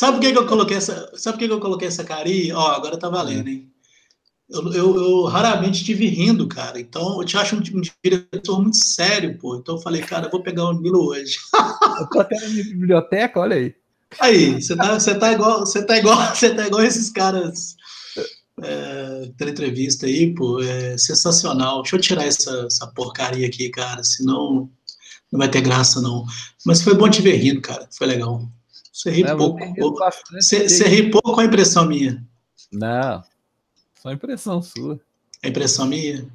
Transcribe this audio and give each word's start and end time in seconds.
Sabe 0.00 0.12
por 0.12 0.20
que, 0.22 0.32
que 0.32 0.38
eu 0.38 0.46
coloquei 0.46 0.78
essa. 0.78 1.12
Sabe 1.14 1.36
por 1.36 1.40
que, 1.40 1.46
que 1.46 1.52
eu 1.52 1.60
coloquei 1.60 1.86
essa 1.86 2.02
carinha? 2.02 2.56
Ó, 2.56 2.68
agora 2.68 2.96
tá 2.96 3.10
valendo, 3.10 3.48
hein? 3.48 3.70
Eu, 4.48 4.72
eu, 4.72 4.96
eu, 4.96 5.24
raramente 5.24 5.84
tive 5.84 6.06
rindo, 6.06 6.48
cara. 6.48 6.80
Então, 6.80 7.20
eu 7.20 7.26
te 7.26 7.36
acho 7.36 7.54
um, 7.54 7.58
um, 7.58 7.82
diretor 8.02 8.62
muito 8.62 8.78
sério, 8.78 9.36
pô. 9.36 9.56
Então, 9.56 9.74
eu 9.76 9.82
falei, 9.82 10.00
cara, 10.00 10.24
eu 10.24 10.30
vou 10.30 10.42
pegar 10.42 10.64
o 10.64 10.72
Nilo 10.72 11.04
hoje. 11.10 11.36
eu 12.00 12.06
tô 12.08 12.18
até 12.18 12.40
na 12.40 12.48
minha 12.48 12.64
biblioteca, 12.64 13.40
olha 13.40 13.56
aí. 13.56 13.74
Aí, 14.18 14.62
você 14.62 14.74
tá, 14.74 14.98
você 14.98 15.14
tá 15.18 15.32
igual, 15.32 15.60
você 15.60 15.84
tá 15.84 15.98
igual, 15.98 16.16
você 16.34 16.54
tá 16.54 16.66
igual 16.66 16.82
esses 16.82 17.10
caras 17.10 17.76
é, 18.62 19.30
entrevista 19.38 20.06
aí, 20.06 20.34
pô, 20.34 20.62
é 20.62 20.96
sensacional. 20.96 21.82
Deixa 21.82 21.96
eu 21.96 22.00
tirar 22.00 22.24
essa, 22.24 22.64
essa 22.66 22.86
porcaria 22.86 23.46
aqui, 23.46 23.68
cara, 23.68 24.02
senão 24.02 24.70
não 25.30 25.38
vai 25.38 25.50
ter 25.50 25.60
graça, 25.60 26.00
não. 26.00 26.24
Mas 26.64 26.80
foi 26.80 26.94
bom 26.94 27.10
te 27.10 27.20
ver 27.20 27.36
rindo, 27.36 27.60
cara, 27.60 27.86
foi 27.92 28.06
legal. 28.06 28.50
Você 28.92 29.10
ri 29.10 29.22
é, 29.22 29.34
pouco. 29.34 29.60
Você, 30.32 30.68
você 30.68 30.88
ri 30.88 31.10
pouco 31.10 31.34
com 31.34 31.40
a 31.40 31.44
impressão 31.44 31.86
minha. 31.86 32.24
Não, 32.72 33.22
só 34.00 34.12
impressão 34.12 34.62
sua. 34.62 35.00
A 35.42 35.48
impressão 35.48 35.86
minha? 35.86 36.26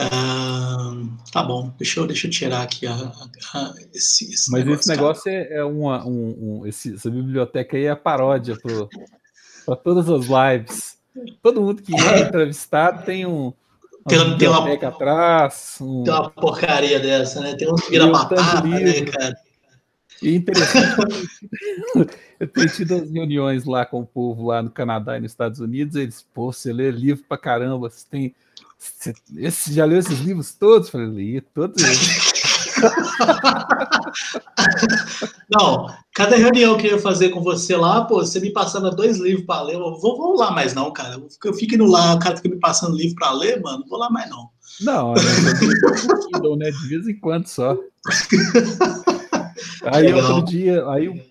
Ah, 0.00 0.92
tá 1.32 1.42
bom, 1.42 1.74
deixa 1.76 1.98
eu, 1.98 2.06
deixa 2.06 2.28
eu 2.28 2.30
tirar 2.30 2.62
aqui 2.62 2.86
a, 2.86 2.94
a, 2.94 3.74
esse, 3.92 4.32
esse, 4.32 4.48
Mas 4.48 4.64
negócio, 4.64 4.80
esse 4.80 4.88
negócio 4.88 5.24
cara. 5.24 5.36
é, 5.36 5.54
é 5.54 5.64
uma, 5.64 6.06
um, 6.06 6.60
um 6.60 6.66
esse, 6.66 6.94
essa 6.94 7.10
biblioteca 7.10 7.76
aí 7.76 7.84
é 7.86 7.90
a 7.90 7.96
paródia 7.96 8.56
para 9.66 9.76
todas 9.76 10.08
as 10.08 10.26
lives. 10.26 10.98
Todo 11.42 11.60
mundo 11.60 11.82
que 11.82 11.92
é 11.94 12.20
entrevistado 12.28 13.04
tem 13.04 13.26
um. 13.26 13.52
Tem, 14.06 14.38
tem 14.38 14.48
uma 14.48 14.72
atrás. 14.72 15.78
Um, 15.80 16.04
tem 16.04 16.14
uma 16.14 16.30
porcaria 16.30 17.00
dessa, 17.00 17.40
né? 17.40 17.54
Tem 17.56 17.68
um 17.70 17.74
que 17.74 17.90
vira 17.90 18.06
batata, 18.06 18.62
né, 18.62 19.02
cara? 19.02 19.36
E 20.22 20.34
interessante, 20.34 21.28
eu 22.40 22.48
tenho 22.48 22.68
tido 22.68 22.94
as 22.94 23.10
reuniões 23.10 23.64
lá 23.64 23.86
com 23.86 24.00
o 24.00 24.06
povo 24.06 24.46
lá 24.46 24.62
no 24.62 24.70
Canadá 24.70 25.16
e 25.16 25.20
nos 25.20 25.30
Estados 25.30 25.60
Unidos, 25.60 25.94
eles, 25.94 26.26
pô, 26.34 26.52
você 26.52 26.72
lê 26.72 26.90
livro 26.90 27.24
pra 27.28 27.38
caramba, 27.38 27.88
você 27.88 28.04
tem. 28.10 28.34
Você, 28.76 29.12
esse, 29.36 29.72
já 29.72 29.84
leu 29.84 29.98
esses 29.98 30.18
livros 30.20 30.52
todos? 30.54 30.88
Eu 30.88 30.92
falei, 30.92 31.08
li 31.08 31.40
todos 31.40 31.82
eles. 31.82 32.32
Não, 35.50 35.86
cada 36.14 36.36
reunião 36.36 36.76
que 36.76 36.86
eu 36.86 36.92
ia 36.92 36.98
fazer 36.98 37.30
com 37.30 37.42
você 37.42 37.76
lá, 37.76 38.04
pô, 38.04 38.16
você 38.16 38.38
me 38.38 38.52
passava 38.52 38.90
dois 38.90 39.18
livros 39.18 39.46
para 39.46 39.62
ler, 39.62 39.74
eu 39.74 39.98
vou, 39.98 40.16
vou 40.16 40.36
lá 40.36 40.50
mais 40.50 40.74
não, 40.74 40.92
cara. 40.92 41.20
Eu 41.44 41.54
fico 41.54 41.74
indo 41.74 41.86
lá, 41.86 42.14
o 42.14 42.18
cara 42.18 42.36
fica 42.36 42.48
me 42.48 42.58
passando 42.60 42.96
livro 42.96 43.16
para 43.16 43.32
ler, 43.32 43.60
mano, 43.60 43.80
não 43.80 43.88
vou 43.88 43.98
lá 43.98 44.10
mais 44.10 44.28
não. 44.30 44.50
Não, 44.80 45.14
eu 46.44 46.56
né? 46.56 46.70
De 46.70 46.88
vez 46.88 47.08
em 47.08 47.18
quando 47.18 47.46
só. 47.46 47.76
Aí 49.92 50.12
outro 50.12 50.44
dia, 50.44 50.88
aí 50.88 51.22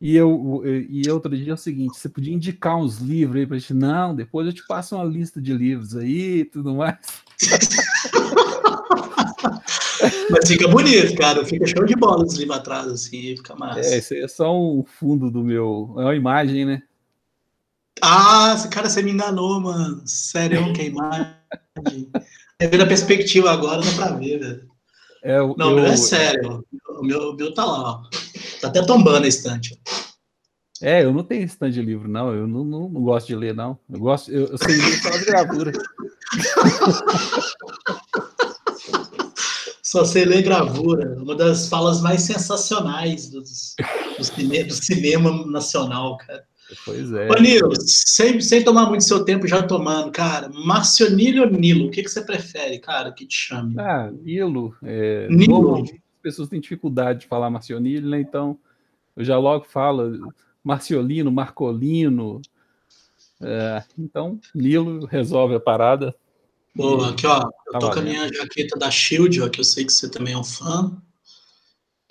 e 0.00 0.16
eu 0.16 0.62
e 0.64 1.10
outro 1.10 1.36
dia 1.36 1.50
é 1.50 1.54
o 1.54 1.58
seguinte, 1.58 1.98
você 1.98 2.08
podia 2.08 2.32
indicar 2.32 2.76
uns 2.76 2.98
livros 2.98 3.40
aí 3.40 3.46
pra 3.46 3.58
gente, 3.58 3.74
não, 3.74 4.14
depois 4.14 4.46
eu 4.46 4.52
te 4.52 4.66
passo 4.66 4.96
uma 4.96 5.04
lista 5.04 5.40
de 5.40 5.52
livros 5.52 5.94
aí 5.94 6.40
e 6.40 6.44
tudo 6.44 6.74
mais. 6.74 6.96
Mas 10.30 10.48
fica 10.48 10.68
bonito, 10.68 11.14
cara. 11.16 11.44
Fica 11.44 11.66
show 11.66 11.84
de 11.84 11.94
bola 11.94 12.24
os 12.24 12.34
livros 12.34 12.56
atrás, 12.56 12.86
assim, 12.86 13.36
fica 13.36 13.54
massa. 13.54 13.80
É, 13.80 13.98
isso 13.98 14.14
aí 14.14 14.20
é 14.20 14.28
só 14.28 14.56
um 14.56 14.84
fundo 14.84 15.30
do 15.30 15.42
meu. 15.42 15.94
É 15.98 16.02
uma 16.02 16.16
imagem, 16.16 16.64
né? 16.64 16.82
Ah, 18.00 18.56
cara, 18.70 18.88
você 18.88 19.02
me 19.02 19.10
enganou, 19.10 19.60
mano. 19.60 20.02
Sério, 20.06 20.72
que 20.72 20.84
imagem. 20.84 21.34
É 22.58 22.66
ver 22.66 22.80
a 22.80 22.86
perspectiva 22.86 23.50
agora, 23.50 23.82
dá 23.82 23.92
pra 23.92 24.12
ver, 24.12 24.38
velho. 24.38 24.69
É, 25.22 25.38
não, 25.38 25.72
o 25.72 25.74
meu 25.74 25.86
é 25.86 25.96
sério. 25.96 26.64
O 26.98 27.02
meu, 27.02 27.30
o 27.30 27.36
meu 27.36 27.52
tá 27.52 27.64
lá, 27.64 27.80
ó. 27.80 28.02
Tá 28.60 28.68
até 28.68 28.84
tombando 28.84 29.24
a 29.24 29.28
estante. 29.28 29.80
É, 30.82 31.04
eu 31.04 31.12
não 31.12 31.22
tenho 31.22 31.44
estante 31.44 31.74
de 31.74 31.82
livro, 31.82 32.08
não. 32.08 32.34
Eu 32.34 32.46
não, 32.46 32.64
não, 32.64 32.88
não, 32.88 33.02
gosto 33.02 33.26
de 33.26 33.36
ler, 33.36 33.54
não. 33.54 33.78
Eu 33.90 34.00
gosto, 34.00 34.30
eu, 34.30 34.46
eu 34.46 34.58
sei 34.58 34.76
ler 34.76 35.02
só 35.02 35.10
de 35.10 35.24
gravura. 35.24 35.72
Só 39.90 40.04
sei 40.04 40.24
ler 40.24 40.42
gravura. 40.42 41.20
Uma 41.20 41.34
das 41.34 41.68
falas 41.68 42.00
mais 42.00 42.22
sensacionais 42.22 43.28
do, 43.28 43.40
do, 43.40 44.24
cinema, 44.24 44.68
do 44.68 44.74
cinema 44.74 45.46
nacional, 45.46 46.16
cara. 46.18 46.44
Pois 46.84 47.12
é. 47.12 47.28
Ô, 47.30 47.34
Nilo, 47.34 47.70
sem, 47.80 48.40
sem 48.40 48.64
tomar 48.64 48.86
muito 48.86 49.04
seu 49.04 49.24
tempo 49.24 49.46
já 49.46 49.62
tomando, 49.62 50.10
cara, 50.10 50.48
Marcionilho 50.48 51.44
ou 51.44 51.50
Nilo? 51.50 51.86
O 51.86 51.90
que, 51.90 52.02
que 52.02 52.08
você 52.08 52.22
prefere, 52.22 52.78
cara, 52.78 53.12
que 53.12 53.26
te 53.26 53.34
chame? 53.34 53.74
Ah, 53.78 54.10
Nilo. 54.10 54.76
É, 54.82 55.28
Nilo. 55.28 55.82
As 55.82 55.90
pessoas 56.22 56.48
têm 56.48 56.60
dificuldade 56.60 57.20
de 57.20 57.26
falar 57.26 57.50
Marcionilho, 57.50 58.08
né? 58.08 58.20
Então, 58.20 58.58
eu 59.16 59.24
já 59.24 59.38
logo 59.38 59.64
falo 59.64 60.32
Marciolino, 60.62 61.32
Marcolino. 61.32 62.40
É, 63.40 63.82
então, 63.98 64.38
Nilo 64.54 65.06
resolve 65.06 65.54
a 65.54 65.60
parada. 65.60 66.14
Boa, 66.74 67.10
aqui 67.10 67.26
ó, 67.26 67.40
eu 67.66 67.72
tá 67.72 67.78
tô 67.78 67.90
com 67.90 67.98
a 67.98 68.02
minha 68.02 68.32
jaqueta 68.32 68.78
da 68.78 68.90
Shield, 68.90 69.42
ó, 69.42 69.48
que 69.48 69.60
eu 69.60 69.64
sei 69.64 69.84
que 69.84 69.92
você 69.92 70.08
também 70.08 70.34
é 70.34 70.38
um 70.38 70.44
fã. 70.44 70.96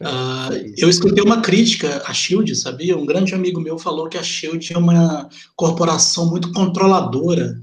Uh, 0.02 0.74
eu 0.78 0.90
escutei 0.90 1.22
uma 1.22 1.42
crítica 1.42 2.02
à 2.06 2.14
Shield, 2.14 2.56
sabia? 2.56 2.98
Um 2.98 3.06
grande 3.06 3.36
amigo 3.36 3.60
meu 3.60 3.78
falou 3.78 4.08
que 4.08 4.18
a 4.18 4.24
Shield 4.24 4.74
é 4.74 4.78
uma 4.78 5.30
corporação 5.56 6.30
muito 6.30 6.52
controladora. 6.54 7.60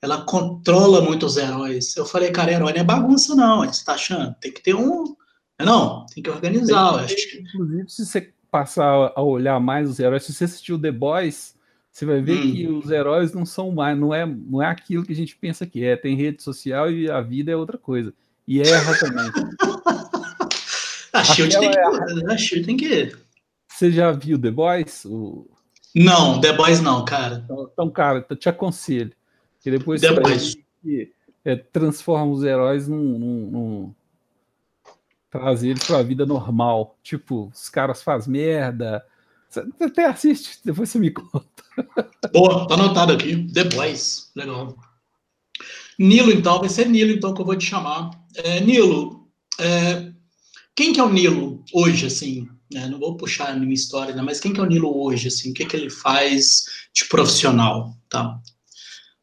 Ela 0.00 0.22
controla 0.22 1.02
muito 1.02 1.26
os 1.26 1.36
heróis. 1.36 1.94
Eu 1.96 2.06
falei, 2.06 2.30
cara, 2.30 2.52
herói 2.52 2.72
não 2.72 2.80
é 2.80 2.84
bagunça, 2.84 3.34
não. 3.34 3.64
Você 3.66 3.84
tá 3.84 3.94
achando? 3.94 4.34
Tem 4.40 4.52
que 4.52 4.62
ter 4.62 4.74
um. 4.74 5.14
Não, 5.60 6.06
tem 6.06 6.22
que 6.22 6.30
organizar. 6.30 7.06
Tem 7.06 7.16
que, 7.16 7.38
inclusive, 7.38 7.88
se 7.88 8.04
você 8.04 8.32
passar 8.50 9.12
a 9.14 9.22
olhar 9.22 9.58
mais 9.60 9.88
os 9.88 9.98
heróis, 9.98 10.24
se 10.24 10.32
você 10.32 10.44
assistiu 10.44 10.78
The 10.78 10.90
Boys, 10.90 11.54
você 11.90 12.06
vai 12.06 12.20
ver 12.22 12.38
hum. 12.38 12.52
que 12.52 12.66
os 12.66 12.90
heróis 12.90 13.32
não 13.32 13.44
são 13.44 13.70
mais, 13.70 13.98
não 13.98 14.12
é, 14.12 14.26
não 14.26 14.62
é 14.62 14.66
aquilo 14.66 15.04
que 15.04 15.12
a 15.12 15.16
gente 15.16 15.36
pensa 15.36 15.66
que 15.66 15.84
é. 15.84 15.96
Tem 15.96 16.16
rede 16.16 16.42
social 16.42 16.90
e 16.90 17.10
a 17.10 17.20
vida 17.20 17.52
é 17.52 17.56
outra 17.56 17.76
coisa. 17.76 18.12
E 18.48 18.60
erra 18.60 18.98
também. 18.98 19.30
A 21.14 21.22
Shield 21.22 21.58
tem 21.58 21.70
que. 21.70 21.78
É... 21.78 22.32
A 22.32 22.36
Shield 22.36 22.66
tem 22.66 22.76
que. 22.76 23.16
Você 23.68 23.90
já 23.90 24.10
viu 24.12 24.38
The 24.38 24.50
Boys? 24.50 25.04
O... 25.04 25.48
Não, 25.94 26.40
The 26.40 26.52
Boys 26.52 26.80
não, 26.80 27.04
cara. 27.04 27.42
Então, 27.44 27.70
então 27.72 27.90
cara, 27.90 28.26
eu 28.28 28.36
te 28.36 28.48
aconselho. 28.48 29.12
Que 29.60 29.70
depois 29.70 30.00
The 30.00 30.12
Boys. 30.12 30.56
Que, 30.82 31.12
é, 31.44 31.56
transforma 31.56 32.32
os 32.32 32.42
heróis 32.42 32.88
num, 32.88 33.18
num, 33.18 33.50
num 33.50 33.94
traz 35.30 35.62
eles 35.62 35.84
para 35.84 35.98
a 35.98 36.02
vida 36.02 36.26
normal. 36.26 36.98
Tipo, 37.02 37.50
os 37.54 37.68
caras 37.68 38.02
fazem 38.02 38.32
merda. 38.32 39.04
Você 39.48 39.64
até 39.80 40.06
assiste, 40.06 40.58
depois 40.64 40.90
você 40.90 40.98
me 40.98 41.10
conta. 41.10 41.46
Boa, 42.32 42.66
tá 42.66 42.74
anotado 42.74 43.12
aqui. 43.12 43.46
The 43.52 43.64
Boys, 43.64 44.32
legal. 44.34 44.76
Nilo, 45.96 46.32
então, 46.32 46.58
vai 46.58 46.68
ser 46.68 46.88
Nilo, 46.88 47.12
então, 47.12 47.32
que 47.32 47.40
eu 47.40 47.46
vou 47.46 47.56
te 47.56 47.66
chamar. 47.66 48.10
É, 48.34 48.60
Nilo, 48.60 49.28
é, 49.60 50.12
quem 50.74 50.92
que 50.92 51.00
é 51.00 51.02
o 51.02 51.12
Nilo 51.12 51.64
hoje, 51.72 52.06
assim? 52.06 52.48
Né? 52.70 52.88
Não 52.88 52.98
vou 52.98 53.16
puxar 53.16 53.50
a 53.50 53.56
minha 53.56 53.72
história, 53.72 54.14
né? 54.14 54.22
mas 54.22 54.40
quem 54.40 54.52
que 54.52 54.58
é 54.58 54.62
o 54.62 54.66
Nilo 54.66 55.02
hoje, 55.02 55.28
assim? 55.28 55.50
O 55.50 55.54
que 55.54 55.64
que 55.64 55.76
ele 55.76 55.88
faz 55.88 56.64
de 56.92 57.04
profissional, 57.06 57.96
tá? 58.08 58.40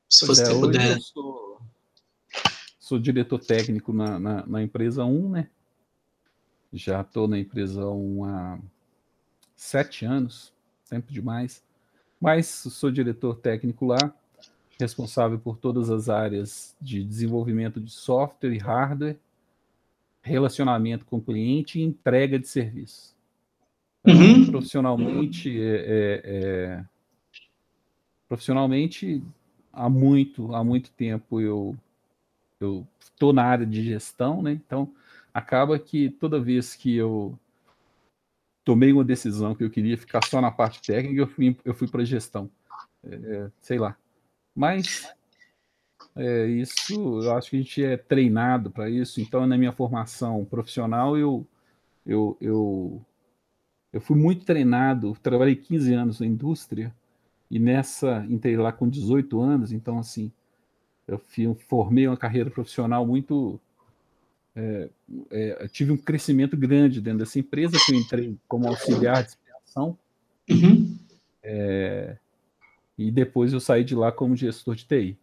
Se 0.10 0.26
você 0.26 0.44
é, 0.44 0.60
puder... 0.60 1.00
Sou, 1.02 1.62
sou, 2.80 3.00
diretor 3.00 3.40
técnico 3.40 3.92
na, 3.92 4.18
na, 4.20 4.46
na, 4.46 4.64
empresa 4.64 5.04
1, 5.04 5.30
né? 5.30 5.50
Já 6.72 7.02
estou 7.02 7.28
na 7.28 7.38
empresa 7.38 7.86
1 7.86 8.26
há 8.26 8.60
sete 9.56 10.06
anos, 10.06 10.54
tempo 10.90 11.12
demais. 11.12 11.62
Mas 12.20 12.48
sou 12.48 12.90
diretor 12.90 13.36
técnico 13.36 13.86
lá, 13.86 14.14
responsável 14.80 15.38
por 15.38 15.58
todas 15.58 15.90
as 15.90 16.08
áreas 16.08 16.76
de 16.80 17.04
desenvolvimento 17.04 17.80
de 17.80 17.92
software 17.92 18.54
e 18.54 18.58
hardware 18.58 19.20
relacionamento 20.22 21.06
com 21.06 21.18
o 21.18 21.22
cliente 21.22 21.80
e 21.80 21.84
entrega 21.84 22.38
de 22.38 22.48
serviço. 22.48 23.16
Então, 24.06 24.22
uhum. 24.22 24.52
Profissionalmente, 24.52 25.62
é, 25.62 25.76
é, 25.76 26.22
é, 26.24 26.86
profissionalmente 28.28 29.24
há 29.72 29.90
muito, 29.90 30.54
há 30.56 30.64
muito 30.64 30.92
tempo 30.92 31.40
eu 31.40 31.76
eu 32.60 32.88
estou 33.00 33.34
na 33.34 33.44
área 33.44 33.66
de 33.66 33.84
gestão, 33.84 34.42
né? 34.42 34.52
Então 34.52 34.94
acaba 35.34 35.80
que 35.80 36.10
toda 36.10 36.40
vez 36.40 36.76
que 36.76 36.96
eu 36.96 37.38
tomei 38.64 38.94
uma 38.94 39.04
decisão 39.04 39.56
que 39.56 39.64
eu 39.64 39.70
queria 39.70 39.98
ficar 39.98 40.24
só 40.24 40.40
na 40.40 40.52
parte 40.52 40.82
técnica, 40.82 41.22
eu 41.22 41.28
fui, 41.28 41.58
eu 41.66 41.74
fui 41.74 41.88
para 41.88 42.06
gestão, 42.06 42.50
é, 43.04 43.50
sei 43.60 43.80
lá. 43.80 43.98
Mas 44.56 45.12
é, 46.16 46.46
isso, 46.48 47.22
eu 47.24 47.36
acho 47.36 47.50
que 47.50 47.56
a 47.56 47.60
gente 47.60 47.84
é 47.84 47.98
treinado 47.98 48.70
para 48.70 48.90
isso. 48.90 49.22
Então, 49.22 49.46
na 49.48 49.58
minha 49.58 49.72
formação 49.72 50.44
profissional, 50.46 51.18
eu, 51.18 51.46
eu, 52.06 52.38
eu, 52.42 53.02
eu 53.94 54.02
fui 54.02 54.18
muito 54.18 54.46
treinado. 54.46 55.16
Trabalhei 55.22 55.56
15 55.56 55.94
anos 55.94 56.20
na 56.20 56.26
indústria 56.26 56.94
e 57.50 57.60
nessa 57.60 58.26
entrei 58.30 58.58
lá 58.58 58.72
com 58.72 58.90
18 58.90 59.40
anos. 59.40 59.72
Então, 59.72 60.00
assim, 60.00 60.32
eu 61.08 61.56
formei 61.68 62.08
uma 62.08 62.18
carreira 62.18 62.50
profissional 62.50 63.06
muito. 63.06 63.60
É, 64.54 64.90
é, 65.30 65.68
tive 65.70 65.94
um 65.94 65.98
crescimento 65.98 66.58
grande 66.58 67.00
dentro 67.00 67.20
dessa 67.20 67.40
empresa 67.40 67.78
que 67.86 67.94
eu 67.94 68.00
entrei 68.00 68.38
como 68.48 68.68
auxiliar 68.68 69.24
de 69.24 69.30
expiação. 69.30 69.98
Uhum. 70.50 70.98
É, 71.42 72.18
e 72.98 73.10
depois 73.10 73.54
eu 73.54 73.60
saí 73.60 73.84
de 73.84 73.96
lá 73.96 74.12
como 74.12 74.36
gestor 74.36 74.76
de 74.76 74.86
TI. 74.86 75.18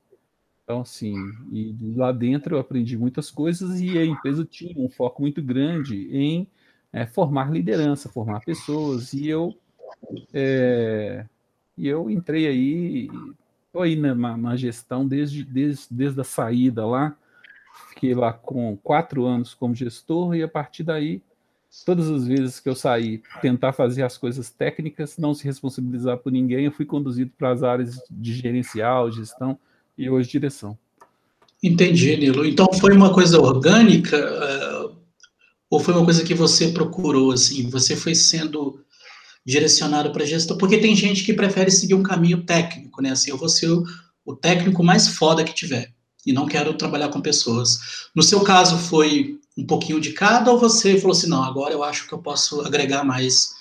Então, 0.69 0.83
assim, 0.83 1.15
e 1.51 1.95
lá 1.97 2.13
dentro 2.13 2.55
eu 2.55 2.61
aprendi 2.61 2.95
muitas 2.95 3.31
coisas 3.31 3.81
e 3.81 3.97
a 3.97 4.05
empresa 4.05 4.45
tinha 4.45 4.79
um 4.79 4.91
foco 4.91 5.23
muito 5.23 5.41
grande 5.41 6.15
em 6.15 6.47
é, 6.93 7.07
formar 7.07 7.51
liderança, 7.51 8.11
formar 8.11 8.41
pessoas. 8.41 9.15
E 9.15 9.27
eu, 9.27 9.57
é, 10.31 11.25
e 11.75 11.89
eu 11.89 12.11
entrei 12.11 12.47
aí, 12.47 13.09
estou 13.67 13.81
aí 13.81 13.97
na, 13.97 14.37
na, 14.37 14.57
gestão 14.57 15.09
desde, 15.09 15.43
desde, 15.43 15.87
desde 15.91 16.21
a 16.21 16.25
saída 16.25 16.85
lá. 16.85 17.17
Fiquei 17.89 18.15
lá 18.15 18.35
com 18.35 18.77
quatro 18.77 19.25
anos 19.25 19.55
como 19.55 19.75
gestor 19.75 20.37
e 20.37 20.43
a 20.43 20.49
partir 20.49 20.83
daí 20.83 21.23
todas 21.87 22.11
as 22.11 22.27
vezes 22.27 22.61
que 22.61 22.69
eu 22.69 22.77
saí 22.77 23.23
tentar 23.41 23.73
fazer 23.73 24.03
as 24.03 24.19
coisas 24.19 24.51
técnicas, 24.51 25.17
não 25.17 25.33
se 25.33 25.45
responsabilizar 25.45 26.19
por 26.19 26.31
ninguém, 26.31 26.67
eu 26.67 26.73
fui 26.73 26.85
conduzido 26.85 27.33
para 27.39 27.53
as 27.53 27.63
áreas 27.63 28.03
de 28.11 28.35
gerencial, 28.35 29.11
gestão 29.11 29.59
e 29.99 30.09
hoje 30.09 30.31
direção. 30.31 30.79
Entendi, 31.63 32.17
Nilo. 32.17 32.47
Então 32.47 32.69
foi 32.81 32.95
uma 32.95 33.13
coisa 33.13 33.41
orgânica 33.41 34.17
uh, 34.17 34.97
ou 35.69 35.81
foi 35.81 35.93
uma 35.93 36.05
coisa 36.05 36.25
que 36.25 36.35
você 36.35 36.69
procurou 36.69 37.33
assim? 37.33 37.69
Você 37.69 37.97
foi 37.97 38.15
sendo 38.15 38.81
direcionado 39.45 40.13
para 40.13 40.25
gestão? 40.25 40.57
Porque 40.57 40.79
tem 40.79 40.95
gente 40.95 41.25
que 41.25 41.35
prefere 41.35 41.71
seguir 41.71 41.95
um 41.95 42.03
caminho 42.03 42.45
técnico, 42.45 43.03
né? 43.03 43.11
Assim, 43.11 43.31
eu 43.31 43.37
vou 43.37 43.49
ser 43.49 43.71
o, 43.71 43.83
o 44.25 44.37
técnico 44.37 44.85
mais 44.85 45.09
foda 45.09 45.43
que 45.43 45.53
tiver 45.53 45.93
e 46.25 46.33
não 46.33 46.47
quero 46.47 46.75
trabalhar 46.75 47.09
com 47.09 47.21
pessoas. 47.21 48.09
No 48.15 48.23
seu 48.23 48.41
caso 48.43 48.79
foi 48.79 49.41
um 49.57 49.67
pouquinho 49.67 50.01
de 50.01 50.13
cada, 50.13 50.53
ou 50.53 50.59
você 50.59 51.01
falou 51.01 51.17
assim, 51.17 51.29
não, 51.29 51.43
agora 51.43 51.75
eu 51.75 51.83
acho 51.83 52.07
que 52.07 52.13
eu 52.13 52.19
posso 52.19 52.61
agregar 52.61 53.03
mais 53.03 53.55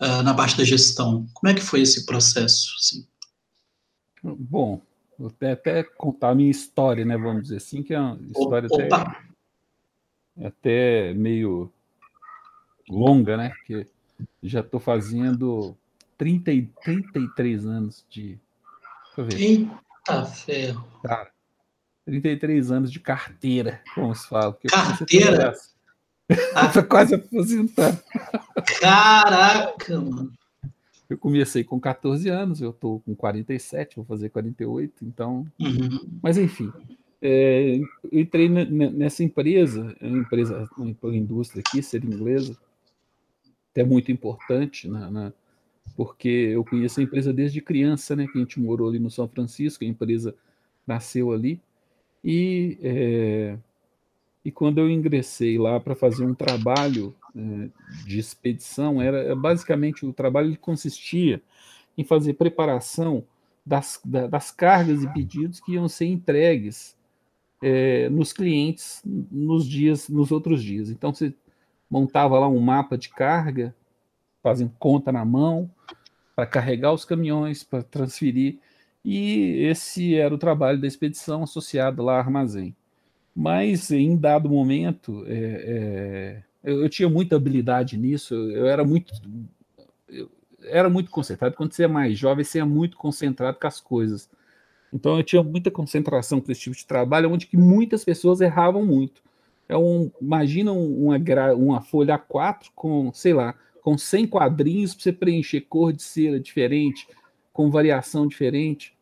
uh, 0.00 0.22
na 0.24 0.34
parte 0.34 0.56
da 0.56 0.64
gestão? 0.64 1.28
Como 1.32 1.50
é 1.50 1.54
que 1.54 1.62
foi 1.62 1.82
esse 1.82 2.04
processo? 2.04 2.70
Assim? 2.80 3.06
Bom, 4.24 4.80
vou 5.18 5.28
até, 5.28 5.52
até, 5.52 5.82
contar 5.82 6.30
a 6.30 6.34
minha 6.34 6.50
história, 6.50 7.04
né, 7.04 7.16
vamos 7.16 7.44
dizer 7.44 7.56
assim, 7.56 7.82
que 7.82 7.94
é 7.94 8.00
uma 8.00 8.18
história 8.26 8.68
Opa. 8.70 9.24
até, 10.36 10.46
até 10.46 11.14
meio 11.14 11.72
longa, 12.88 13.36
né, 13.36 13.50
porque 13.50 13.86
já 14.42 14.60
estou 14.60 14.80
fazendo 14.80 15.76
30, 16.16 16.50
33 16.82 17.66
anos 17.66 18.04
de... 18.08 18.38
Deixa 19.16 19.20
eu 19.20 19.24
ver. 19.24 19.40
Eita 19.40 20.24
ferro. 20.24 20.88
Cara, 21.02 21.30
33 22.04 22.70
anos 22.70 22.92
de 22.92 23.00
carteira, 23.00 23.82
como 23.94 24.14
se 24.14 24.28
fala. 24.28 24.56
Carteira? 24.70 25.54
Tô 26.72 26.82
quase 26.84 27.14
aposentado. 27.14 28.02
Caraca, 28.80 30.00
mano. 30.00 30.32
Eu 31.08 31.16
comecei 31.16 31.62
com 31.62 31.78
14 31.78 32.28
anos, 32.28 32.60
eu 32.60 32.72
tô 32.72 33.00
com 33.00 33.14
47, 33.14 33.96
vou 33.96 34.04
fazer 34.04 34.28
48, 34.30 35.04
então. 35.04 35.46
Uhum. 35.60 36.18
Mas 36.22 36.36
enfim, 36.36 36.72
é, 37.22 37.76
eu 37.76 38.20
entrei 38.20 38.48
nessa 38.48 39.22
empresa, 39.22 39.96
é 40.00 40.08
empresa, 40.08 40.68
uma 40.76 41.16
indústria 41.16 41.62
aqui, 41.66 41.82
ser 41.82 42.04
inglesa, 42.04 42.56
até 43.70 43.84
muito 43.84 44.10
importante, 44.10 44.88
na, 44.88 45.10
na, 45.10 45.32
porque 45.94 46.28
eu 46.28 46.64
conheço 46.64 47.00
a 47.00 47.02
empresa 47.02 47.32
desde 47.32 47.60
criança, 47.60 48.16
né? 48.16 48.26
Que 48.26 48.38
a 48.38 48.40
gente 48.40 48.60
morou 48.60 48.88
ali 48.88 48.98
no 48.98 49.10
São 49.10 49.28
Francisco, 49.28 49.84
a 49.84 49.86
empresa 49.86 50.34
nasceu 50.86 51.32
ali. 51.32 51.60
E, 52.24 52.78
é, 52.82 53.58
e 54.44 54.50
quando 54.50 54.78
eu 54.78 54.90
ingressei 54.90 55.58
lá 55.58 55.78
para 55.78 55.94
fazer 55.94 56.24
um 56.24 56.34
trabalho 56.34 57.14
de 58.04 58.18
expedição, 58.18 59.00
era 59.00 59.34
basicamente 59.36 60.06
o 60.06 60.12
trabalho 60.12 60.56
consistia 60.58 61.42
em 61.96 62.04
fazer 62.04 62.34
preparação 62.34 63.24
das, 63.64 64.00
das 64.04 64.50
cargas 64.50 65.02
e 65.02 65.08
pedidos 65.08 65.60
que 65.60 65.72
iam 65.72 65.88
ser 65.88 66.06
entregues 66.06 66.96
é, 67.62 68.08
nos 68.08 68.32
clientes 68.32 69.02
nos 69.04 69.66
dias, 69.66 70.08
nos 70.08 70.30
outros 70.30 70.62
dias. 70.62 70.88
Então 70.90 71.12
você 71.12 71.34
montava 71.90 72.38
lá 72.38 72.48
um 72.48 72.60
mapa 72.60 72.96
de 72.96 73.08
carga, 73.08 73.74
fazendo 74.42 74.72
conta 74.78 75.10
na 75.10 75.24
mão 75.24 75.70
para 76.34 76.46
carregar 76.46 76.92
os 76.92 77.04
caminhões, 77.04 77.64
para 77.64 77.82
transferir 77.82 78.58
e 79.04 79.62
esse 79.62 80.16
era 80.16 80.34
o 80.34 80.38
trabalho 80.38 80.80
da 80.80 80.86
expedição 80.88 81.44
associado 81.44 82.02
lá 82.02 82.14
ao 82.14 82.18
armazém. 82.18 82.74
Mas 83.34 83.92
em 83.92 84.16
dado 84.16 84.48
momento, 84.48 85.24
é, 85.28 85.34
é, 85.34 86.42
eu, 86.66 86.82
eu, 86.82 86.88
tinha 86.88 87.08
muita 87.08 87.36
habilidade 87.36 87.96
nisso, 87.96 88.34
eu 88.34 88.66
era 88.66 88.84
muito. 88.84 89.14
Eu 90.08 90.28
era 90.62 90.90
muito 90.90 91.10
concentrado. 91.12 91.54
Quando 91.54 91.72
você 91.72 91.84
é 91.84 91.88
mais 91.88 92.18
jovem, 92.18 92.44
você 92.44 92.58
é 92.58 92.64
muito 92.64 92.96
concentrado 92.96 93.56
com 93.58 93.66
as 93.66 93.80
coisas. 93.80 94.28
Então 94.92 95.16
eu 95.16 95.22
tinha 95.22 95.42
muita 95.42 95.70
concentração 95.70 96.40
com 96.40 96.50
esse 96.50 96.62
tipo 96.62 96.76
de 96.76 96.84
trabalho, 96.84 97.30
onde 97.30 97.46
que 97.46 97.56
muitas 97.56 98.04
pessoas 98.04 98.40
erravam 98.40 98.84
muito. 98.84 99.22
É 99.68 99.76
um, 99.76 100.10
imagina 100.20 100.72
uma, 100.72 101.16
uma 101.54 101.80
folha 101.82 102.18
A4 102.18 102.66
com, 102.74 103.12
sei 103.12 103.32
lá, 103.32 103.54
com 103.82 103.96
100 103.96 104.26
quadrinhos 104.26 104.94
para 104.94 105.02
você 105.04 105.12
preencher 105.12 105.60
cor 105.62 105.92
de 105.92 106.02
cera 106.02 106.40
diferente, 106.40 107.06
com 107.52 107.70
variação 107.70 108.26
diferente. 108.26 108.92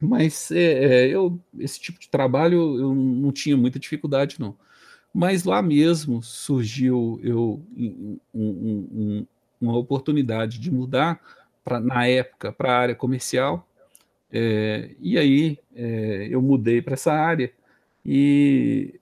Mas 0.00 0.50
é, 0.50 1.04
é, 1.04 1.08
eu, 1.08 1.38
esse 1.58 1.80
tipo 1.80 2.00
de 2.00 2.08
trabalho 2.08 2.78
eu 2.78 2.94
não 2.94 3.30
tinha 3.30 3.56
muita 3.56 3.78
dificuldade, 3.78 4.36
não. 4.40 4.56
Mas 5.12 5.44
lá 5.44 5.62
mesmo 5.62 6.22
surgiu 6.22 7.18
eu, 7.22 7.60
um, 7.76 8.18
um, 8.34 8.88
um, 8.92 9.26
uma 9.60 9.76
oportunidade 9.76 10.58
de 10.58 10.70
mudar, 10.70 11.20
na 11.82 12.06
época, 12.06 12.52
para 12.52 12.72
a 12.72 12.78
área 12.78 12.94
comercial. 12.94 13.66
É, 14.30 14.90
e 15.00 15.18
aí 15.18 15.58
é, 15.74 16.28
eu 16.30 16.40
mudei 16.42 16.82
para 16.82 16.94
essa 16.94 17.12
área 17.12 17.50
e, 18.04 19.00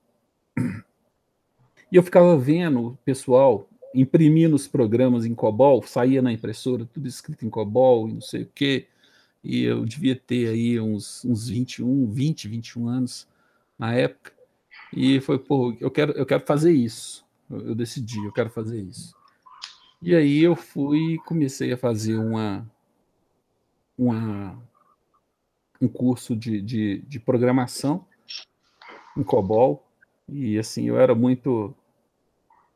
e 1.91 1.95
eu 1.95 2.01
ficava 2.01 2.37
vendo 2.37 2.87
o 2.87 2.97
pessoal 3.03 3.67
imprimindo 3.93 4.55
os 4.55 4.67
programas 4.67 5.25
em 5.25 5.35
COBOL, 5.35 5.83
saía 5.83 6.21
na 6.21 6.31
impressora, 6.31 6.85
tudo 6.85 7.07
escrito 7.07 7.45
em 7.45 7.49
COBOL 7.49 8.07
e 8.07 8.13
não 8.13 8.21
sei 8.21 8.43
o 8.43 8.49
quê 8.55 8.87
e 9.43 9.63
eu 9.63 9.85
devia 9.85 10.15
ter 10.15 10.49
aí 10.49 10.79
uns, 10.79 11.23
uns 11.23 11.47
21, 11.47 12.11
20, 12.11 12.47
21 12.49 12.87
anos 12.89 13.27
na 13.79 13.93
época. 13.93 14.33
E 14.93 15.19
foi, 15.19 15.37
pô, 15.37 15.75
eu 15.79 15.91
quero, 15.91 16.11
eu 16.13 16.25
quero 16.25 16.45
fazer 16.45 16.71
isso. 16.71 17.25
Eu, 17.49 17.75
decidi, 17.75 18.23
eu 18.23 18.31
quero 18.31 18.49
fazer 18.49 18.81
isso. 18.81 19.15
E 20.01 20.15
aí 20.15 20.39
eu 20.39 20.55
fui 20.55 21.17
comecei 21.25 21.71
a 21.73 21.77
fazer 21.77 22.17
uma, 22.17 22.69
uma, 23.97 24.61
um 25.81 25.87
curso 25.87 26.35
de, 26.35 26.61
de, 26.61 26.99
de 26.99 27.19
programação 27.19 28.05
em 29.15 29.23
COBOL. 29.23 29.85
E 30.27 30.57
assim, 30.57 30.85
eu 30.85 30.99
era 30.99 31.15
muito 31.15 31.73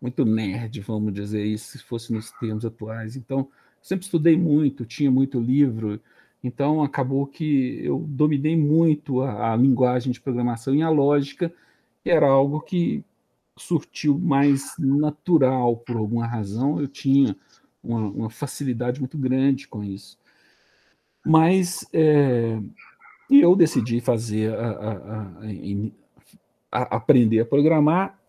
muito 0.02 0.26
nerd, 0.26 0.80
vamos 0.82 1.14
dizer 1.14 1.46
isso, 1.46 1.78
se 1.78 1.84
fosse 1.84 2.12
nos 2.12 2.32
termos 2.32 2.66
atuais. 2.66 3.16
Então, 3.16 3.48
sempre 3.80 4.06
estudei 4.06 4.36
muito, 4.36 4.84
tinha 4.84 5.12
muito 5.12 5.40
livro, 5.40 6.02
então, 6.44 6.82
acabou 6.82 7.28
que 7.28 7.80
eu 7.84 8.04
dominei 8.08 8.58
muito 8.58 9.22
a, 9.22 9.54
a 9.54 9.56
linguagem 9.56 10.12
de 10.12 10.20
programação 10.20 10.74
e 10.74 10.82
a 10.82 10.90
lógica, 10.90 11.54
que 12.04 12.10
era 12.10 12.28
algo 12.28 12.62
que 12.62 13.04
surtiu 13.58 14.18
mais 14.18 14.76
natural 14.78 15.78
por 15.78 15.98
alguma 15.98 16.26
razão. 16.26 16.80
Eu 16.80 16.88
tinha 16.88 17.36
uma, 17.84 18.00
uma 18.00 18.30
facilidade 18.30 19.00
muito 19.00 19.18
grande 19.18 19.68
com 19.68 19.84
isso. 19.84 20.18
Mas 21.26 21.86
é, 21.94 22.60
eu 23.30 23.56
decidi 23.56 24.02
fazer 24.02 24.54
a, 24.54 24.72
a, 24.72 25.38
a, 26.72 26.82
aprender 26.96 27.42
a 27.42 27.46
programar 27.46 28.20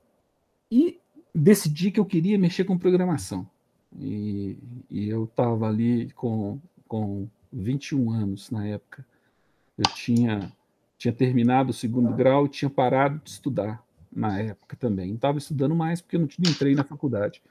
e 0.70 1.00
decidi 1.34 1.90
que 1.90 1.98
eu 1.98 2.04
queria 2.04 2.38
mexer 2.38 2.64
com 2.64 2.78
programação. 2.78 3.48
E, 3.98 4.58
e 4.90 5.08
eu 5.08 5.24
estava 5.24 5.68
ali 5.68 6.10
com, 6.12 6.58
com 6.86 7.28
21 7.52 8.10
anos 8.10 8.50
na 8.50 8.66
época. 8.66 9.04
Eu 9.76 9.84
tinha, 9.94 10.52
tinha 11.02 11.12
terminado 11.12 11.70
o 11.70 11.74
segundo 11.74 12.14
grau 12.14 12.46
e 12.46 12.48
tinha 12.48 12.70
parado 12.70 13.20
de 13.24 13.30
estudar 13.30 13.84
na 14.12 14.38
época 14.38 14.76
também. 14.76 15.08
Não 15.08 15.16
estava 15.16 15.36
estudando 15.36 15.74
mais 15.74 16.00
porque 16.00 16.14
eu 16.14 16.20
não, 16.20 16.28
não 16.38 16.50
entrei 16.50 16.76
na 16.76 16.84
faculdade. 16.84 17.42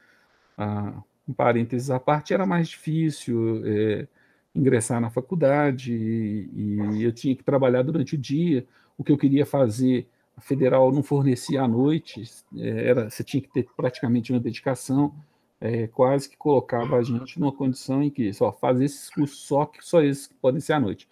Ah, 0.57 1.03
um 1.27 1.33
parênteses 1.33 1.89
à 1.89 1.99
parte, 1.99 2.33
era 2.33 2.45
mais 2.45 2.69
difícil 2.69 3.61
é, 3.65 4.07
ingressar 4.55 5.01
na 5.01 5.09
faculdade 5.09 5.93
e, 5.93 6.49
e, 6.95 7.03
eu 7.03 7.11
tinha 7.11 7.35
que 7.35 7.43
trabalhar 7.43 7.83
durante 7.83 8.15
o 8.15 8.17
dia. 8.17 8.65
O 8.97 9.03
que 9.03 9.11
eu 9.11 9.17
queria 9.17 9.45
fazer, 9.45 10.07
a 10.37 10.39
federal 10.39 10.89
não 10.89 11.03
fornecia 11.03 11.61
à 11.61 11.67
noite, 11.67 12.23
é, 12.57 12.87
era, 12.87 13.09
você 13.09 13.21
tinha 13.21 13.41
que 13.41 13.49
ter 13.49 13.67
praticamente 13.75 14.31
uma 14.31 14.39
dedicação 14.39 15.13
é, 15.59 15.87
quase 15.87 16.29
que 16.29 16.37
colocava 16.37 16.95
a 16.95 17.03
gente 17.03 17.37
numa 17.37 17.51
condição 17.51 18.01
em 18.01 18.09
que 18.09 18.31
só 18.31 18.53
faz 18.53 18.79
esses 18.79 19.09
cursos 19.09 19.39
só 19.39 19.65
que 19.65 19.85
só 19.85 20.01
esses 20.01 20.27
que 20.27 20.35
podem 20.35 20.61
ser 20.61 20.73
à 20.73 20.79
noite. 20.79 21.05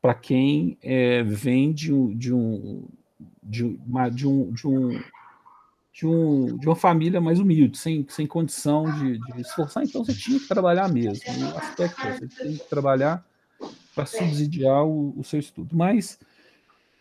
Para 0.00 0.14
quem 0.14 0.78
é, 0.82 1.22
vem 1.22 1.72
de 1.72 1.92
de 2.14 2.32
um 2.32 2.88
de 3.42 3.64
uma, 3.64 4.08
de 4.08 4.26
um 4.26 4.52
de 4.52 4.66
um 4.66 5.00
de, 5.96 6.06
um, 6.06 6.58
de 6.58 6.66
uma 6.66 6.76
família 6.76 7.22
mais 7.22 7.40
humilde, 7.40 7.78
sem, 7.78 8.06
sem 8.10 8.26
condição 8.26 8.84
de, 8.98 9.18
de 9.18 9.40
esforçar, 9.40 9.82
então 9.82 10.04
você 10.04 10.12
tinha 10.12 10.38
que 10.38 10.46
trabalhar 10.46 10.92
mesmo. 10.92 11.24
O 11.54 11.56
aspecto 11.56 12.06
é, 12.06 12.18
você 12.18 12.28
tinha 12.28 12.52
que 12.52 12.68
trabalhar 12.68 13.24
para 13.94 14.04
subsidiar 14.04 14.84
o, 14.84 15.18
o, 15.18 15.24
seu 15.24 15.40
estudo. 15.40 15.74
Mas 15.74 16.18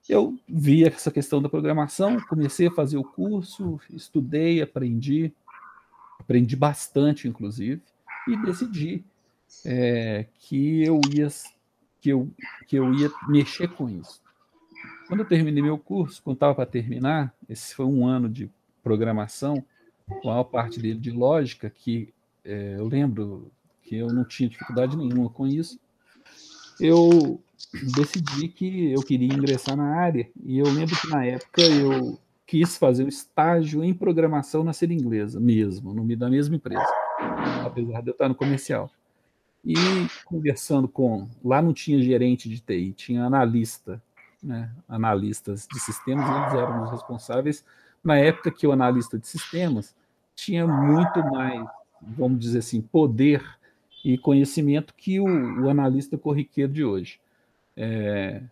eu 0.08 0.40
vi 0.48 0.86
essa 0.86 1.12
questão 1.12 1.42
da 1.42 1.50
programação, 1.50 2.22
comecei 2.30 2.68
a 2.68 2.72
fazer 2.72 2.96
o 2.96 3.04
curso, 3.04 3.82
estudei, 3.90 4.62
aprendi, 4.62 5.34
aprendi 6.18 6.56
bastante, 6.56 7.28
inclusive, 7.28 7.82
e 8.30 8.38
decidi 8.46 9.04
é, 9.66 10.26
que 10.40 10.86
eu 10.86 11.02
ia 11.14 11.28
que 12.06 12.12
eu, 12.12 12.30
que 12.68 12.76
eu 12.76 12.94
ia 12.94 13.12
mexer 13.28 13.68
com 13.68 13.90
isso. 13.90 14.22
Quando 15.08 15.22
eu 15.22 15.26
terminei 15.26 15.64
meu 15.64 15.76
curso, 15.76 16.22
quando 16.22 16.36
estava 16.36 16.54
para 16.54 16.66
terminar, 16.68 17.34
esse 17.50 17.74
foi 17.74 17.84
um 17.84 18.06
ano 18.06 18.30
de 18.30 18.48
programação, 18.84 19.66
com 20.06 20.30
a 20.30 20.34
maior 20.34 20.44
parte 20.44 20.80
dele 20.80 21.00
de 21.00 21.10
lógica, 21.10 21.68
que 21.68 22.14
é, 22.44 22.76
eu 22.78 22.88
lembro 22.88 23.52
que 23.82 23.96
eu 23.96 24.14
não 24.14 24.24
tinha 24.24 24.48
dificuldade 24.48 24.96
nenhuma 24.96 25.32
com 25.32 25.48
isso, 25.48 25.80
eu 26.80 27.42
decidi 27.96 28.50
que 28.50 28.92
eu 28.92 29.02
queria 29.02 29.34
ingressar 29.34 29.76
na 29.76 29.96
área, 29.96 30.30
e 30.44 30.60
eu 30.60 30.72
lembro 30.72 30.96
que 30.96 31.10
na 31.10 31.26
época 31.26 31.64
eu 31.64 32.20
quis 32.46 32.78
fazer 32.78 33.04
um 33.04 33.08
estágio 33.08 33.84
em 33.84 33.96
programação 33.96 34.64
na 34.64 34.74
Ser 34.74 34.92
Inglesa, 34.92 35.40
mesmo, 35.40 35.92
no 35.92 36.04
meio 36.04 36.20
da 36.20 36.30
mesma 36.30 36.56
empresa, 36.56 36.86
apesar 37.66 38.02
de 38.02 38.10
eu 38.10 38.14
estar 38.14 38.30
no 38.30 38.36
comercial. 38.36 38.92
E 39.66 39.74
conversando 40.26 40.88
com. 40.88 41.28
Lá 41.44 41.62
não 41.62 41.74
tinha 41.74 42.02
gerente 42.02 42.48
de 42.48 42.60
TI, 42.60 42.94
tinha 42.94 43.26
analista, 43.26 44.02
né? 44.42 44.70
analistas 44.88 45.68
de 45.72 45.80
sistemas, 45.80 46.26
eles 46.28 46.54
eram 46.54 46.84
os 46.84 46.92
responsáveis. 46.92 47.66
Na 48.04 48.18
época 48.18 48.52
que 48.52 48.68
o 48.68 48.72
analista 48.72 49.18
de 49.18 49.28
sistemas 49.28 49.96
tinha 50.36 50.68
muito 50.68 51.20
mais, 51.32 51.68
vamos 52.00 52.40
dizer 52.40 52.60
assim, 52.60 52.80
poder 52.82 53.44
e 54.04 54.20
conhecimento 54.20 54.94
que 54.94 55.20
o, 55.20 55.64
o 55.64 55.70
analista 55.70 56.16
corriqueiro 56.16 56.72
de 56.72 56.84
hoje. 56.84 57.20
É, 57.76 58.44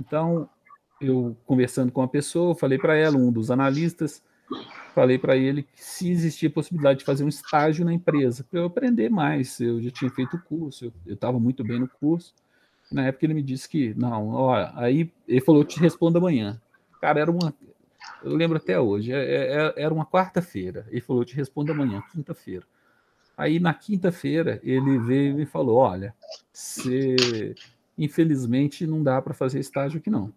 então, 0.00 0.48
eu 0.98 1.36
conversando 1.44 1.92
com 1.92 2.00
a 2.00 2.08
pessoa, 2.08 2.54
falei 2.54 2.78
para 2.78 2.96
ela, 2.96 3.18
um 3.18 3.30
dos 3.30 3.50
analistas, 3.50 4.22
falei 4.98 5.16
para 5.16 5.36
ele 5.36 5.62
que 5.62 5.84
se 5.84 6.10
existia 6.10 6.50
possibilidade 6.50 6.98
de 6.98 7.04
fazer 7.04 7.22
um 7.22 7.28
estágio 7.28 7.84
na 7.84 7.94
empresa, 7.94 8.42
para 8.42 8.58
eu 8.58 8.66
aprender 8.66 9.08
mais. 9.08 9.60
Eu 9.60 9.80
já 9.80 9.92
tinha 9.92 10.10
feito 10.10 10.36
o 10.36 10.42
curso, 10.42 10.92
eu 11.06 11.14
estava 11.14 11.38
muito 11.38 11.62
bem 11.62 11.78
no 11.78 11.86
curso. 11.86 12.34
Na 12.90 13.06
época 13.06 13.24
ele 13.24 13.34
me 13.34 13.42
disse 13.42 13.68
que, 13.68 13.94
não, 13.94 14.30
ó, 14.30 14.72
aí 14.74 15.12
ele 15.28 15.40
falou, 15.40 15.60
eu 15.60 15.64
te 15.64 15.78
respondo 15.78 16.18
amanhã. 16.18 16.60
Cara, 17.00 17.20
era 17.20 17.30
uma. 17.30 17.54
Eu 18.24 18.34
lembro 18.34 18.56
até 18.56 18.80
hoje, 18.80 19.12
é, 19.12 19.18
é, 19.18 19.56
é, 19.56 19.74
era 19.76 19.94
uma 19.94 20.04
quarta-feira. 20.04 20.84
Ele 20.90 21.00
falou, 21.00 21.22
eu 21.22 21.26
te 21.26 21.36
respondo 21.36 21.70
amanhã, 21.70 22.02
quinta-feira. 22.12 22.66
Aí 23.36 23.60
na 23.60 23.72
quinta-feira 23.72 24.60
ele 24.64 24.98
veio 24.98 25.40
e 25.40 25.46
falou: 25.46 25.76
olha, 25.76 26.12
você 26.52 27.54
infelizmente 27.96 28.84
não 28.84 29.00
dá 29.00 29.22
para 29.22 29.32
fazer 29.32 29.60
estágio 29.60 30.00
aqui 30.00 30.10
não. 30.10 30.32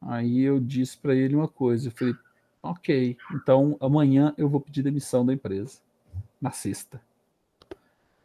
Aí 0.00 0.40
eu 0.40 0.60
disse 0.60 0.96
para 0.96 1.16
ele 1.16 1.34
uma 1.34 1.48
coisa, 1.48 1.88
eu 1.88 1.92
falei, 1.92 2.14
ok, 2.62 3.16
então 3.32 3.76
amanhã 3.80 4.34
eu 4.36 4.48
vou 4.48 4.60
pedir 4.60 4.82
demissão 4.82 5.24
da 5.24 5.32
empresa, 5.32 5.78
na 6.40 6.50
sexta. 6.50 7.00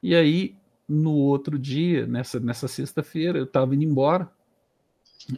E 0.02 0.16
aí, 0.16 0.56
no 0.88 1.14
outro 1.14 1.58
dia, 1.58 2.06
nessa, 2.06 2.40
nessa 2.40 2.68
sexta-feira, 2.68 3.40
eu 3.40 3.46
estava 3.46 3.74
indo 3.74 3.84
embora, 3.84 4.30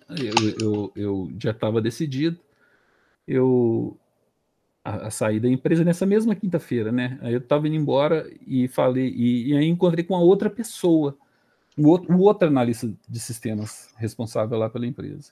eu, 0.10 0.56
eu, 0.60 0.92
eu 0.96 1.32
já 1.40 1.52
estava 1.52 1.82
decidido, 1.82 2.40
eu 3.28 3.98
a, 4.84 5.08
a, 5.08 5.40
da 5.40 5.50
empresa 5.50 5.84
nessa 5.84 6.06
mesma 6.06 6.34
quinta-feira, 6.34 6.92
né? 6.92 7.20
Aí 7.22 7.34
eu 7.34 7.40
estava 7.40 7.68
indo 7.68 7.76
embora 7.76 8.30
e 8.46 8.70
falei, 8.70 9.10
e, 9.10 9.50
e 9.50 9.58
aí 9.58 9.68
encontrei 9.68 10.04
com 10.04 10.16
a 10.16 10.20
outra 10.20 10.50
pessoa, 10.50 11.18
o 11.78 11.88
outro, 11.90 12.16
o 12.16 12.22
outro 12.22 12.48
analista 12.48 12.90
de 13.08 13.20
sistemas 13.20 13.90
responsável 13.98 14.58
lá 14.58 14.70
pela 14.70 14.88
empresa. 14.88 15.32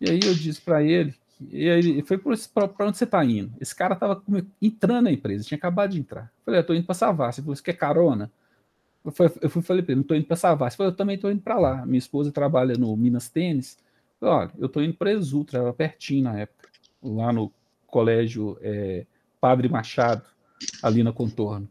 E 0.00 0.08
aí 0.08 0.20
eu 0.22 0.34
disse 0.34 0.60
para 0.60 0.82
ele, 0.82 1.14
e 1.40 1.64
ele 1.66 2.02
foi 2.02 2.18
para 2.18 2.86
onde 2.86 2.96
você 2.96 3.04
está 3.04 3.24
indo? 3.24 3.52
Esse 3.60 3.74
cara 3.74 3.94
estava 3.94 4.22
entrando 4.60 5.04
na 5.04 5.12
empresa, 5.12 5.44
tinha 5.44 5.58
acabado 5.58 5.90
de 5.90 5.98
entrar. 5.98 6.24
Eu 6.24 6.44
falei, 6.44 6.58
eu 6.58 6.62
estou 6.62 6.76
indo 6.76 6.86
para 6.86 6.94
Savassi. 6.94 7.40
Falou, 7.40 7.56
você 7.56 7.62
quer 7.62 7.74
carona? 7.74 8.30
Eu, 9.04 9.12
fui, 9.12 9.30
eu 9.40 9.50
fui 9.50 9.62
falei 9.62 9.82
para 9.82 9.92
ele, 9.92 9.96
não 9.96 10.02
estou 10.02 10.16
indo 10.16 10.26
para 10.26 10.36
Savassi. 10.36 10.76
Falou, 10.76 10.92
eu 10.92 10.96
também 10.96 11.16
estou 11.16 11.30
indo 11.30 11.42
para 11.42 11.58
lá. 11.58 11.84
Minha 11.84 11.98
esposa 11.98 12.30
trabalha 12.30 12.76
no 12.76 12.96
Minas 12.96 13.28
Tênis. 13.28 13.78
Eu 14.20 14.28
falei, 14.28 14.34
olha, 14.34 14.50
eu 14.58 14.66
estou 14.66 14.82
indo 14.82 14.94
para 14.94 15.12
Exultra, 15.12 15.58
era 15.60 15.72
pertinho 15.72 16.24
na 16.24 16.38
época, 16.38 16.68
lá 17.02 17.32
no 17.32 17.52
colégio 17.86 18.56
é, 18.60 19.04
Padre 19.40 19.68
Machado, 19.68 20.24
ali 20.82 21.02
na 21.02 21.12
Contorno. 21.12 21.68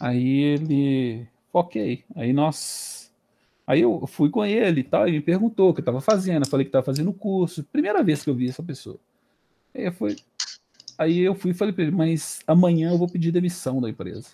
Aí 0.00 0.42
ele, 0.42 1.26
ok. 1.52 2.04
Aí 2.14 2.32
nós 2.32 3.05
Aí 3.66 3.80
eu 3.80 4.06
fui 4.06 4.30
com 4.30 4.44
ele 4.44 4.80
e 4.80 4.84
tal, 4.84 5.08
e 5.08 5.12
me 5.12 5.20
perguntou 5.20 5.70
o 5.70 5.74
que 5.74 5.80
eu 5.80 5.82
estava 5.82 6.00
fazendo. 6.00 6.44
Eu 6.44 6.50
falei 6.50 6.64
que 6.64 6.68
estava 6.68 6.84
fazendo 6.84 7.12
curso. 7.12 7.64
Primeira 7.64 8.02
vez 8.02 8.22
que 8.22 8.30
eu 8.30 8.34
vi 8.34 8.48
essa 8.48 8.62
pessoa. 8.62 8.98
Aí 9.74 9.84
eu 9.84 9.92
fui, 9.92 10.16
aí 10.96 11.18
eu 11.18 11.34
fui 11.34 11.50
e 11.50 11.54
falei 11.54 11.74
para 11.74 11.82
ele, 11.82 11.92
mas 11.92 12.40
amanhã 12.46 12.90
eu 12.90 12.98
vou 12.98 13.08
pedir 13.08 13.32
demissão 13.32 13.80
da 13.80 13.90
empresa. 13.90 14.30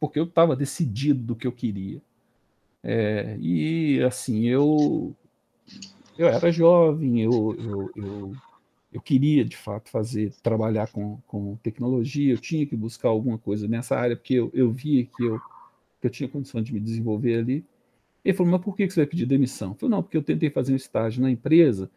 Porque 0.00 0.18
eu 0.18 0.24
estava 0.24 0.56
decidido 0.56 1.22
do 1.22 1.36
que 1.36 1.46
eu 1.46 1.52
queria. 1.52 2.02
É, 2.82 3.36
e 3.40 4.02
assim, 4.02 4.46
eu, 4.46 5.14
eu 6.16 6.28
era 6.28 6.50
jovem, 6.50 7.20
eu, 7.20 7.56
eu, 7.58 7.90
eu, 7.96 8.36
eu, 8.92 9.00
queria 9.00 9.44
de 9.44 9.56
fato 9.56 9.90
fazer, 9.90 10.32
trabalhar 10.42 10.90
com, 10.90 11.18
com 11.26 11.56
tecnologia, 11.56 12.32
eu 12.32 12.38
tinha 12.38 12.64
que 12.64 12.76
buscar 12.76 13.08
alguma 13.08 13.36
coisa 13.36 13.66
nessa 13.66 13.96
área, 13.96 14.16
porque 14.16 14.34
eu, 14.34 14.50
eu 14.54 14.70
via 14.70 15.04
que 15.04 15.24
eu, 15.24 15.40
que 16.00 16.06
eu 16.06 16.10
tinha 16.10 16.28
condição 16.28 16.62
de 16.62 16.72
me 16.72 16.80
desenvolver 16.80 17.38
ali. 17.38 17.64
Ele 18.28 18.36
falou, 18.36 18.52
mas 18.52 18.60
por 18.60 18.76
que 18.76 18.90
você 18.90 19.00
vai 19.00 19.06
pedir 19.06 19.24
demissão? 19.24 19.70
Eu 19.70 19.74
falei, 19.76 19.90
não, 19.90 20.02
porque 20.02 20.18
eu 20.18 20.22
tentei 20.22 20.50
fazer 20.50 20.74
um 20.74 20.76
estágio 20.76 21.22
na 21.22 21.30
empresa 21.30 21.90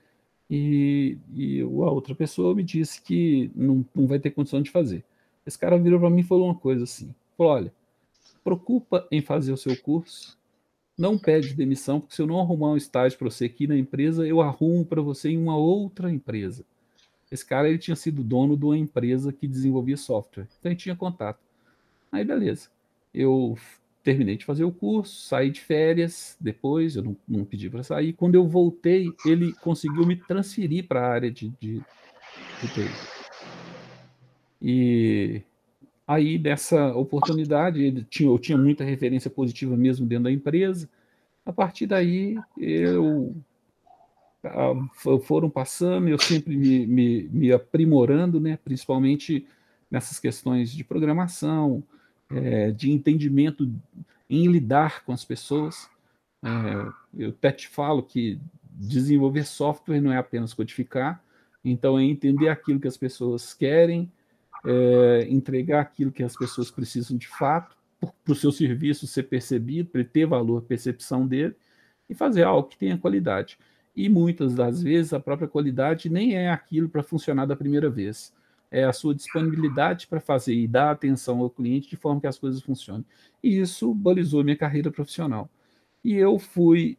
e, 0.49 1.17
e 1.35 1.59
a 1.59 1.65
outra 1.65 2.15
pessoa 2.15 2.55
me 2.55 2.63
disse 2.63 3.01
que 3.01 3.51
não, 3.53 3.85
não 3.93 4.07
vai 4.07 4.17
ter 4.17 4.31
condição 4.31 4.61
de 4.61 4.71
fazer. 4.71 5.03
Esse 5.45 5.59
cara 5.59 5.77
virou 5.77 5.99
para 5.99 6.09
mim 6.09 6.21
e 6.21 6.23
falou 6.23 6.45
uma 6.45 6.55
coisa 6.55 6.85
assim, 6.85 7.13
falou, 7.37 7.51
olha, 7.51 7.73
preocupa 8.45 9.05
em 9.11 9.21
fazer 9.21 9.51
o 9.51 9.57
seu 9.57 9.75
curso, 9.75 10.39
não 10.97 11.17
pede 11.17 11.53
demissão, 11.53 11.99
porque 11.99 12.15
se 12.15 12.21
eu 12.21 12.27
não 12.27 12.39
arrumar 12.39 12.69
um 12.71 12.77
estágio 12.77 13.17
para 13.19 13.29
você 13.29 13.43
aqui 13.43 13.67
na 13.67 13.77
empresa, 13.77 14.25
eu 14.25 14.39
arrumo 14.39 14.85
para 14.85 15.01
você 15.01 15.31
em 15.31 15.37
uma 15.37 15.57
outra 15.57 16.09
empresa. 16.09 16.63
Esse 17.29 17.45
cara 17.45 17.67
ele 17.67 17.77
tinha 17.77 17.95
sido 17.97 18.23
dono 18.23 18.55
de 18.55 18.63
uma 18.63 18.77
empresa 18.77 19.33
que 19.33 19.49
desenvolvia 19.49 19.97
software, 19.97 20.47
então 20.57 20.71
ele 20.71 20.79
tinha 20.79 20.95
contato. 20.95 21.41
Aí 22.09 22.23
beleza, 22.23 22.69
eu 23.13 23.57
terminei 24.03 24.37
de 24.37 24.45
fazer 24.45 24.63
o 24.63 24.71
curso, 24.71 25.27
saí 25.27 25.49
de 25.51 25.61
férias 25.61 26.35
depois, 26.39 26.95
eu 26.95 27.03
não, 27.03 27.15
não 27.27 27.45
pedi 27.45 27.69
para 27.69 27.83
sair. 27.83 28.13
Quando 28.13 28.35
eu 28.35 28.47
voltei, 28.47 29.11
ele 29.25 29.53
conseguiu 29.53 30.05
me 30.05 30.15
transferir 30.15 30.87
para 30.87 31.01
a 31.01 31.09
área 31.09 31.31
de, 31.31 31.49
de, 31.59 31.81
de 32.61 32.67
TI. 32.73 32.89
E 34.61 35.41
aí, 36.07 36.37
dessa 36.37 36.93
oportunidade, 36.95 37.81
ele 37.81 38.05
tinha, 38.09 38.29
eu 38.29 38.39
tinha 38.39 38.57
muita 38.57 38.83
referência 38.83 39.29
positiva 39.29 39.75
mesmo 39.77 40.05
dentro 40.05 40.25
da 40.25 40.31
empresa. 40.31 40.89
A 41.45 41.53
partir 41.53 41.87
daí, 41.87 42.37
eu 42.57 43.35
foram 45.23 45.49
passando, 45.49 46.07
eu 46.07 46.17
sempre 46.17 46.55
me, 46.55 46.85
me, 46.87 47.29
me 47.31 47.51
aprimorando, 47.51 48.39
né, 48.39 48.57
principalmente 48.63 49.45
nessas 49.89 50.19
questões 50.19 50.71
de 50.71 50.83
programação, 50.83 51.83
é, 52.35 52.71
de 52.71 52.91
entendimento 52.91 53.69
em 54.29 54.47
lidar 54.47 55.03
com 55.03 55.11
as 55.11 55.25
pessoas. 55.25 55.89
É, 56.43 56.49
eu 57.17 57.29
até 57.29 57.51
te 57.51 57.67
falo 57.67 58.01
que 58.01 58.39
desenvolver 58.63 59.45
software 59.45 60.01
não 60.01 60.11
é 60.11 60.17
apenas 60.17 60.53
codificar, 60.53 61.23
então 61.63 61.99
é 61.99 62.03
entender 62.03 62.49
aquilo 62.49 62.79
que 62.79 62.87
as 62.87 62.97
pessoas 62.97 63.53
querem, 63.53 64.11
é, 64.65 65.27
entregar 65.29 65.81
aquilo 65.81 66.11
que 66.11 66.23
as 66.23 66.35
pessoas 66.35 66.71
precisam 66.71 67.17
de 67.17 67.27
fato, 67.27 67.75
para 68.23 68.33
o 68.33 68.35
seu 68.35 68.51
serviço 68.51 69.05
ser 69.05 69.23
percebido, 69.23 69.89
para 69.89 70.03
ter 70.03 70.25
valor, 70.25 70.63
percepção 70.63 71.27
dele, 71.27 71.55
e 72.09 72.15
fazer 72.15 72.43
algo 72.43 72.67
que 72.67 72.77
tenha 72.77 72.97
qualidade. 72.97 73.59
E 73.95 74.09
muitas 74.09 74.55
das 74.55 74.81
vezes 74.81 75.13
a 75.13 75.19
própria 75.19 75.47
qualidade 75.47 76.09
nem 76.09 76.35
é 76.35 76.49
aquilo 76.49 76.89
para 76.89 77.03
funcionar 77.03 77.45
da 77.45 77.55
primeira 77.55 77.89
vez 77.89 78.33
é 78.71 78.85
a 78.85 78.93
sua 78.93 79.13
disponibilidade 79.13 80.07
para 80.07 80.21
fazer 80.21 80.55
e 80.55 80.67
dar 80.67 80.91
atenção 80.91 81.39
ao 81.41 81.49
cliente 81.49 81.89
de 81.89 81.97
forma 81.97 82.21
que 82.21 82.27
as 82.27 82.39
coisas 82.39 82.61
funcionem. 82.61 83.05
E 83.43 83.59
isso 83.59 83.93
balizou 83.93 84.43
minha 84.43 84.55
carreira 84.55 84.89
profissional. 84.89 85.49
E 86.03 86.15
eu 86.15 86.39
fui 86.39 86.97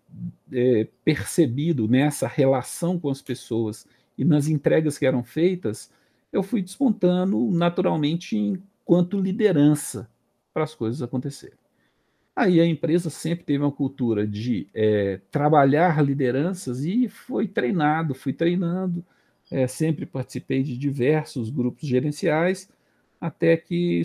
é, 0.52 0.86
percebido 1.04 1.88
nessa 1.88 2.28
relação 2.28 3.00
com 3.00 3.08
as 3.08 3.22
pessoas 3.22 3.86
e 4.16 4.24
nas 4.24 4.46
entregas 4.46 4.98
que 4.98 5.06
eram 5.06 5.24
feitas, 5.24 5.90
eu 6.32 6.42
fui 6.42 6.62
despontando 6.62 7.50
naturalmente 7.50 8.36
enquanto 8.36 9.20
liderança 9.20 10.08
para 10.52 10.64
as 10.64 10.74
coisas 10.74 11.02
acontecerem. 11.02 11.58
Aí 12.34 12.60
a 12.60 12.66
empresa 12.66 13.10
sempre 13.10 13.44
teve 13.44 13.62
uma 13.62 13.72
cultura 13.72 14.26
de 14.26 14.66
é, 14.72 15.20
trabalhar 15.30 16.02
lideranças 16.02 16.84
e 16.84 17.08
foi 17.08 17.46
treinado, 17.46 18.14
fui 18.14 18.32
treinando, 18.32 19.04
é, 19.52 19.66
sempre 19.66 20.06
participei 20.06 20.62
de 20.62 20.76
diversos 20.78 21.50
grupos 21.50 21.86
gerenciais, 21.86 22.70
até 23.20 23.54
que 23.54 24.02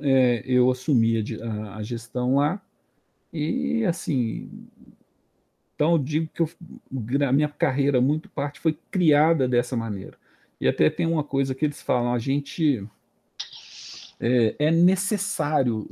é, 0.00 0.42
eu 0.46 0.70
assumi 0.70 1.22
a, 1.42 1.76
a, 1.76 1.82
gestão 1.82 2.36
lá. 2.36 2.60
E, 3.30 3.84
assim, 3.84 4.48
então 5.74 5.92
eu 5.92 5.98
digo 5.98 6.30
que 6.32 6.40
eu, 6.40 6.48
a 7.28 7.32
minha 7.32 7.48
carreira, 7.48 8.00
muito 8.00 8.30
parte, 8.30 8.60
foi 8.60 8.76
criada 8.90 9.46
dessa 9.46 9.76
maneira. 9.76 10.16
E 10.58 10.66
até 10.66 10.88
tem 10.88 11.06
uma 11.06 11.22
coisa 11.22 11.54
que 11.54 11.66
eles 11.66 11.82
falam, 11.82 12.14
a 12.14 12.18
gente 12.18 12.82
é, 14.18 14.56
é, 14.58 14.70
necessário, 14.70 15.86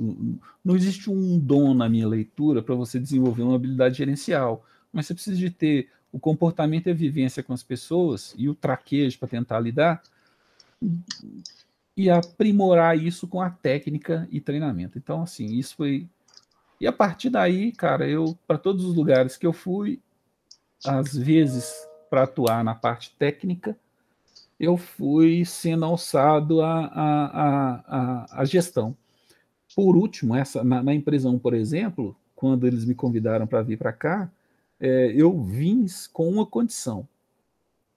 não 0.65 0.75
existe 0.75 1.11
um 1.11 1.39
dom 1.39 1.75
na 1.75 1.87
minha 1.87 2.09
leitura 2.09 2.63
para 2.63 2.75
você 2.75 2.99
desenvolver 2.99 3.43
uma 3.43 3.57
habilidade 3.57 3.99
gerencial, 3.99 4.65
mas 4.91 5.07
você 5.07 5.13
precisa 5.13 5.37
de 5.37 5.51
ter 5.51 5.91
o 6.17 6.19
comportamento 6.19 6.87
e 6.87 6.91
a 6.91 6.95
vivência 6.95 7.43
com 7.43 7.53
as 7.53 7.63
pessoas 7.63 8.35
e 8.39 8.49
o 8.49 8.55
traquejo 8.55 9.19
para 9.19 9.29
tentar 9.29 9.61
lidar 9.61 10.03
e 11.95 12.09
aprimorar 12.09 12.97
isso 12.97 13.29
com 13.29 13.43
a 13.43 13.51
técnica 13.51 14.27
e 14.31 14.41
treinamento. 14.41 14.97
Então, 14.97 15.23
assim, 15.23 15.45
isso 15.45 15.77
foi. 15.77 16.09
E 16.81 16.87
a 16.87 16.93
partir 16.93 17.29
daí, 17.29 17.71
cara, 17.71 18.09
eu, 18.09 18.35
para 18.47 18.57
todos 18.57 18.83
os 18.87 18.95
lugares 18.95 19.37
que 19.37 19.47
eu 19.47 19.53
fui, 19.53 20.01
às 20.87 21.15
vezes 21.15 21.87
para 22.09 22.23
atuar 22.23 22.65
na 22.65 22.75
parte 22.75 23.15
técnica, 23.19 23.77
eu 24.59 24.79
fui 24.79 25.45
sendo 25.45 25.85
alçado 25.85 26.63
à 26.63 26.87
a, 26.87 27.83
a, 27.87 28.41
a, 28.41 28.45
gestão. 28.47 28.97
Por 29.75 29.99
último, 29.99 30.35
essa, 30.35 30.65
na, 30.65 30.83
na 30.83 30.95
empresa 30.95 31.29
1, 31.29 31.39
por 31.39 31.53
exemplo, 31.53 32.17
quando 32.35 32.67
eles 32.67 32.87
me 32.87 32.95
convidaram 32.95 33.47
para 33.47 33.61
vir 33.61 33.77
para 33.77 33.93
cá, 33.93 34.31
é, 34.81 35.13
eu 35.15 35.43
vim 35.43 35.87
com 36.13 36.29
uma 36.29 36.47
condição. 36.47 37.07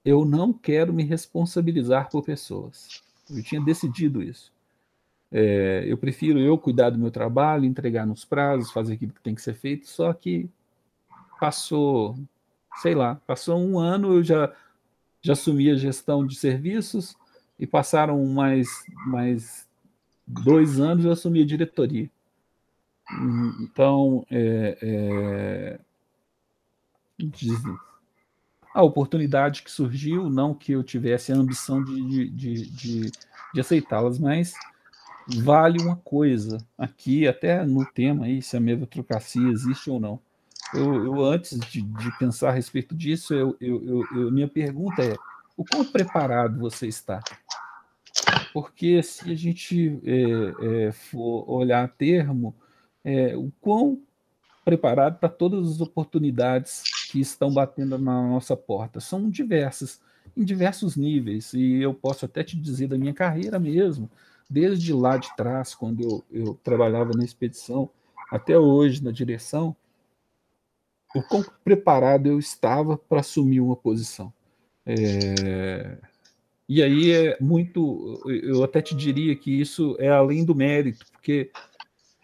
Eu 0.03 0.25
não 0.25 0.53
quero 0.53 0.93
me 0.93 1.03
responsabilizar 1.03 2.09
por 2.09 2.23
pessoas. 2.23 3.03
Eu 3.29 3.43
tinha 3.43 3.61
decidido 3.61 4.23
isso. 4.23 4.51
É, 5.31 5.83
eu 5.85 5.97
prefiro 5.97 6.39
eu 6.39 6.57
cuidar 6.57 6.89
do 6.89 6.97
meu 6.97 7.11
trabalho, 7.11 7.65
entregar 7.65 8.05
nos 8.05 8.25
prazos, 8.25 8.71
fazer 8.71 8.93
aquilo 8.93 9.13
que 9.13 9.21
tem 9.21 9.35
que 9.35 9.41
ser 9.41 9.53
feito. 9.53 9.87
Só 9.87 10.11
que 10.13 10.49
passou, 11.39 12.17
sei 12.81 12.95
lá, 12.95 13.15
passou 13.27 13.59
um 13.59 13.77
ano, 13.77 14.13
eu 14.13 14.23
já 14.23 14.53
já 15.21 15.33
assumi 15.33 15.69
a 15.69 15.75
gestão 15.75 16.25
de 16.25 16.35
serviços 16.35 17.15
e 17.59 17.67
passaram 17.67 18.25
mais, 18.25 18.85
mais 19.05 19.67
dois 20.25 20.79
anos 20.79 21.05
eu 21.05 21.11
assumi 21.11 21.41
a 21.41 21.45
diretoria. 21.45 22.09
Então, 23.61 24.25
é, 24.29 24.77
é, 24.81 25.79
a 28.73 28.83
oportunidade 28.83 29.63
que 29.63 29.71
surgiu, 29.71 30.29
não 30.29 30.53
que 30.53 30.71
eu 30.71 30.83
tivesse 30.83 31.31
a 31.31 31.35
ambição 31.35 31.83
de, 31.83 32.29
de, 32.29 32.69
de, 32.69 33.11
de 33.53 33.59
aceitá-las, 33.59 34.19
mas 34.19 34.53
vale 35.27 35.81
uma 35.81 35.95
coisa 35.97 36.57
aqui, 36.77 37.27
até 37.27 37.63
no 37.65 37.85
tema 37.85 38.25
aí, 38.25 38.41
se 38.41 38.55
a 38.55 38.59
meritocracia 38.59 39.49
existe 39.49 39.89
ou 39.89 39.99
não. 39.99 40.19
Eu, 40.73 41.05
eu 41.05 41.25
antes 41.25 41.59
de, 41.59 41.81
de, 41.81 42.17
pensar 42.19 42.49
a 42.49 42.53
respeito 42.53 42.95
disso, 42.95 43.33
eu, 43.33 43.57
eu, 43.59 44.05
eu, 44.13 44.31
minha 44.31 44.47
pergunta 44.47 45.01
é: 45.03 45.15
o 45.57 45.65
quão 45.65 45.83
preparado 45.83 46.59
você 46.59 46.87
está? 46.87 47.19
Porque 48.53 49.01
se 49.01 49.31
a 49.31 49.35
gente 49.35 49.99
é, 50.03 50.87
é, 50.87 50.91
for 50.91 51.49
olhar 51.49 51.83
a 51.83 51.87
termo, 51.87 52.55
é, 53.03 53.35
o 53.35 53.51
quão 53.59 53.99
preparado 54.63 55.17
para 55.17 55.29
todas 55.29 55.67
as 55.67 55.81
oportunidades 55.81 56.83
que 57.09 57.19
estão 57.19 57.51
batendo 57.51 57.97
na 57.97 58.21
nossa 58.21 58.55
porta 58.55 58.99
são 58.99 59.29
diversas, 59.29 59.99
em 60.37 60.43
diversos 60.43 60.95
níveis, 60.95 61.53
e 61.53 61.81
eu 61.81 61.91
posso 61.91 62.25
até 62.25 62.43
te 62.43 62.55
dizer 62.55 62.87
da 62.87 62.99
minha 62.99 63.13
carreira 63.15 63.57
mesmo, 63.59 64.07
desde 64.47 64.93
lá 64.93 65.17
de 65.17 65.35
trás, 65.35 65.73
quando 65.73 66.03
eu, 66.03 66.23
eu 66.31 66.59
trabalhava 66.63 67.11
na 67.17 67.25
expedição, 67.25 67.89
até 68.31 68.59
hoje 68.59 69.03
na 69.03 69.11
direção, 69.11 69.75
o 71.15 71.23
quão 71.23 71.43
preparado 71.63 72.27
eu 72.27 72.37
estava 72.37 72.95
para 72.95 73.21
assumir 73.21 73.59
uma 73.59 73.75
posição. 73.75 74.31
É... 74.85 75.97
E 76.67 76.83
aí 76.83 77.11
é 77.11 77.37
muito, 77.41 78.21
eu 78.27 78.63
até 78.63 78.79
te 78.79 78.95
diria 78.95 79.35
que 79.35 79.59
isso 79.59 79.95
é 79.97 80.09
além 80.09 80.45
do 80.45 80.53
mérito, 80.53 81.03
porque 81.11 81.49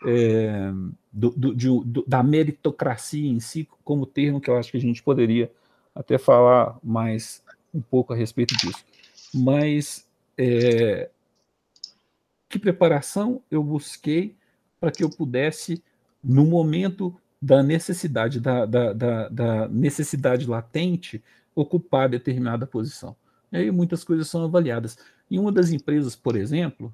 é, 0.03 0.71
do, 1.11 1.29
do, 1.31 1.55
de, 1.55 1.67
do, 1.67 2.03
da 2.07 2.21
meritocracia 2.23 3.29
em 3.29 3.39
si, 3.39 3.67
como 3.83 4.05
termo 4.05 4.41
que 4.41 4.49
eu 4.49 4.57
acho 4.57 4.71
que 4.71 4.77
a 4.77 4.81
gente 4.81 5.01
poderia 5.01 5.51
até 5.93 6.17
falar 6.17 6.77
mais 6.83 7.41
um 7.73 7.81
pouco 7.81 8.13
a 8.13 8.15
respeito 8.15 8.55
disso. 8.57 8.83
Mas 9.33 10.07
é, 10.37 11.09
que 12.49 12.59
preparação 12.59 13.41
eu 13.49 13.63
busquei 13.63 14.35
para 14.79 14.91
que 14.91 15.03
eu 15.03 15.09
pudesse, 15.09 15.83
no 16.23 16.45
momento 16.45 17.15
da 17.41 17.61
necessidade, 17.63 18.39
da, 18.39 18.65
da, 18.65 18.93
da, 18.93 19.29
da 19.29 19.67
necessidade 19.67 20.45
latente, 20.47 21.23
ocupar 21.53 22.09
determinada 22.09 22.65
posição. 22.67 23.15
E 23.51 23.57
aí 23.57 23.71
muitas 23.71 24.03
coisas 24.03 24.27
são 24.27 24.43
avaliadas. 24.43 24.97
Em 25.29 25.39
uma 25.39 25.51
das 25.51 25.71
empresas, 25.71 26.15
por 26.15 26.35
exemplo, 26.35 26.93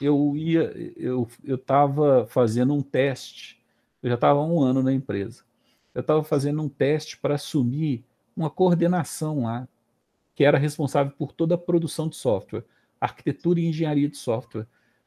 eu 0.00 0.36
ia, 0.36 0.94
eu 0.96 1.28
estava 1.46 2.26
fazendo 2.26 2.74
um 2.74 2.82
teste. 2.82 3.60
Eu 4.02 4.10
já 4.10 4.14
estava 4.14 4.40
há 4.40 4.44
um 4.44 4.60
ano 4.60 4.82
na 4.82 4.92
empresa. 4.92 5.42
Eu 5.94 6.00
estava 6.00 6.22
fazendo 6.22 6.62
um 6.62 6.68
teste 6.68 7.18
para 7.18 7.34
assumir 7.34 8.04
uma 8.36 8.50
coordenação 8.50 9.44
lá, 9.44 9.66
que 10.34 10.44
era 10.44 10.58
responsável 10.58 11.12
por 11.16 11.32
toda 11.32 11.54
a 11.54 11.58
produção 11.58 12.08
de 12.08 12.16
software, 12.16 12.64
arquitetura 13.00 13.60
e 13.60 13.66
engenharia 13.66 14.08
de 14.08 14.16
software. 14.16 14.66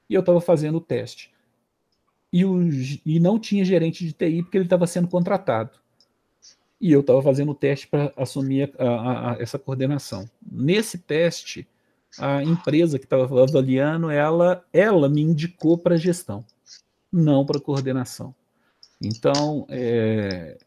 E 0.10 0.16
eu 0.16 0.22
estava 0.22 0.42
fazendo 0.42 0.80
o 0.80 0.82
teste 0.82 1.32
e, 2.32 2.46
o, 2.46 2.60
e 3.06 3.20
não 3.20 3.40
tinha 3.40 3.66
gerente 3.66 4.06
de 4.06 4.14
TI 4.14 4.44
porque 4.44 4.58
ele 4.58 4.66
estava 4.66 4.88
sendo 4.88 5.08
contratado. 5.08 5.72
E 6.80 6.92
eu 6.92 7.02
estava 7.02 7.22
fazendo 7.22 7.52
o 7.52 7.56
teste 7.56 7.88
para 7.88 8.14
assumir 8.16 8.74
a, 8.80 8.86
a, 8.86 9.32
a, 9.34 9.42
essa 9.42 9.60
coordenação. 9.60 10.30
Nesse 10.42 10.98
teste, 10.98 11.68
a 12.18 12.44
empresa 12.44 12.98
que 12.98 13.06
estava 13.06 13.44
avaliando, 13.44 14.10
ela, 14.10 14.64
ela 14.74 15.08
me 15.08 15.22
indicou 15.22 15.78
para 15.78 15.98
gestão, 15.98 16.46
não 17.12 17.46
para 17.46 17.60
coordenação. 17.60 18.34
Então, 19.02 19.66
é, 19.70 20.58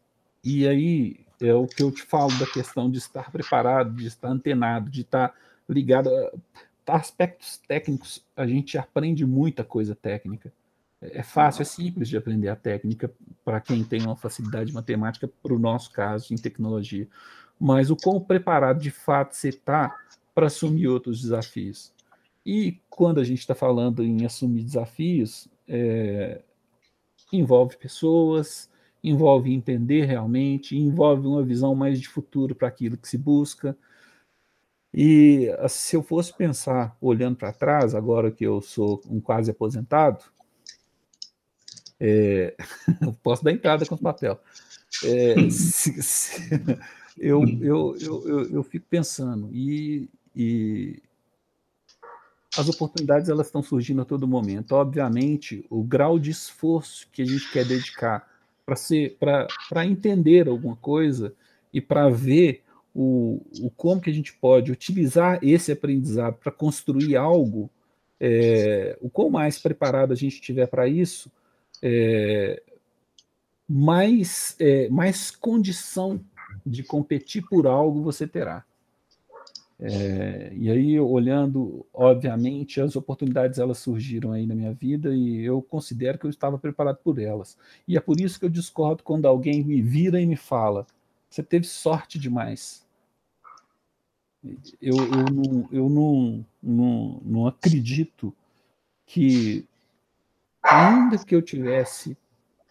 e 0.43 0.67
aí 0.67 1.19
é 1.41 1.53
o 1.53 1.67
que 1.67 1.83
eu 1.83 1.91
te 1.91 2.03
falo 2.03 2.31
da 2.39 2.45
questão 2.47 2.89
de 2.89 2.97
estar 2.97 3.31
preparado, 3.31 3.93
de 3.93 4.07
estar 4.07 4.29
antenado, 4.29 4.89
de 4.89 5.01
estar 5.01 5.33
ligado. 5.67 6.09
A 6.87 6.95
aspectos 6.95 7.57
técnicos, 7.67 8.25
a 8.35 8.45
gente 8.45 8.77
aprende 8.77 9.25
muita 9.25 9.63
coisa 9.63 9.95
técnica 9.95 10.51
é 11.11 11.23
fácil, 11.23 11.63
é 11.63 11.65
simples 11.65 12.07
de 12.07 12.15
aprender 12.15 12.47
a 12.47 12.55
técnica 12.55 13.11
para 13.43 13.59
quem 13.59 13.83
tem 13.83 14.01
uma 14.03 14.15
facilidade 14.15 14.71
matemática, 14.71 15.29
para 15.41 15.53
o 15.53 15.59
nosso 15.59 15.91
caso, 15.91 16.33
em 16.33 16.37
tecnologia. 16.37 17.07
Mas 17.59 17.89
o 17.91 17.95
quão 17.95 18.21
preparado 18.21 18.79
de 18.79 18.91
fato 18.91 19.35
você 19.35 19.49
está 19.49 19.95
para 20.33 20.47
assumir 20.47 20.87
outros 20.87 21.21
desafios. 21.21 21.93
E 22.45 22.79
quando 22.89 23.19
a 23.19 23.23
gente 23.23 23.39
está 23.39 23.55
falando 23.55 24.03
em 24.03 24.25
assumir 24.25 24.63
desafios, 24.63 25.47
é, 25.67 26.41
envolve 27.31 27.77
pessoas, 27.77 28.69
envolve 29.03 29.53
entender 29.53 30.05
realmente, 30.05 30.77
envolve 30.77 31.27
uma 31.27 31.43
visão 31.43 31.75
mais 31.75 31.99
de 31.99 32.07
futuro 32.07 32.55
para 32.55 32.67
aquilo 32.67 32.97
que 32.97 33.07
se 33.07 33.17
busca. 33.17 33.77
E 34.93 35.49
se 35.67 35.95
eu 35.95 36.03
fosse 36.03 36.33
pensar, 36.33 36.95
olhando 37.01 37.35
para 37.35 37.51
trás, 37.51 37.95
agora 37.95 38.31
que 38.31 38.45
eu 38.45 38.61
sou 38.61 39.01
um 39.09 39.19
quase 39.19 39.49
aposentado, 39.49 40.23
é, 41.99 42.55
posso 43.23 43.43
dar 43.43 43.51
entrada 43.51 43.85
com 43.85 43.95
o 43.95 44.01
papel. 44.01 44.39
É, 45.03 45.49
se, 45.49 46.01
se, 46.03 46.51
eu, 47.17 47.43
eu, 47.61 47.97
eu, 47.99 48.49
eu, 48.51 48.63
fico 48.63 48.85
pensando, 48.89 49.49
e, 49.51 50.09
e 50.35 51.01
as 52.57 52.69
oportunidades 52.69 53.29
elas 53.29 53.47
estão 53.47 53.63
surgindo 53.63 54.01
a 54.01 54.05
todo 54.05 54.27
momento. 54.27 54.73
Obviamente, 54.73 55.65
o 55.69 55.83
grau 55.83 56.19
de 56.19 56.31
esforço 56.31 57.07
que 57.11 57.21
a 57.21 57.25
gente 57.25 57.51
quer 57.51 57.65
dedicar 57.65 58.29
para 58.65 58.75
ser 58.75 59.17
para 59.17 59.85
entender 59.85 60.47
alguma 60.47 60.75
coisa 60.75 61.33
e 61.73 61.81
para 61.81 62.09
ver 62.09 62.63
o, 62.93 63.41
o 63.59 63.69
como 63.71 63.99
que 63.99 64.09
a 64.09 64.13
gente 64.13 64.33
pode 64.33 64.71
utilizar 64.71 65.39
esse 65.41 65.71
aprendizado 65.71 66.35
para 66.35 66.51
construir 66.51 67.15
algo, 67.15 67.69
é, 68.19 68.97
o 69.01 69.09
quão 69.09 69.29
mais 69.29 69.57
preparado 69.57 70.13
a 70.13 70.15
gente 70.15 70.35
estiver 70.35 70.67
para 70.67 70.87
isso, 70.87 71.31
é, 71.81 72.61
mais, 73.67 74.55
é, 74.59 74.87
mais 74.89 75.31
condição 75.31 76.21
de 76.65 76.83
competir 76.83 77.43
por 77.49 77.65
algo 77.65 78.03
você 78.03 78.27
terá. 78.27 78.63
É, 79.85 80.53
e 80.55 80.71
aí, 80.71 80.97
olhando, 80.97 81.85
obviamente, 81.93 82.79
as 82.79 82.95
oportunidades 82.95 83.59
elas 83.59 83.79
surgiram 83.79 84.31
aí 84.31 84.47
na 84.47 84.55
minha 84.55 84.73
vida 84.73 85.13
e 85.13 85.43
eu 85.43 85.61
considero 85.61 86.17
que 86.17 86.25
eu 86.25 86.29
estava 86.29 86.57
preparado 86.57 86.99
por 87.03 87.19
elas. 87.19 87.57
E 87.85 87.97
é 87.97 87.99
por 87.99 88.17
isso 88.21 88.39
que 88.39 88.45
eu 88.45 88.49
discordo 88.49 89.03
quando 89.03 89.25
alguém 89.25 89.61
me 89.61 89.81
vira 89.81 90.21
e 90.21 90.25
me 90.25 90.37
fala: 90.37 90.87
você 91.29 91.43
teve 91.43 91.65
sorte 91.65 92.17
demais. 92.17 92.87
eu, 94.81 94.95
eu, 94.95 95.25
não, 95.33 95.69
eu 95.69 95.89
não, 95.89 96.45
não, 96.61 97.21
não 97.25 97.47
acredito 97.47 98.33
que, 99.05 99.65
ainda 100.61 101.17
que 101.17 101.35
eu 101.35 101.41
tivesse 101.41 102.15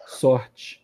sorte, 0.06 0.80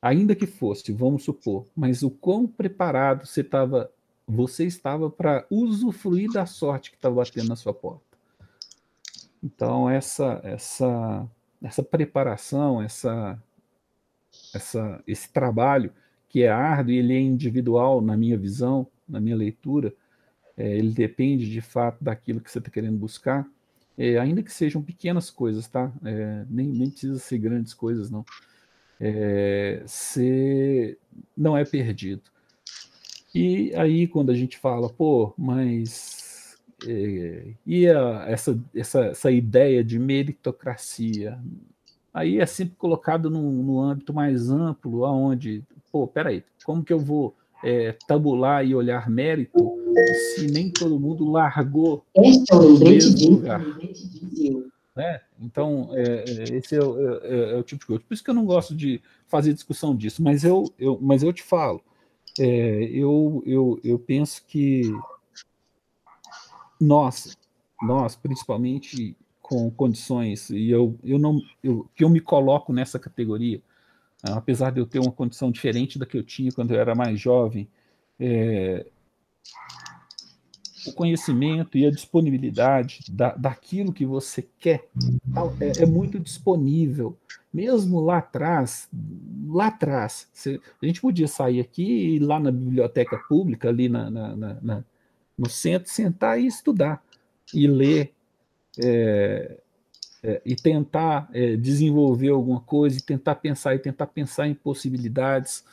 ainda 0.00 0.36
que 0.36 0.46
fosse, 0.46 0.92
vamos 0.92 1.24
supor, 1.24 1.66
mas 1.74 2.04
o 2.04 2.10
quão 2.10 2.46
preparado 2.46 3.26
você 3.26 3.40
estava, 3.40 3.90
você 4.30 4.64
estava 4.64 5.10
para 5.10 5.46
usufruir 5.50 6.30
da 6.32 6.46
sorte 6.46 6.90
que 6.90 6.96
estava 6.96 7.16
batendo 7.16 7.48
na 7.48 7.56
sua 7.56 7.74
porta. 7.74 8.04
Então 9.42 9.88
essa 9.88 10.40
essa 10.44 11.28
essa 11.62 11.82
preparação, 11.82 12.82
essa 12.82 13.42
essa 14.54 15.02
esse 15.06 15.28
trabalho 15.30 15.92
que 16.28 16.42
é 16.44 16.48
árduo 16.48 16.92
e 16.92 16.98
ele 16.98 17.14
é 17.14 17.20
individual 17.20 18.00
na 18.00 18.16
minha 18.16 18.38
visão, 18.38 18.86
na 19.08 19.20
minha 19.20 19.36
leitura, 19.36 19.92
é, 20.56 20.76
ele 20.76 20.92
depende 20.92 21.50
de 21.50 21.60
fato 21.60 22.02
daquilo 22.02 22.40
que 22.40 22.50
você 22.50 22.58
está 22.58 22.70
querendo 22.70 22.96
buscar, 22.96 23.46
é, 23.98 24.18
ainda 24.18 24.42
que 24.42 24.52
sejam 24.52 24.80
pequenas 24.80 25.30
coisas, 25.30 25.66
tá? 25.66 25.92
É, 26.04 26.44
nem, 26.48 26.68
nem 26.68 26.88
precisa 26.88 27.18
ser 27.18 27.38
grandes 27.38 27.74
coisas, 27.74 28.10
não. 28.10 28.24
É, 29.00 29.82
não 31.36 31.56
é 31.56 31.64
perdido. 31.64 32.22
E 33.34 33.72
aí, 33.76 34.06
quando 34.08 34.30
a 34.30 34.34
gente 34.34 34.58
fala, 34.58 34.88
pô, 34.88 35.32
mas 35.38 36.56
é, 36.86 37.52
e 37.66 37.88
a, 37.88 38.24
essa, 38.26 38.58
essa, 38.74 39.00
essa 39.06 39.30
ideia 39.30 39.84
de 39.84 39.98
meritocracia? 39.98 41.38
Aí 42.12 42.40
é 42.40 42.46
sempre 42.46 42.74
colocado 42.76 43.30
num, 43.30 43.62
num 43.62 43.80
âmbito 43.80 44.12
mais 44.12 44.50
amplo, 44.50 45.04
aonde 45.04 45.62
pô, 45.92 46.06
peraí, 46.06 46.42
como 46.64 46.84
que 46.84 46.92
eu 46.92 46.98
vou 46.98 47.36
é, 47.62 47.94
tabular 48.06 48.66
e 48.66 48.74
olhar 48.74 49.08
mérito 49.10 49.58
se 50.34 50.46
nem 50.46 50.70
todo 50.70 50.98
mundo 50.98 51.30
largou 51.30 52.04
este 52.16 52.52
é 52.52 52.56
o 52.56 52.60
lembrete 52.60 53.14
de 53.14 53.28
lugar? 53.28 53.64
Né? 54.96 55.20
Então, 55.40 55.90
é, 55.92 56.24
é 56.26 56.56
esse 56.56 56.74
é 56.74 56.82
o, 56.82 56.98
é, 56.98 57.20
é, 57.22 57.52
é, 57.52 57.56
o 57.56 57.62
tipo 57.62 57.80
de 57.80 57.86
coisa. 57.86 58.02
Por 58.06 58.12
isso 58.12 58.24
que 58.24 58.30
eu 58.30 58.34
não 58.34 58.44
gosto 58.44 58.74
de 58.74 59.00
fazer 59.26 59.52
discussão 59.52 59.94
disso, 59.94 60.22
mas 60.22 60.42
eu, 60.42 60.64
eu, 60.78 60.98
mas 61.00 61.22
eu 61.22 61.32
te 61.32 61.42
falo, 61.42 61.80
é, 62.38 62.84
eu, 62.84 63.42
eu, 63.46 63.80
eu 63.82 63.98
penso 63.98 64.44
que 64.46 64.82
nós, 66.80 67.36
nós, 67.82 68.16
principalmente 68.16 69.16
com 69.40 69.70
condições, 69.70 70.48
e 70.50 70.70
eu, 70.70 70.98
eu 71.02 71.18
não, 71.18 71.40
eu, 71.62 71.88
que 71.94 72.04
eu 72.04 72.08
me 72.08 72.20
coloco 72.20 72.72
nessa 72.72 72.98
categoria, 72.98 73.60
apesar 74.22 74.70
de 74.70 74.80
eu 74.80 74.86
ter 74.86 75.00
uma 75.00 75.12
condição 75.12 75.50
diferente 75.50 75.98
da 75.98 76.06
que 76.06 76.16
eu 76.16 76.22
tinha 76.22 76.52
quando 76.52 76.72
eu 76.72 76.80
era 76.80 76.94
mais 76.94 77.18
jovem, 77.18 77.68
é, 78.18 78.86
o 80.86 80.92
conhecimento 80.92 81.76
e 81.76 81.86
a 81.86 81.90
disponibilidade 81.90 83.00
da, 83.10 83.34
daquilo 83.34 83.92
que 83.92 84.06
você 84.06 84.46
quer 84.58 84.88
é, 85.60 85.82
é, 85.82 85.86
muito 85.86 86.18
disponível. 86.18 87.16
Mesmo 87.52 88.00
lá 88.00 88.18
atrás, 88.18 88.88
lá 89.48 89.66
atrás, 89.66 90.28
a 90.80 90.86
gente 90.86 91.00
podia 91.00 91.26
sair 91.26 91.60
aqui 91.60 91.82
e 91.82 92.16
ir 92.16 92.18
lá 92.20 92.38
na 92.38 92.50
biblioteca 92.50 93.18
pública, 93.28 93.68
ali 93.68 93.88
na, 93.88 94.10
na, 94.10 94.36
na, 94.36 94.84
no 95.36 95.48
centro, 95.48 95.90
sentar 95.90 96.40
e 96.40 96.46
estudar 96.46 97.02
e 97.52 97.66
ler. 97.66 98.12
É, 98.82 99.58
é, 100.22 100.40
e 100.44 100.54
tentar 100.54 101.30
é, 101.32 101.56
desenvolver 101.56 102.28
alguma 102.28 102.60
coisa, 102.60 102.98
e 102.98 103.00
tentar 103.00 103.36
pensar 103.36 103.74
e 103.74 103.78
tentar 103.78 104.06
pensar 104.06 104.46
em 104.46 104.54
possibilidades. 104.54 105.64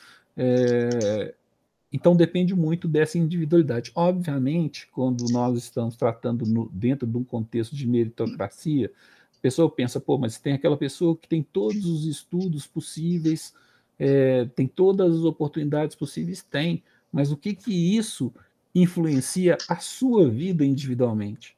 Então 1.91 2.15
depende 2.15 2.53
muito 2.53 2.87
dessa 2.87 3.17
individualidade. 3.17 3.91
Obviamente, 3.95 4.87
quando 4.91 5.25
nós 5.31 5.57
estamos 5.57 5.95
tratando 5.95 6.45
no, 6.45 6.69
dentro 6.69 7.07
de 7.07 7.17
um 7.17 7.23
contexto 7.23 7.75
de 7.75 7.87
meritocracia, 7.87 8.91
a 9.37 9.41
pessoa 9.41 9.69
pensa, 9.69 9.99
pô, 9.99 10.17
mas 10.17 10.37
tem 10.37 10.53
aquela 10.53 10.75
pessoa 10.75 11.15
que 11.15 11.27
tem 11.27 11.41
todos 11.41 11.85
os 11.85 12.05
estudos 12.05 12.67
possíveis, 12.67 13.53
é, 13.97 14.45
tem 14.55 14.67
todas 14.67 15.15
as 15.15 15.23
oportunidades 15.23 15.95
possíveis, 15.95 16.43
tem, 16.43 16.83
mas 17.11 17.31
o 17.31 17.37
que 17.37 17.55
que 17.55 17.97
isso 17.97 18.33
influencia 18.75 19.57
a 19.69 19.77
sua 19.77 20.29
vida 20.29 20.65
individualmente? 20.65 21.57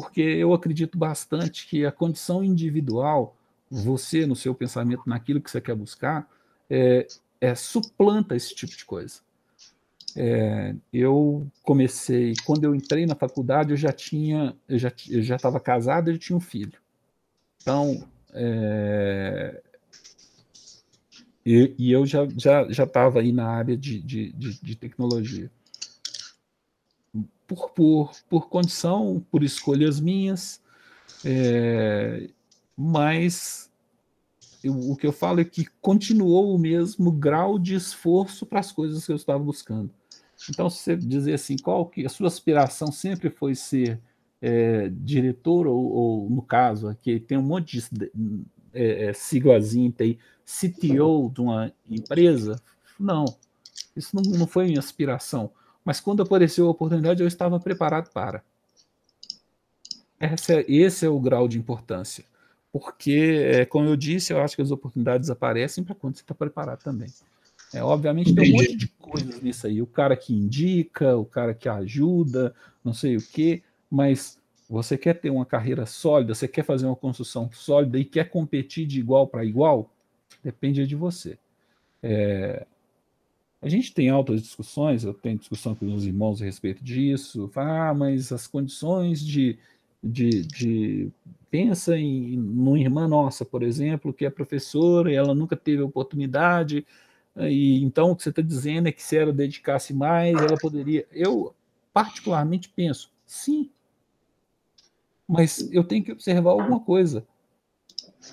porque 0.00 0.20
eu 0.20 0.54
acredito 0.54 0.96
bastante 0.96 1.66
que 1.66 1.84
a 1.84 1.90
condição 1.90 2.44
individual, 2.44 3.36
você 3.68 4.26
no 4.26 4.36
seu 4.36 4.54
pensamento, 4.54 5.02
naquilo 5.06 5.40
que 5.40 5.50
você 5.50 5.60
quer 5.60 5.74
buscar, 5.74 6.28
é, 6.70 7.06
é 7.40 7.52
suplanta 7.56 8.36
esse 8.36 8.54
tipo 8.54 8.76
de 8.76 8.84
coisa. 8.84 9.20
É, 10.16 10.74
eu 10.92 11.46
comecei, 11.62 12.34
quando 12.44 12.64
eu 12.64 12.74
entrei 12.74 13.06
na 13.06 13.14
faculdade, 13.14 13.70
eu 13.70 13.76
já 13.76 13.92
tinha, 13.92 14.56
eu 14.68 14.78
já 14.78 14.92
eu 15.08 15.20
estava 15.20 15.60
casado, 15.60 16.10
e 16.10 16.18
tinha 16.18 16.36
um 16.36 16.40
filho. 16.40 16.78
Então, 17.62 18.08
é, 18.32 19.62
e, 21.44 21.74
e, 21.78 21.92
eu 21.92 22.04
já 22.06 22.26
já 22.36 22.70
já 22.70 22.84
estava 22.84 23.20
aí 23.20 23.32
na 23.32 23.48
área 23.48 23.76
de, 23.76 24.00
de, 24.00 24.32
de, 24.32 24.60
de 24.60 24.76
tecnologia 24.76 25.50
por, 27.48 27.70
por, 27.70 28.10
por 28.28 28.48
condição, 28.48 29.24
por 29.30 29.42
escolhas 29.42 29.98
minhas, 29.98 30.60
é, 31.24 32.28
mas 32.76 33.70
eu, 34.62 34.74
o 34.74 34.94
que 34.94 35.06
eu 35.06 35.12
falo 35.12 35.40
é 35.40 35.44
que 35.44 35.66
continuou 35.80 36.54
o 36.54 36.58
mesmo 36.58 37.10
grau 37.10 37.58
de 37.58 37.74
esforço 37.74 38.44
para 38.44 38.60
as 38.60 38.70
coisas 38.70 39.06
que 39.06 39.10
eu 39.10 39.16
estava 39.16 39.38
buscando. 39.38 39.90
Então, 40.50 40.68
se 40.70 40.82
você 40.82 40.96
dizer 40.96 41.34
assim, 41.34 41.56
qual 41.56 41.86
que 41.86 42.04
a 42.04 42.08
sua 42.08 42.28
aspiração 42.28 42.92
sempre 42.92 43.30
foi 43.30 43.54
ser 43.54 44.00
é, 44.40 44.88
diretor, 44.90 45.66
ou, 45.66 45.90
ou, 45.90 46.30
no 46.30 46.42
caso, 46.42 46.88
aqui 46.88 47.18
tem 47.18 47.38
um 47.38 47.42
monte 47.42 47.78
de 47.78 48.12
é, 48.72 49.06
é, 49.06 49.12
siglazinho, 49.12 49.90
tem 49.90 50.18
CTO 50.44 51.30
de 51.34 51.40
uma 51.40 51.72
empresa, 51.90 52.60
não, 52.98 53.24
isso 53.96 54.14
não, 54.14 54.22
não 54.22 54.46
foi 54.46 54.66
minha 54.66 54.78
aspiração 54.78 55.50
mas 55.88 56.00
quando 56.00 56.22
apareceu 56.22 56.66
a 56.66 56.70
oportunidade, 56.70 57.22
eu 57.22 57.26
estava 57.26 57.58
preparado 57.58 58.10
para. 58.10 58.44
Esse 60.20 60.56
é, 60.56 60.64
esse 60.68 61.06
é 61.06 61.08
o 61.08 61.18
grau 61.18 61.48
de 61.48 61.58
importância. 61.58 62.26
Porque, 62.70 63.40
é, 63.54 63.64
como 63.64 63.88
eu 63.88 63.96
disse, 63.96 64.30
eu 64.30 64.38
acho 64.42 64.54
que 64.54 64.60
as 64.60 64.70
oportunidades 64.70 65.30
aparecem 65.30 65.82
para 65.82 65.94
quando 65.94 66.16
você 66.16 66.20
está 66.20 66.34
preparado 66.34 66.82
também. 66.82 67.08
É, 67.72 67.82
obviamente 67.82 68.34
tem 68.34 68.52
um 68.52 68.56
monte 68.56 68.76
de 68.76 68.88
coisas 68.88 69.40
nisso 69.42 69.66
aí. 69.66 69.82
O 69.82 69.86
cara 69.86 70.16
que 70.16 70.34
indica, 70.34 71.16
o 71.16 71.24
cara 71.24 71.52
que 71.52 71.68
ajuda, 71.68 72.54
não 72.84 72.94
sei 72.94 73.16
o 73.16 73.22
quê, 73.22 73.62
mas 73.90 74.38
você 74.68 74.96
quer 74.98 75.14
ter 75.14 75.30
uma 75.30 75.46
carreira 75.46 75.86
sólida, 75.86 76.34
você 76.34 76.48
quer 76.48 76.64
fazer 76.64 76.86
uma 76.86 76.96
construção 76.96 77.50
sólida 77.52 77.98
e 77.98 78.04
quer 78.04 78.30
competir 78.30 78.86
de 78.86 78.98
igual 78.98 79.26
para 79.26 79.44
igual, 79.44 79.90
depende 80.42 80.86
de 80.86 80.94
você. 80.94 81.38
É, 82.02 82.66
a 83.60 83.68
gente 83.68 83.92
tem 83.92 84.08
altas 84.08 84.40
discussões, 84.40 85.04
eu 85.04 85.12
tenho 85.12 85.38
discussão 85.38 85.74
com 85.74 85.92
os 85.92 86.06
irmãos 86.06 86.40
a 86.40 86.44
respeito 86.44 86.82
disso. 86.82 87.50
Ah, 87.56 87.92
mas 87.92 88.30
as 88.30 88.46
condições 88.46 89.20
de. 89.20 89.58
de, 90.02 90.42
de 90.42 91.10
pensa 91.50 91.96
em 91.98 92.36
numa 92.36 92.78
irmã 92.78 93.08
nossa, 93.08 93.44
por 93.44 93.62
exemplo, 93.62 94.12
que 94.12 94.24
é 94.24 94.30
professora 94.30 95.10
e 95.10 95.14
ela 95.14 95.34
nunca 95.34 95.56
teve 95.56 95.82
oportunidade, 95.82 96.86
e 97.38 97.82
então 97.82 98.10
o 98.10 98.16
que 98.16 98.22
você 98.22 98.30
está 98.30 98.42
dizendo 98.42 98.88
é 98.88 98.92
que 98.92 99.02
se 99.02 99.16
ela 99.16 99.32
dedicasse 99.32 99.92
mais, 99.94 100.36
ela 100.36 100.56
poderia. 100.56 101.06
Eu, 101.12 101.54
particularmente, 101.92 102.68
penso, 102.68 103.10
sim. 103.26 103.70
Mas 105.26 105.70
eu 105.72 105.84
tenho 105.84 106.04
que 106.04 106.12
observar 106.12 106.50
alguma 106.50 106.80
coisa. 106.80 107.26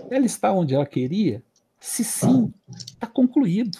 Ela 0.09 0.25
está 0.25 0.51
onde 0.51 0.73
ela 0.73 0.85
queria? 0.85 1.43
Se 1.79 2.03
sim, 2.03 2.53
está 2.69 3.05
concluído 3.05 3.77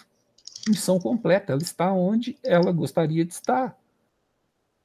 missão 0.68 1.00
completa, 1.00 1.54
ela 1.54 1.62
está 1.62 1.92
onde 1.94 2.38
ela 2.44 2.72
gostaria 2.72 3.24
de 3.24 3.34
estar. 3.34 3.78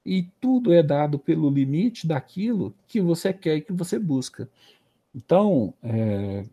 E 0.05 0.23
tudo 0.41 0.73
é 0.73 0.83
dado 0.83 1.19
pelo 1.19 1.51
limite 1.51 2.07
daquilo 2.07 2.75
que 2.87 3.01
você 3.01 3.33
quer 3.33 3.57
e 3.57 3.61
que 3.61 3.73
você 3.73 3.99
busca. 3.99 4.49
Então, 5.15 5.75
é, 5.83 6.45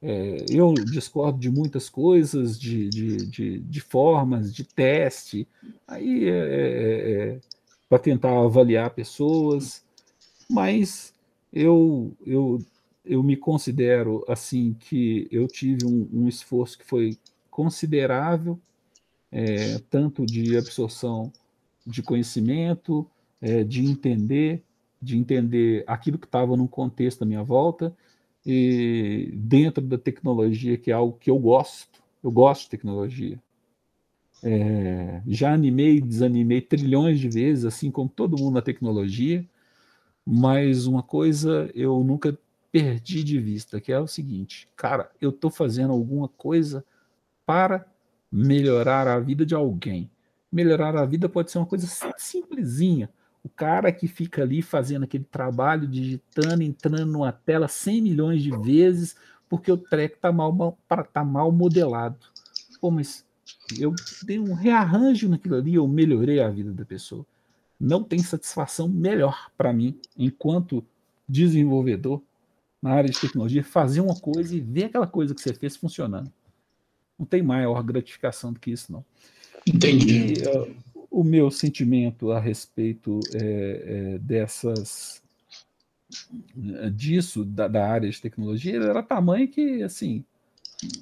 é, 0.00 0.44
eu 0.50 0.74
discordo 0.74 1.38
de 1.38 1.50
muitas 1.50 1.88
coisas, 1.88 2.58
de, 2.58 2.88
de, 2.88 3.16
de, 3.26 3.58
de 3.58 3.80
formas, 3.80 4.54
de 4.54 4.64
teste, 4.64 5.46
aí 5.86 6.28
é, 6.28 6.30
é, 6.30 7.10
é 7.34 7.40
para 7.88 7.98
tentar 7.98 8.44
avaliar 8.44 8.90
pessoas, 8.90 9.82
mas 10.48 11.12
eu, 11.52 12.12
eu, 12.24 12.58
eu 13.04 13.22
me 13.22 13.36
considero 13.36 14.24
assim 14.28 14.76
que 14.78 15.26
eu 15.30 15.48
tive 15.48 15.84
um, 15.84 16.08
um 16.12 16.28
esforço 16.28 16.78
que 16.78 16.84
foi 16.84 17.18
considerável, 17.50 18.58
é, 19.32 19.78
tanto 19.90 20.24
de 20.24 20.56
absorção 20.56 21.32
de 21.84 22.02
conhecimento, 22.02 23.06
é, 23.40 23.64
de 23.64 23.84
entender, 23.84 24.62
de 25.00 25.16
entender 25.16 25.82
aquilo 25.86 26.18
que 26.18 26.26
estava 26.26 26.56
no 26.56 26.68
contexto 26.68 27.20
da 27.20 27.26
minha 27.26 27.42
volta, 27.42 27.94
e 28.44 29.30
dentro 29.34 29.84
da 29.84 29.98
tecnologia, 29.98 30.76
que 30.76 30.90
é 30.90 30.94
algo 30.94 31.18
que 31.18 31.30
eu 31.30 31.38
gosto, 31.38 32.02
eu 32.22 32.30
gosto 32.30 32.64
de 32.64 32.70
tecnologia. 32.70 33.40
É, 34.42 35.20
já 35.26 35.52
animei 35.52 35.96
e 35.96 36.00
desanimei 36.00 36.60
trilhões 36.60 37.18
de 37.18 37.28
vezes, 37.28 37.64
assim 37.64 37.90
como 37.90 38.08
todo 38.08 38.38
mundo 38.38 38.54
na 38.54 38.62
tecnologia, 38.62 39.44
mas 40.24 40.86
uma 40.86 41.02
coisa 41.02 41.70
eu 41.74 42.02
nunca 42.04 42.38
perdi 42.70 43.24
de 43.24 43.40
vista, 43.40 43.80
que 43.80 43.92
é 43.92 43.98
o 43.98 44.06
seguinte, 44.06 44.68
cara, 44.76 45.10
eu 45.20 45.30
estou 45.30 45.50
fazendo 45.50 45.92
alguma 45.92 46.28
coisa 46.28 46.84
para 47.46 47.86
melhorar 48.30 49.08
a 49.08 49.18
vida 49.18 49.44
de 49.44 49.54
alguém. 49.54 50.10
Melhorar 50.52 50.96
a 50.96 51.04
vida 51.04 51.28
pode 51.28 51.50
ser 51.50 51.58
uma 51.58 51.66
coisa 51.66 51.86
simplesinha. 52.16 53.10
O 53.42 53.48
cara 53.48 53.92
que 53.92 54.06
fica 54.06 54.42
ali 54.42 54.62
fazendo 54.62 55.04
aquele 55.04 55.24
trabalho, 55.24 55.86
digitando, 55.86 56.62
entrando 56.62 57.06
numa 57.06 57.32
tela 57.32 57.68
100 57.68 58.02
milhões 58.02 58.42
de 58.42 58.50
vezes, 58.50 59.16
porque 59.48 59.70
o 59.70 59.76
treco 59.76 60.16
está 60.16 60.30
mal, 60.32 60.52
mal, 60.52 60.78
tá 61.12 61.24
mal 61.24 61.50
modelado. 61.50 62.18
Pô, 62.80 62.90
mas 62.90 63.24
eu 63.78 63.94
dei 64.24 64.38
um 64.38 64.52
rearranjo 64.52 65.28
naquilo 65.28 65.56
ali, 65.56 65.74
eu 65.74 65.86
melhorei 65.86 66.40
a 66.40 66.50
vida 66.50 66.72
da 66.72 66.84
pessoa. 66.84 67.24
Não 67.80 68.02
tem 68.02 68.18
satisfação 68.18 68.88
melhor 68.88 69.50
para 69.56 69.72
mim, 69.72 69.98
enquanto 70.16 70.84
desenvolvedor 71.28 72.20
na 72.82 72.92
área 72.92 73.10
de 73.10 73.20
tecnologia, 73.20 73.62
fazer 73.62 74.00
uma 74.00 74.14
coisa 74.14 74.54
e 74.54 74.60
ver 74.60 74.84
aquela 74.84 75.06
coisa 75.06 75.34
que 75.34 75.40
você 75.40 75.52
fez 75.52 75.76
funcionando. 75.76 76.30
Não 77.18 77.26
tem 77.26 77.42
maior 77.42 77.82
gratificação 77.82 78.52
do 78.52 78.60
que 78.60 78.70
isso, 78.70 78.92
não. 78.92 79.04
Entendi. 79.66 80.34
E, 80.34 80.76
o 81.10 81.24
meu 81.24 81.50
sentimento 81.50 82.32
a 82.32 82.40
respeito 82.40 83.20
é, 83.34 84.14
é, 84.14 84.18
dessas 84.18 85.22
disso 86.92 87.44
da, 87.44 87.68
da, 87.68 87.86
área 87.86 88.08
de 88.08 88.20
tecnologia 88.20 88.76
era 88.76 89.02
tamanho 89.02 89.46
que 89.46 89.82
assim 89.82 90.24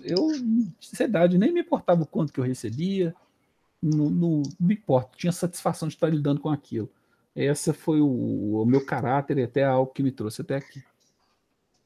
eu 0.03 0.33
de 0.33 0.97
verdade 0.97 1.38
nem 1.38 1.53
me 1.53 1.61
importava 1.61 2.03
o 2.03 2.07
quanto 2.07 2.33
que 2.33 2.40
eu 2.40 2.45
recebia 2.45 3.14
não, 3.83 4.42
me 4.59 4.75
importa 4.75 5.16
tinha 5.16 5.33
satisfação 5.33 5.88
de 5.88 5.95
estar 5.95 6.09
lidando 6.09 6.40
com 6.40 6.49
aquilo. 6.49 6.90
Essa 7.35 7.73
foi 7.73 8.01
o, 8.01 8.62
o 8.62 8.66
meu 8.66 8.85
caráter 8.85 9.38
e 9.38 9.42
até 9.42 9.64
algo 9.64 9.92
que 9.92 10.03
me 10.03 10.11
trouxe 10.11 10.40
até 10.40 10.57
aqui. 10.57 10.83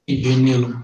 Nilo 0.09 0.83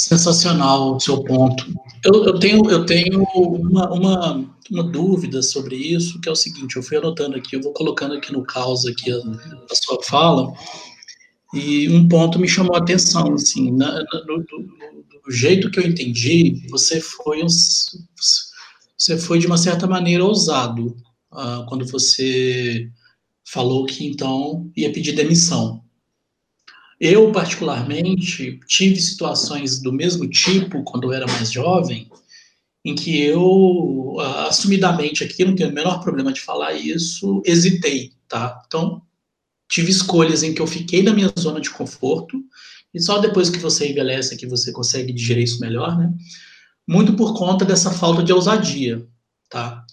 sensacional 0.00 0.96
o 0.96 1.00
seu 1.00 1.22
ponto. 1.22 1.66
Eu, 2.04 2.24
eu 2.24 2.38
tenho, 2.38 2.70
eu 2.70 2.86
tenho 2.86 3.22
uma, 3.34 3.92
uma, 3.92 4.54
uma, 4.70 4.82
dúvida 4.84 5.42
sobre 5.42 5.76
isso, 5.76 6.18
que 6.20 6.28
é 6.28 6.32
o 6.32 6.36
seguinte, 6.36 6.76
eu 6.76 6.82
fui 6.82 6.96
anotando 6.96 7.36
aqui, 7.36 7.56
eu 7.56 7.62
vou 7.62 7.72
colocando 7.74 8.14
aqui 8.14 8.32
no 8.32 8.42
caos 8.42 8.86
aqui 8.86 9.12
a, 9.12 9.16
a 9.16 9.74
sua 9.74 10.02
fala, 10.02 10.52
e 11.52 11.88
um 11.90 12.08
ponto 12.08 12.38
me 12.38 12.48
chamou 12.48 12.74
a 12.74 12.78
atenção, 12.78 13.34
assim, 13.34 13.72
na, 13.72 13.92
na, 13.92 14.20
do, 14.20 14.38
do, 14.38 15.30
jeito 15.30 15.70
que 15.70 15.78
eu 15.78 15.86
entendi, 15.86 16.66
você 16.70 17.00
foi 17.00 17.42
você 18.96 19.18
foi 19.18 19.38
de 19.38 19.46
uma 19.46 19.58
certa 19.58 19.86
maneira 19.86 20.24
ousado 20.24 20.96
uh, 21.32 21.64
quando 21.68 21.86
você 21.86 22.90
falou 23.44 23.84
que 23.84 24.06
então 24.06 24.70
ia 24.76 24.92
pedir 24.92 25.12
demissão. 25.12 25.82
Eu, 27.00 27.32
particularmente, 27.32 28.60
tive 28.66 29.00
situações 29.00 29.80
do 29.80 29.90
mesmo 29.90 30.28
tipo 30.28 30.84
quando 30.84 31.04
eu 31.04 31.12
era 31.14 31.26
mais 31.26 31.50
jovem, 31.50 32.06
em 32.84 32.94
que 32.94 33.18
eu, 33.22 34.18
assumidamente 34.46 35.24
aqui, 35.24 35.44
não 35.44 35.54
tenho 35.54 35.70
o 35.70 35.74
menor 35.74 36.00
problema 36.00 36.30
de 36.32 36.42
falar 36.42 36.74
isso, 36.74 37.42
hesitei, 37.46 38.12
tá? 38.28 38.62
Então, 38.66 39.00
tive 39.68 39.90
escolhas 39.90 40.42
em 40.42 40.52
que 40.52 40.60
eu 40.60 40.66
fiquei 40.66 41.02
na 41.02 41.14
minha 41.14 41.32
zona 41.38 41.60
de 41.60 41.70
conforto, 41.70 42.42
e 42.92 43.00
só 43.00 43.18
depois 43.18 43.48
que 43.48 43.58
você 43.58 43.88
envelhece 43.88 44.36
que 44.36 44.46
você 44.46 44.70
consegue 44.70 45.12
digerir 45.12 45.44
isso 45.44 45.60
melhor, 45.60 45.96
né? 45.96 46.12
Muito 46.86 47.14
por 47.14 47.34
conta 47.34 47.64
dessa 47.64 47.90
falta 47.90 48.22
de 48.22 48.32
ousadia, 48.32 49.06
tá? 49.48 49.84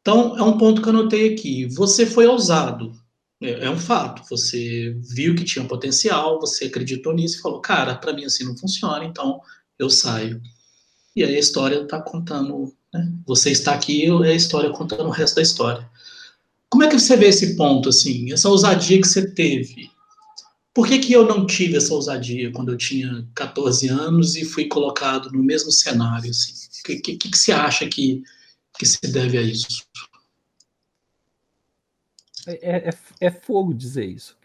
Então, 0.00 0.36
é 0.36 0.42
um 0.42 0.58
ponto 0.58 0.82
que 0.82 0.88
eu 0.88 0.92
notei 0.92 1.32
aqui. 1.32 1.66
Você 1.66 2.04
foi 2.04 2.26
ousado, 2.26 2.92
é, 3.42 3.64
é 3.64 3.70
um 3.70 3.78
fato. 3.78 4.22
Você 4.30 4.96
viu 5.00 5.34
que 5.34 5.44
tinha 5.44 5.64
potencial, 5.64 6.40
você 6.40 6.66
acreditou 6.66 7.12
nisso 7.12 7.38
e 7.38 7.40
falou, 7.40 7.60
cara, 7.60 7.94
para 7.94 8.12
mim 8.12 8.24
assim 8.24 8.44
não 8.44 8.56
funciona, 8.56 9.04
então 9.04 9.40
eu 9.78 9.90
saio. 9.90 10.40
E 11.14 11.22
aí 11.22 11.36
a 11.36 11.38
história 11.38 11.82
está 11.82 12.00
contando, 12.00 12.72
né? 12.92 13.12
Você 13.26 13.50
está 13.50 13.74
aqui, 13.74 14.06
é 14.06 14.28
a 14.28 14.34
história 14.34 14.70
contando 14.70 15.04
o 15.04 15.10
resto 15.10 15.36
da 15.36 15.42
história. 15.42 15.88
Como 16.70 16.84
é 16.84 16.88
que 16.88 16.98
você 16.98 17.16
vê 17.16 17.26
esse 17.26 17.54
ponto, 17.54 17.90
assim, 17.90 18.32
essa 18.32 18.48
ousadia 18.48 19.00
que 19.00 19.06
você 19.06 19.30
teve? 19.30 19.90
Por 20.74 20.88
que, 20.88 20.98
que 20.98 21.12
eu 21.12 21.26
não 21.26 21.46
tive 21.46 21.76
essa 21.76 21.92
ousadia 21.92 22.50
quando 22.50 22.72
eu 22.72 22.78
tinha 22.78 23.28
14 23.34 23.88
anos 23.88 24.36
e 24.36 24.44
fui 24.44 24.68
colocado 24.68 25.30
no 25.30 25.42
mesmo 25.42 25.70
cenário? 25.70 26.30
Assim? 26.30 26.52
O 26.80 26.82
que, 26.84 27.16
que, 27.16 27.16
que 27.16 27.36
você 27.36 27.52
acha 27.52 27.86
que, 27.86 28.22
que 28.78 28.86
se 28.86 28.98
deve 29.08 29.36
a 29.36 29.42
isso? 29.42 29.84
É, 32.46 32.88
é, 32.88 32.90
é, 33.20 33.30
fogo 33.30 33.72
dizer 33.72 34.04
isso. 34.04 34.36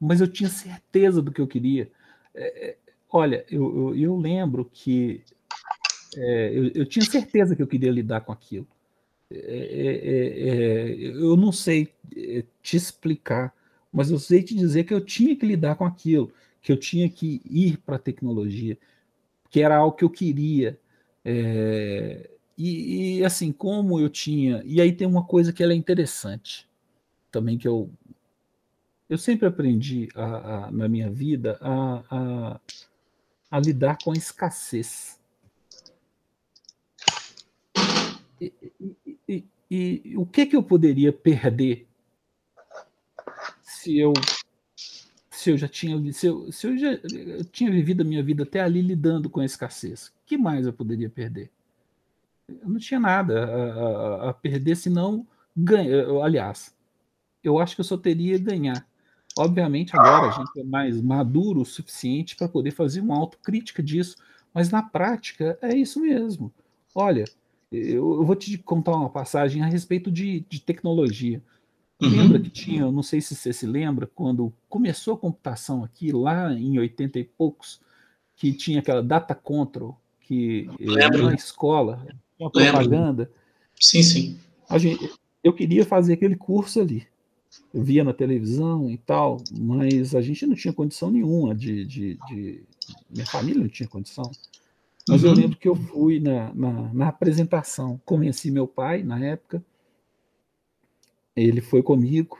Mas 0.00 0.20
eu 0.20 0.28
tinha 0.28 0.48
certeza 0.48 1.22
do 1.22 1.32
que 1.32 1.40
eu 1.40 1.46
queria. 1.46 1.90
É, 2.34 2.68
é 2.68 2.76
olha, 3.10 3.44
eu, 3.50 3.94
eu, 3.94 3.96
eu, 3.96 4.16
lembro 4.16 4.64
que 4.72 5.22
é, 6.16 6.50
eu, 6.52 6.68
eu, 6.74 6.86
tinha 6.86 7.04
certeza 7.04 7.56
que 7.56 7.62
eu 7.62 7.66
queria 7.66 7.90
lidar 7.90 8.20
com 8.20 8.32
aquilo. 8.32 8.66
É, 9.30 10.94
eu 10.98 11.36
não 11.36 11.50
sei 11.50 11.92
te 12.62 12.76
explicar, 12.76 13.54
mas 13.92 14.10
eu 14.10 14.18
sei 14.18 14.42
te 14.42 14.54
dizer 14.54 14.84
que 14.84 14.94
eu 14.94 15.00
tinha 15.00 15.34
que 15.34 15.46
lidar 15.46 15.74
com 15.76 15.84
aquilo, 15.84 16.30
que 16.62 16.70
eu 16.70 16.76
tinha 16.76 17.08
que 17.08 17.40
ir 17.44 17.78
para 17.78 17.96
a 17.96 17.98
tecnologia, 17.98 18.78
que 19.50 19.60
era 19.62 19.76
algo 19.76 19.96
que 19.96 20.04
eu 20.04 20.10
queria. 20.10 20.78
E, 22.58 23.18
e, 23.18 23.24
assim, 23.24 23.52
como 23.52 23.98
eu 24.00 24.08
tinha. 24.08 24.62
E 24.64 24.80
aí 24.80 24.92
tem 24.92 25.06
uma 25.06 25.24
coisa 25.24 25.52
que 25.52 25.62
é 25.62 25.74
interessante 25.74 26.66
também 27.36 27.58
que 27.58 27.68
eu 27.68 27.90
eu 29.10 29.18
sempre 29.18 29.46
aprendi 29.46 30.08
a, 30.14 30.24
a, 30.24 30.70
na 30.70 30.88
minha 30.88 31.10
vida 31.10 31.58
a, 31.60 32.58
a, 33.50 33.60
lidar 33.60 33.98
com 34.02 34.10
a 34.10 34.14
escassez. 34.14 35.20
E, 38.40 38.52
e, 38.80 39.14
e, 39.28 39.44
e, 39.70 40.16
o 40.16 40.26
que 40.26 40.46
que 40.46 40.56
eu 40.56 40.62
poderia 40.62 41.12
perder 41.12 41.86
se 43.62 43.96
eu 43.98 44.12
se 45.30 45.50
eu 45.50 45.58
já 45.58 45.68
tinha 45.68 46.12
se 46.12 46.26
eu, 46.26 46.50
se 46.50 46.66
eu 46.66 46.76
já 46.78 46.92
eu 46.92 47.44
tinha 47.44 47.70
vivido 47.70 48.00
a 48.00 48.04
minha 48.04 48.22
vida 48.22 48.42
até 48.42 48.60
ali 48.60 48.80
lidando 48.80 49.28
com 49.30 49.40
a 49.40 49.44
escassez? 49.44 50.10
Que 50.24 50.38
mais 50.38 50.66
eu 50.66 50.72
poderia 50.72 51.08
perder? 51.08 51.50
Eu 52.48 52.68
não 52.68 52.78
tinha 52.78 52.98
nada 52.98 54.30
a, 54.30 54.34
perder 54.34 54.74
senão 54.74 55.26
ganhar. 55.56 56.08
Aliás, 56.22 56.75
eu 57.46 57.58
acho 57.58 57.74
que 57.74 57.80
eu 57.80 57.84
só 57.84 57.96
teria 57.96 58.38
ganhar. 58.38 58.86
Obviamente, 59.38 59.94
agora 59.94 60.28
a 60.28 60.30
gente 60.30 60.58
é 60.58 60.64
mais 60.64 61.00
maduro 61.00 61.60
o 61.60 61.66
suficiente 61.66 62.34
para 62.34 62.48
poder 62.48 62.70
fazer 62.70 63.00
uma 63.00 63.16
autocrítica 63.16 63.82
disso, 63.82 64.16
mas 64.52 64.70
na 64.70 64.82
prática 64.82 65.58
é 65.60 65.76
isso 65.76 66.00
mesmo. 66.00 66.52
Olha, 66.94 67.24
eu, 67.70 68.14
eu 68.14 68.24
vou 68.24 68.34
te 68.34 68.56
contar 68.56 68.96
uma 68.96 69.10
passagem 69.10 69.62
a 69.62 69.66
respeito 69.66 70.10
de, 70.10 70.40
de 70.48 70.60
tecnologia. 70.60 71.42
Uhum. 72.00 72.08
Lembra 72.08 72.40
que 72.40 72.48
tinha, 72.48 72.90
não 72.90 73.02
sei 73.02 73.20
se 73.20 73.34
você 73.34 73.52
se 73.52 73.66
lembra, 73.66 74.06
quando 74.06 74.52
começou 74.68 75.14
a 75.14 75.18
computação 75.18 75.84
aqui, 75.84 76.12
lá 76.12 76.52
em 76.52 76.78
80 76.78 77.18
e 77.18 77.24
poucos, 77.24 77.80
que 78.36 78.52
tinha 78.54 78.80
aquela 78.80 79.02
data 79.02 79.34
control, 79.34 79.98
que 80.20 80.68
Lembro. 80.80 81.26
na 81.26 81.34
escola, 81.34 82.06
uma 82.38 82.50
propaganda. 82.50 83.24
Lembro. 83.24 83.34
Sim, 83.78 84.02
sim. 84.02 84.38
Gente, 84.78 85.12
eu 85.44 85.52
queria 85.52 85.84
fazer 85.84 86.14
aquele 86.14 86.36
curso 86.36 86.80
ali 86.80 87.06
via 87.72 88.02
na 88.02 88.12
televisão 88.12 88.90
e 88.90 88.96
tal, 88.96 89.38
mas 89.58 90.14
a 90.14 90.20
gente 90.20 90.46
não 90.46 90.54
tinha 90.54 90.72
condição 90.72 91.10
nenhuma 91.10 91.54
de. 91.54 91.84
de, 91.84 92.18
de 92.28 92.64
minha 93.10 93.26
família 93.26 93.60
não 93.60 93.68
tinha 93.68 93.88
condição. 93.88 94.30
Mas 95.08 95.22
uhum. 95.22 95.30
eu 95.30 95.34
lembro 95.34 95.56
que 95.56 95.68
eu 95.68 95.76
fui 95.76 96.18
na, 96.18 96.52
na, 96.54 96.94
na, 96.94 97.08
apresentação, 97.08 98.00
convenci 98.04 98.50
meu 98.50 98.66
pai 98.66 99.02
na 99.02 99.24
época, 99.24 99.62
ele 101.34 101.60
foi 101.60 101.82
comigo, 101.82 102.38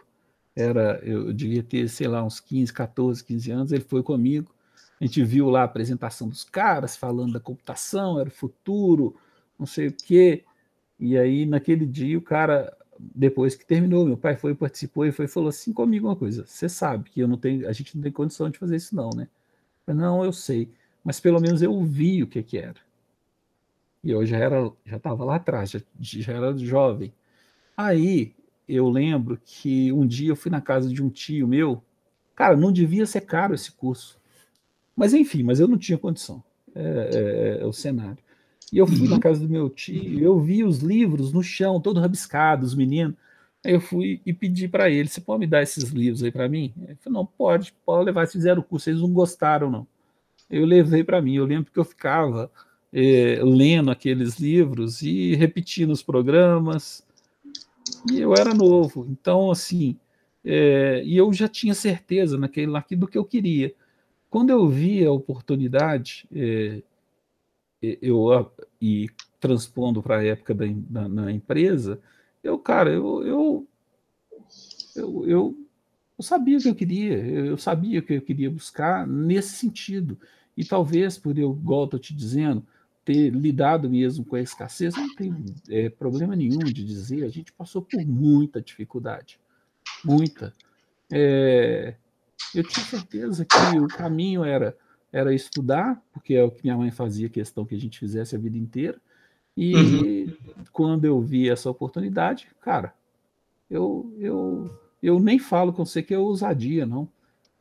era, 0.54 0.98
eu 1.04 1.32
devia 1.32 1.62
ter, 1.62 1.88
sei 1.88 2.08
lá, 2.08 2.24
uns 2.24 2.40
15, 2.40 2.72
14, 2.72 3.24
15 3.24 3.50
anos, 3.50 3.72
ele 3.72 3.84
foi 3.84 4.02
comigo, 4.02 4.52
a 5.00 5.04
gente 5.04 5.22
viu 5.22 5.48
lá 5.48 5.60
a 5.60 5.64
apresentação 5.64 6.28
dos 6.28 6.42
caras 6.42 6.96
falando 6.96 7.34
da 7.34 7.40
computação, 7.40 8.18
era 8.18 8.28
o 8.28 8.32
futuro, 8.32 9.14
não 9.58 9.66
sei 9.66 9.88
o 9.88 9.92
quê, 9.92 10.44
e 10.98 11.16
aí 11.16 11.44
naquele 11.46 11.86
dia 11.86 12.18
o 12.18 12.22
cara 12.22 12.74
depois 12.98 13.54
que 13.54 13.66
terminou, 13.66 14.04
meu 14.04 14.16
pai 14.16 14.36
foi, 14.36 14.54
participou 14.54 15.06
e 15.06 15.12
foi 15.12 15.26
falou 15.28 15.48
assim 15.48 15.72
comigo 15.72 16.08
uma 16.08 16.16
coisa: 16.16 16.44
você 16.46 16.68
sabe 16.68 17.10
que 17.10 17.20
eu 17.20 17.28
não 17.28 17.36
tenho, 17.36 17.68
a 17.68 17.72
gente 17.72 17.96
não 17.96 18.02
tem 18.02 18.12
condição 18.12 18.50
de 18.50 18.58
fazer 18.58 18.76
isso 18.76 18.94
não, 18.94 19.10
né? 19.10 19.28
Eu, 19.86 19.94
não, 19.94 20.24
eu 20.24 20.32
sei, 20.32 20.68
mas 21.04 21.20
pelo 21.20 21.40
menos 21.40 21.62
eu 21.62 21.82
vi 21.82 22.22
o 22.22 22.26
que 22.26 22.42
que 22.42 22.58
era. 22.58 22.76
E 24.02 24.10
eu 24.10 24.24
já 24.24 24.38
era, 24.38 24.70
já 24.84 24.96
estava 24.96 25.24
lá 25.24 25.36
atrás, 25.36 25.70
já, 25.70 25.80
já 26.00 26.32
era 26.32 26.56
jovem. 26.56 27.12
Aí 27.76 28.34
eu 28.68 28.88
lembro 28.88 29.40
que 29.44 29.92
um 29.92 30.06
dia 30.06 30.30
eu 30.30 30.36
fui 30.36 30.50
na 30.50 30.60
casa 30.60 30.88
de 30.88 31.02
um 31.02 31.08
tio 31.08 31.46
meu, 31.46 31.82
cara, 32.34 32.56
não 32.56 32.72
devia 32.72 33.06
ser 33.06 33.22
caro 33.22 33.54
esse 33.54 33.72
curso, 33.72 34.18
mas 34.96 35.14
enfim, 35.14 35.42
mas 35.42 35.60
eu 35.60 35.68
não 35.68 35.78
tinha 35.78 35.98
condição. 35.98 36.42
É, 36.74 37.58
é, 37.58 37.62
é 37.62 37.66
o 37.66 37.72
cenário. 37.72 38.18
E 38.72 38.78
eu 38.78 38.86
fui 38.86 39.08
na 39.08 39.20
casa 39.20 39.40
do 39.40 39.48
meu 39.48 39.70
tio, 39.70 40.20
eu 40.20 40.40
vi 40.40 40.64
os 40.64 40.78
livros 40.78 41.32
no 41.32 41.42
chão, 41.42 41.80
todo 41.80 42.00
rabiscados, 42.00 42.70
os 42.70 42.74
meninos. 42.74 43.14
Aí 43.64 43.72
eu 43.72 43.80
fui 43.80 44.20
e 44.26 44.32
pedi 44.32 44.68
para 44.68 44.90
ele: 44.90 45.08
você 45.08 45.20
pode 45.20 45.40
me 45.40 45.46
dar 45.46 45.62
esses 45.62 45.90
livros 45.90 46.22
aí 46.22 46.32
para 46.32 46.48
mim? 46.48 46.72
Ele 46.82 46.96
falou: 46.96 47.20
não, 47.20 47.26
pode, 47.26 47.72
pode 47.84 48.04
levar. 48.04 48.22
Eles 48.22 48.32
fizeram 48.32 48.60
o 48.60 48.64
curso, 48.64 48.90
eles 48.90 49.00
não 49.00 49.12
gostaram, 49.12 49.70
não. 49.70 49.86
Eu 50.50 50.64
levei 50.64 51.04
para 51.04 51.22
mim. 51.22 51.36
Eu 51.36 51.44
lembro 51.44 51.70
que 51.70 51.78
eu 51.78 51.84
ficava 51.84 52.50
é, 52.92 53.40
lendo 53.42 53.90
aqueles 53.90 54.38
livros 54.38 55.02
e 55.02 55.34
repetindo 55.34 55.90
os 55.90 56.02
programas. 56.02 57.04
E 58.10 58.20
eu 58.20 58.34
era 58.34 58.54
novo, 58.54 59.06
então, 59.08 59.50
assim, 59.50 59.96
é, 60.44 61.02
e 61.04 61.16
eu 61.16 61.32
já 61.32 61.48
tinha 61.48 61.74
certeza 61.74 62.38
naquele 62.38 62.68
lá 62.68 62.84
do 62.90 63.06
que 63.06 63.18
eu 63.18 63.24
queria. 63.24 63.74
Quando 64.30 64.50
eu 64.50 64.68
vi 64.68 65.04
a 65.04 65.10
oportunidade, 65.10 66.26
é, 66.34 66.82
eu 67.82 68.50
e 68.80 69.08
transpondo 69.40 70.02
para 70.02 70.18
a 70.18 70.24
época 70.24 70.54
da, 70.54 71.08
na 71.08 71.30
empresa, 71.30 72.00
eu, 72.42 72.58
cara, 72.58 72.90
eu, 72.90 73.22
eu, 73.24 73.68
eu, 74.94 75.26
eu, 75.26 75.66
eu 76.18 76.22
sabia 76.22 76.58
o 76.58 76.60
que 76.60 76.68
eu 76.68 76.74
queria, 76.74 77.16
eu 77.16 77.58
sabia 77.58 78.00
o 78.00 78.02
que 78.02 78.14
eu 78.14 78.22
queria 78.22 78.50
buscar 78.50 79.06
nesse 79.06 79.50
sentido. 79.50 80.18
E 80.56 80.64
talvez 80.64 81.18
por 81.18 81.36
eu, 81.38 81.52
igual 81.52 81.84
estou 81.84 82.00
te 82.00 82.14
dizendo, 82.14 82.66
ter 83.04 83.30
lidado 83.30 83.88
mesmo 83.88 84.24
com 84.24 84.36
a 84.36 84.40
escassez, 84.40 84.96
não 84.96 85.14
tem 85.14 85.44
é, 85.68 85.88
problema 85.88 86.34
nenhum 86.34 86.58
de 86.58 86.84
dizer, 86.84 87.24
a 87.24 87.28
gente 87.28 87.52
passou 87.52 87.82
por 87.82 88.04
muita 88.04 88.60
dificuldade, 88.60 89.38
muita. 90.04 90.52
É, 91.12 91.94
eu 92.54 92.64
tinha 92.64 92.84
certeza 92.84 93.44
que 93.44 93.78
o 93.78 93.86
caminho 93.86 94.42
era 94.42 94.76
era 95.12 95.34
estudar, 95.34 96.02
porque 96.12 96.34
é 96.34 96.42
o 96.42 96.50
que 96.50 96.62
minha 96.64 96.76
mãe 96.76 96.90
fazia 96.90 97.28
questão 97.28 97.64
que 97.64 97.74
a 97.74 97.78
gente 97.78 97.98
fizesse 97.98 98.34
a 98.36 98.38
vida 98.38 98.58
inteira. 98.58 99.00
E 99.56 99.74
uhum. 99.74 100.36
quando 100.72 101.04
eu 101.06 101.20
vi 101.20 101.48
essa 101.48 101.70
oportunidade, 101.70 102.48
cara, 102.60 102.92
eu, 103.70 104.12
eu, 104.18 104.78
eu 105.02 105.18
nem 105.18 105.38
falo 105.38 105.72
com 105.72 105.84
você 105.84 106.02
que 106.02 106.12
é 106.12 106.18
ousadia, 106.18 106.84
não. 106.84 107.08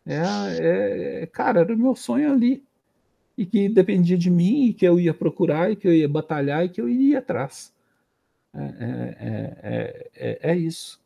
É, 0.05 1.21
é, 1.21 1.25
cara, 1.25 1.61
era 1.61 1.73
o 1.73 1.77
meu 1.77 1.95
sonho 1.95 2.31
ali. 2.31 2.63
E 3.37 3.45
que 3.45 3.67
dependia 3.67 4.17
de 4.17 4.29
mim, 4.29 4.67
e 4.67 4.73
que 4.73 4.87
eu 4.87 4.99
ia 4.99 5.13
procurar, 5.13 5.71
e 5.71 5.75
que 5.75 5.87
eu 5.87 5.93
ia 5.93 6.07
batalhar, 6.07 6.65
e 6.65 6.69
que 6.69 6.79
eu 6.79 6.87
iria 6.87 7.19
atrás. 7.19 7.73
É, 8.53 8.59
é, 8.59 9.17
é, 9.63 10.09
é, 10.15 10.51
é 10.51 10.57
isso. 10.57 11.01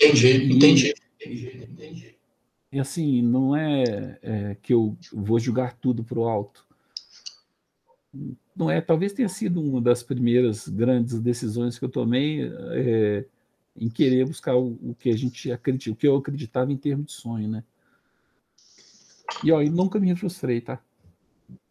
Entendi, 0.00 0.54
entendi, 0.54 0.94
entendi, 1.20 1.68
entendi. 1.70 2.16
E 2.74 2.80
assim, 2.80 3.22
não 3.22 3.54
é, 3.54 4.18
é 4.20 4.56
que 4.60 4.74
eu 4.74 4.96
vou 5.12 5.38
julgar 5.38 5.74
tudo 5.74 6.02
para 6.02 6.18
o 6.18 6.26
alto. 6.26 6.66
Não 8.56 8.68
é, 8.68 8.80
talvez 8.80 9.12
tenha 9.12 9.28
sido 9.28 9.62
uma 9.62 9.80
das 9.80 10.02
primeiras 10.02 10.66
grandes 10.66 11.20
decisões 11.20 11.78
que 11.78 11.84
eu 11.84 11.88
tomei 11.88 12.50
é, 12.72 13.24
em 13.76 13.88
querer 13.88 14.26
buscar 14.26 14.56
o, 14.56 14.76
o, 14.82 14.96
que 14.98 15.08
a 15.08 15.16
gente 15.16 15.52
acredita, 15.52 15.92
o 15.92 15.94
que 15.94 16.08
eu 16.08 16.16
acreditava 16.16 16.72
em 16.72 16.76
termos 16.76 17.06
de 17.06 17.12
sonho, 17.12 17.48
né? 17.48 17.62
E 19.44 19.52
ó, 19.52 19.62
nunca 19.62 20.00
me 20.00 20.16
frustrei, 20.16 20.60
tá? 20.60 20.80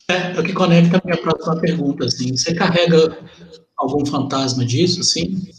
É, 0.08 0.32
é 0.32 0.40
o 0.40 0.44
que 0.44 0.54
conecta 0.54 1.00
a 1.00 1.02
minha 1.04 1.22
próxima 1.22 1.60
pergunta, 1.60 2.06
assim. 2.06 2.30
Você 2.30 2.56
carrega 2.56 3.20
algum 3.76 4.06
fantasma 4.06 4.66
disso, 4.66 5.02
assim? 5.02 5.52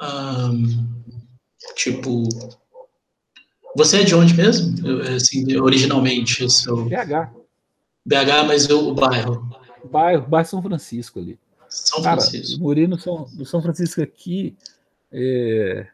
Um, 0.00 1.02
tipo, 1.74 2.26
você 3.76 4.00
é 4.00 4.04
de 4.04 4.14
onde 4.14 4.34
mesmo? 4.34 4.74
Assim, 5.14 5.56
originalmente, 5.56 6.42
o 6.42 6.50
seu... 6.50 6.86
BH. 6.86 7.30
BH, 8.06 8.46
mas 8.46 8.70
o, 8.70 8.90
o 8.90 8.94
bairro? 8.94 9.50
Bairro, 9.90 10.26
bairro 10.26 10.48
São 10.48 10.62
Francisco 10.62 11.18
ali. 11.18 11.38
São 11.68 12.02
Francisco. 12.02 12.52
Cara, 12.52 12.62
morei 12.62 12.86
no 12.86 12.98
São, 12.98 13.28
no 13.34 13.44
São 13.44 13.60
Francisco 13.60 14.00
aqui, 14.00 14.56
é... 15.12 15.88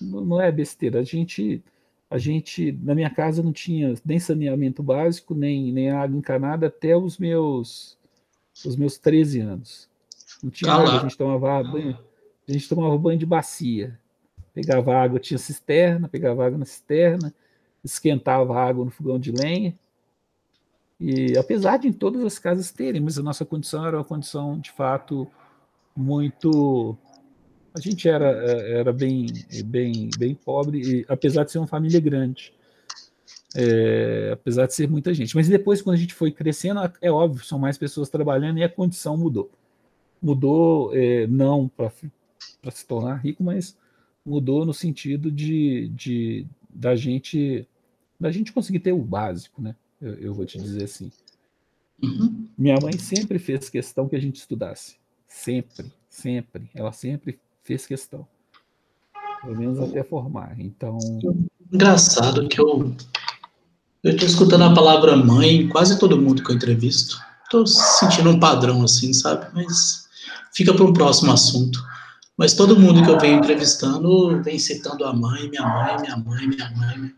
não 0.00 0.40
é 0.40 0.50
besteira. 0.50 1.00
A 1.00 1.04
gente, 1.04 1.62
a 2.10 2.18
gente, 2.18 2.72
na 2.82 2.94
minha 2.94 3.10
casa 3.10 3.42
não 3.42 3.52
tinha 3.52 3.94
nem 4.04 4.18
saneamento 4.18 4.82
básico, 4.82 5.34
nem, 5.34 5.72
nem 5.72 5.90
água 5.90 6.18
encanada 6.18 6.66
até 6.66 6.96
os 6.96 7.16
meus, 7.16 7.96
os 8.66 8.76
meus 8.76 8.98
13 8.98 9.40
anos. 9.40 9.88
Não 10.42 10.50
tinha 10.50 10.72
água, 10.72 10.98
a 10.98 11.02
gente 11.02 11.16
tomava 11.16 11.62
banho, 11.62 11.98
a 12.48 12.52
gente 12.52 12.68
tomava 12.68 12.98
banho 12.98 13.18
de 13.18 13.26
bacia. 13.26 13.99
Pegava 14.54 14.94
água, 14.94 15.20
tinha 15.20 15.38
cisterna, 15.38 16.08
pegava 16.08 16.44
água 16.44 16.58
na 16.58 16.64
cisterna, 16.64 17.32
esquentava 17.84 18.58
água 18.58 18.84
no 18.84 18.90
fogão 18.90 19.18
de 19.18 19.30
lenha. 19.30 19.76
E 21.00 21.36
apesar 21.38 21.78
de 21.78 21.88
em 21.88 21.92
todas 21.92 22.22
as 22.24 22.38
casas 22.38 22.70
terem, 22.70 23.00
mas 23.00 23.18
a 23.18 23.22
nossa 23.22 23.44
condição 23.44 23.86
era 23.86 23.96
uma 23.96 24.04
condição 24.04 24.58
de 24.58 24.70
fato 24.70 25.26
muito 25.96 26.96
a 27.74 27.80
gente 27.80 28.08
era 28.08 28.26
era 28.26 28.92
bem 28.92 29.26
bem 29.64 30.10
bem 30.18 30.34
pobre, 30.34 30.80
e, 30.80 31.06
apesar 31.08 31.44
de 31.44 31.52
ser 31.52 31.58
uma 31.58 31.66
família 31.66 32.00
grande. 32.00 32.52
É, 33.56 34.30
apesar 34.32 34.66
de 34.66 34.74
ser 34.74 34.88
muita 34.88 35.12
gente. 35.12 35.34
Mas 35.34 35.48
depois, 35.48 35.82
quando 35.82 35.96
a 35.96 35.98
gente 35.98 36.14
foi 36.14 36.30
crescendo, 36.30 36.80
é 37.02 37.10
óbvio, 37.10 37.44
são 37.44 37.58
mais 37.58 37.76
pessoas 37.76 38.08
trabalhando 38.08 38.58
e 38.58 38.62
a 38.62 38.68
condição 38.68 39.16
mudou. 39.16 39.50
Mudou, 40.22 40.94
é, 40.94 41.26
não 41.26 41.68
para 41.68 41.90
se 42.70 42.86
tornar 42.86 43.16
rico, 43.16 43.42
mas 43.42 43.76
mudou 44.30 44.64
no 44.64 44.72
sentido 44.72 45.30
de, 45.30 45.88
de 45.88 46.46
da 46.68 46.94
gente 46.94 47.66
da 48.18 48.30
gente 48.30 48.52
conseguir 48.52 48.80
ter 48.80 48.92
o 48.92 49.02
básico, 49.02 49.60
né? 49.60 49.74
Eu, 50.00 50.14
eu 50.14 50.34
vou 50.34 50.46
te 50.46 50.58
dizer 50.58 50.84
assim. 50.84 51.10
Uhum. 52.02 52.46
Minha 52.56 52.78
mãe 52.80 52.92
sempre 52.98 53.38
fez 53.38 53.68
questão 53.68 54.08
que 54.08 54.16
a 54.16 54.20
gente 54.20 54.36
estudasse, 54.36 54.96
sempre, 55.26 55.92
sempre. 56.08 56.70
Ela 56.74 56.92
sempre 56.92 57.38
fez 57.64 57.86
questão, 57.86 58.26
pelo 59.42 59.58
menos 59.58 59.80
até 59.80 60.02
formar. 60.02 60.58
Então, 60.58 60.98
engraçado 61.72 62.48
que 62.48 62.60
eu 62.60 62.94
eu 64.02 64.12
estou 64.12 64.26
escutando 64.26 64.64
a 64.64 64.74
palavra 64.74 65.14
mãe 65.14 65.68
quase 65.68 65.98
todo 65.98 66.20
mundo 66.20 66.42
que 66.42 66.50
eu 66.50 66.56
entrevisto. 66.56 67.20
Estou 67.44 67.66
sentindo 67.66 68.30
um 68.30 68.40
padrão 68.40 68.82
assim, 68.82 69.12
sabe? 69.12 69.46
Mas 69.52 70.08
fica 70.52 70.72
para 70.72 70.84
um 70.84 70.92
próximo 70.92 71.32
assunto. 71.32 71.82
Mas 72.40 72.54
todo 72.54 72.80
mundo 72.80 73.04
que 73.04 73.10
eu 73.10 73.20
venho 73.20 73.36
entrevistando 73.36 74.42
vem 74.42 74.58
citando 74.58 75.04
a 75.04 75.12
mãe, 75.12 75.50
minha 75.50 75.62
mãe, 75.62 76.00
minha 76.00 76.16
mãe, 76.16 76.48
minha 76.48 76.70
mãe. 76.70 77.14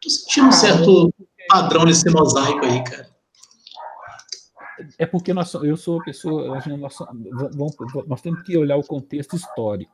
Tô 0.00 0.08
sentindo 0.08 0.46
um 0.46 0.52
certo 0.52 1.12
padrão 1.48 1.84
nesse 1.84 2.08
mosaico 2.08 2.64
aí, 2.64 2.82
cara. 2.82 3.10
É 4.96 5.04
porque 5.04 5.34
nós, 5.34 5.52
eu 5.52 5.76
sou 5.76 5.96
uma 5.96 6.04
pessoa, 6.04 6.46
nós, 6.46 6.66
nós, 6.66 8.06
nós 8.06 8.22
temos 8.22 8.42
que 8.42 8.56
olhar 8.56 8.78
o 8.78 8.82
contexto 8.82 9.36
histórico. 9.36 9.92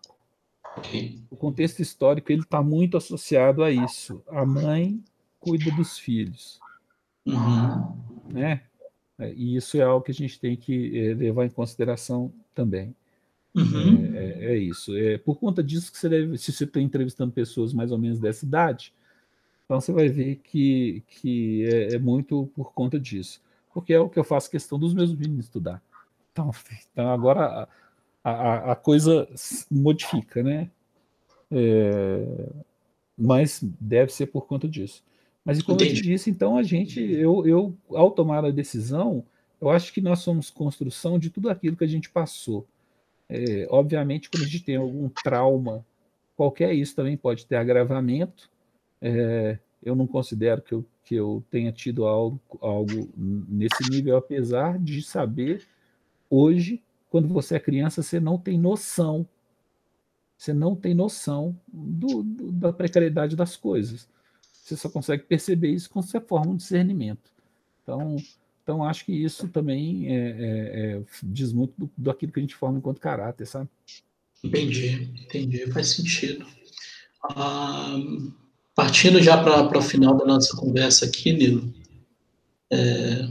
O 1.28 1.36
contexto 1.36 1.80
histórico 1.80 2.30
ele 2.30 2.42
está 2.42 2.62
muito 2.62 2.96
associado 2.96 3.64
a 3.64 3.72
isso. 3.72 4.22
A 4.28 4.46
mãe 4.46 5.02
cuida 5.40 5.68
dos 5.72 5.98
filhos, 5.98 6.60
uhum. 7.26 7.92
né? 8.28 8.62
E 9.18 9.56
isso 9.56 9.76
é 9.78 9.82
algo 9.82 10.04
que 10.04 10.12
a 10.12 10.14
gente 10.14 10.38
tem 10.38 10.56
que 10.56 10.96
eh, 10.96 11.14
levar 11.14 11.44
em 11.44 11.50
consideração 11.50 12.32
também. 12.54 12.94
Uhum. 13.54 14.14
É, 14.14 14.18
é, 14.18 14.44
é, 14.52 14.56
isso. 14.56 14.96
É 14.96 15.18
por 15.18 15.38
conta 15.38 15.62
disso 15.62 15.90
que 15.90 15.98
você 15.98 16.08
deve, 16.08 16.38
se 16.38 16.52
você 16.52 16.64
está 16.64 16.80
entrevistando 16.80 17.32
pessoas 17.32 17.72
mais 17.72 17.90
ou 17.90 17.98
menos 17.98 18.18
dessa 18.18 18.44
idade, 18.44 18.92
então 19.64 19.80
você 19.80 19.92
vai 19.92 20.08
ver 20.08 20.36
que, 20.36 21.02
que 21.06 21.64
é, 21.66 21.94
é, 21.94 21.98
muito 21.98 22.50
por 22.54 22.72
conta 22.72 22.98
disso. 22.98 23.40
Porque 23.72 23.92
é 23.92 24.00
o 24.00 24.08
que 24.08 24.18
eu 24.18 24.24
faço 24.24 24.50
questão 24.50 24.78
dos 24.78 24.94
meus 24.94 25.14
meninos 25.14 25.46
estudar. 25.46 25.82
Então, 26.32 26.50
então 26.92 27.08
agora 27.10 27.68
a, 28.24 28.30
a, 28.30 28.72
a 28.72 28.76
coisa 28.76 29.28
modifica, 29.70 30.42
né? 30.42 30.70
É, 31.50 32.48
mas 33.16 33.60
deve 33.62 34.12
ser 34.12 34.26
por 34.26 34.46
conta 34.46 34.68
disso. 34.68 35.02
Mas 35.44 35.62
como 35.62 35.76
Entendi. 35.76 35.90
eu 35.90 35.96
te 35.96 36.02
disse, 36.02 36.30
então 36.30 36.56
a 36.56 36.62
gente, 36.62 37.00
eu, 37.00 37.46
eu, 37.46 37.74
ao 37.90 38.10
tomar 38.10 38.44
a 38.44 38.50
decisão, 38.50 39.24
eu 39.60 39.70
acho 39.70 39.92
que 39.92 40.00
nós 40.00 40.20
somos 40.20 40.50
construção 40.50 41.18
de 41.18 41.30
tudo 41.30 41.48
aquilo 41.48 41.76
que 41.76 41.84
a 41.84 41.88
gente 41.88 42.10
passou. 42.10 42.66
É, 43.28 43.66
obviamente, 43.70 44.30
quando 44.30 44.44
a 44.44 44.46
gente 44.46 44.64
tem 44.64 44.76
algum 44.76 45.08
trauma, 45.08 45.84
qualquer 46.36 46.72
isso 46.72 46.94
também 46.96 47.16
pode 47.16 47.46
ter 47.46 47.56
agravamento. 47.56 48.50
É, 49.00 49.58
eu 49.82 49.94
não 49.94 50.06
considero 50.06 50.62
que 50.62 50.72
eu, 50.72 50.84
que 51.04 51.14
eu 51.14 51.44
tenha 51.50 51.70
tido 51.70 52.06
algo, 52.06 52.40
algo 52.60 53.08
nesse 53.16 53.90
nível, 53.90 54.16
apesar 54.16 54.78
de 54.78 55.02
saber 55.02 55.66
hoje, 56.30 56.82
quando 57.10 57.28
você 57.28 57.56
é 57.56 57.60
criança, 57.60 58.02
você 58.02 58.18
não 58.18 58.38
tem 58.38 58.58
noção. 58.58 59.26
Você 60.36 60.52
não 60.52 60.76
tem 60.76 60.94
noção 60.94 61.58
do, 61.66 62.22
do, 62.22 62.52
da 62.52 62.72
precariedade 62.72 63.34
das 63.34 63.56
coisas. 63.56 64.08
Você 64.52 64.76
só 64.76 64.88
consegue 64.88 65.24
perceber 65.24 65.70
isso 65.70 65.90
quando 65.90 66.06
você 66.06 66.20
forma 66.20 66.52
um 66.52 66.56
discernimento. 66.56 67.32
Então, 67.82 68.16
então, 68.68 68.84
acho 68.84 69.06
que 69.06 69.12
isso 69.12 69.48
também 69.48 70.08
é, 70.08 70.14
é, 70.14 70.96
é, 70.98 71.02
diz 71.22 71.54
muito 71.54 71.72
do, 71.78 71.90
do 71.96 72.10
aquilo 72.10 72.30
que 72.30 72.38
a 72.38 72.42
gente 72.42 72.54
forma 72.54 72.76
enquanto 72.76 73.00
caráter, 73.00 73.46
sabe? 73.46 73.66
Entendi, 74.44 75.10
entendi, 75.24 75.70
faz 75.72 75.88
sentido. 75.88 76.46
Ah, 77.24 77.96
partindo 78.74 79.22
já 79.22 79.42
para 79.42 79.78
o 79.78 79.82
final 79.82 80.16
da 80.18 80.26
nossa 80.26 80.54
conversa 80.54 81.06
aqui, 81.06 81.32
Nilo, 81.32 81.72
é, 82.70 83.26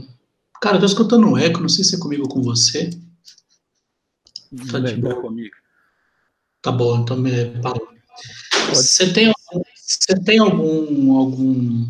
Cara, 0.60 0.76
eu 0.76 0.80
tô 0.80 0.86
escutando 0.86 1.26
um 1.26 1.38
eco, 1.38 1.60
não 1.60 1.68
sei 1.68 1.84
se 1.84 1.94
é 1.94 1.98
comigo 1.98 2.24
ou 2.24 2.28
com 2.28 2.42
você. 2.42 2.90
Tá 4.70 4.80
de 4.80 4.96
boa 4.96 5.20
comigo. 5.20 5.54
Tá 6.60 6.72
bom, 6.72 6.98
então 6.98 7.16
me 7.16 7.60
parou. 7.60 7.88
Você 8.70 9.12
tem, 9.12 9.32
você 9.76 10.20
tem 10.24 10.40
algum, 10.40 11.16
algum, 11.16 11.86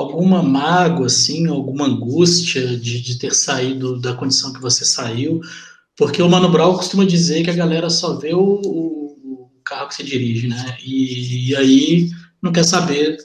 alguma 0.00 0.42
mágoa, 0.42 1.06
assim, 1.06 1.46
alguma 1.46 1.86
angústia 1.86 2.76
de, 2.76 3.00
de 3.00 3.18
ter 3.18 3.34
saído 3.34 4.00
da 4.00 4.14
condição 4.14 4.52
que 4.52 4.60
você 4.60 4.84
saiu? 4.84 5.40
Porque 5.96 6.22
o 6.22 6.28
Mano 6.28 6.50
Brown 6.50 6.74
costuma 6.74 7.04
dizer 7.04 7.44
que 7.44 7.50
a 7.50 7.54
galera 7.54 7.90
só 7.90 8.16
vê 8.16 8.34
o, 8.34 8.60
o 8.64 9.60
carro 9.64 9.88
que 9.88 9.94
você 9.94 10.02
dirige, 10.02 10.48
né? 10.48 10.76
E, 10.82 11.50
e, 11.50 11.56
aí 11.56 12.10
não 12.42 12.52
quer 12.52 12.64
saber 12.64 13.18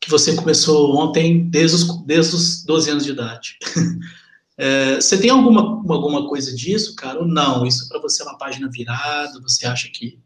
que 0.00 0.10
você 0.10 0.34
começou 0.34 0.96
ontem 0.96 1.48
desde 1.48 1.76
os, 1.76 2.04
desde 2.04 2.34
os 2.34 2.64
12 2.64 2.90
anos 2.90 3.04
de 3.04 3.12
idade. 3.12 3.56
É, 4.58 4.94
você 4.94 5.18
tem 5.18 5.28
alguma, 5.28 5.60
alguma 5.60 6.26
coisa 6.26 6.50
disso, 6.56 6.96
cara? 6.96 7.18
Ou 7.18 7.28
não? 7.28 7.66
Isso 7.66 7.86
para 7.90 8.00
você 8.00 8.22
é 8.22 8.24
uma 8.24 8.38
página 8.38 8.70
virada? 8.70 9.38
Você 9.42 9.66
acha 9.66 9.86
que, 9.90 10.18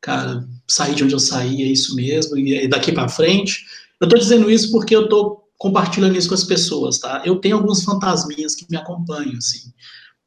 cara, 0.00 0.48
sair 0.66 0.94
de 0.94 1.04
onde 1.04 1.14
eu 1.14 1.18
saí 1.18 1.62
é 1.62 1.66
isso 1.66 1.94
mesmo 1.94 2.34
e 2.38 2.66
daqui 2.66 2.92
para 2.92 3.10
frente? 3.10 3.66
Eu 4.00 4.06
estou 4.06 4.18
dizendo 4.18 4.50
isso 4.50 4.70
porque 4.70 4.96
eu 4.96 5.04
estou 5.04 5.43
compartilhando 5.58 6.16
isso 6.16 6.28
com 6.28 6.34
as 6.34 6.44
pessoas, 6.44 6.98
tá? 6.98 7.22
Eu 7.24 7.36
tenho 7.36 7.56
alguns 7.56 7.84
fantasminhas 7.84 8.54
que 8.54 8.66
me 8.70 8.76
acompanham, 8.76 9.38
assim 9.38 9.72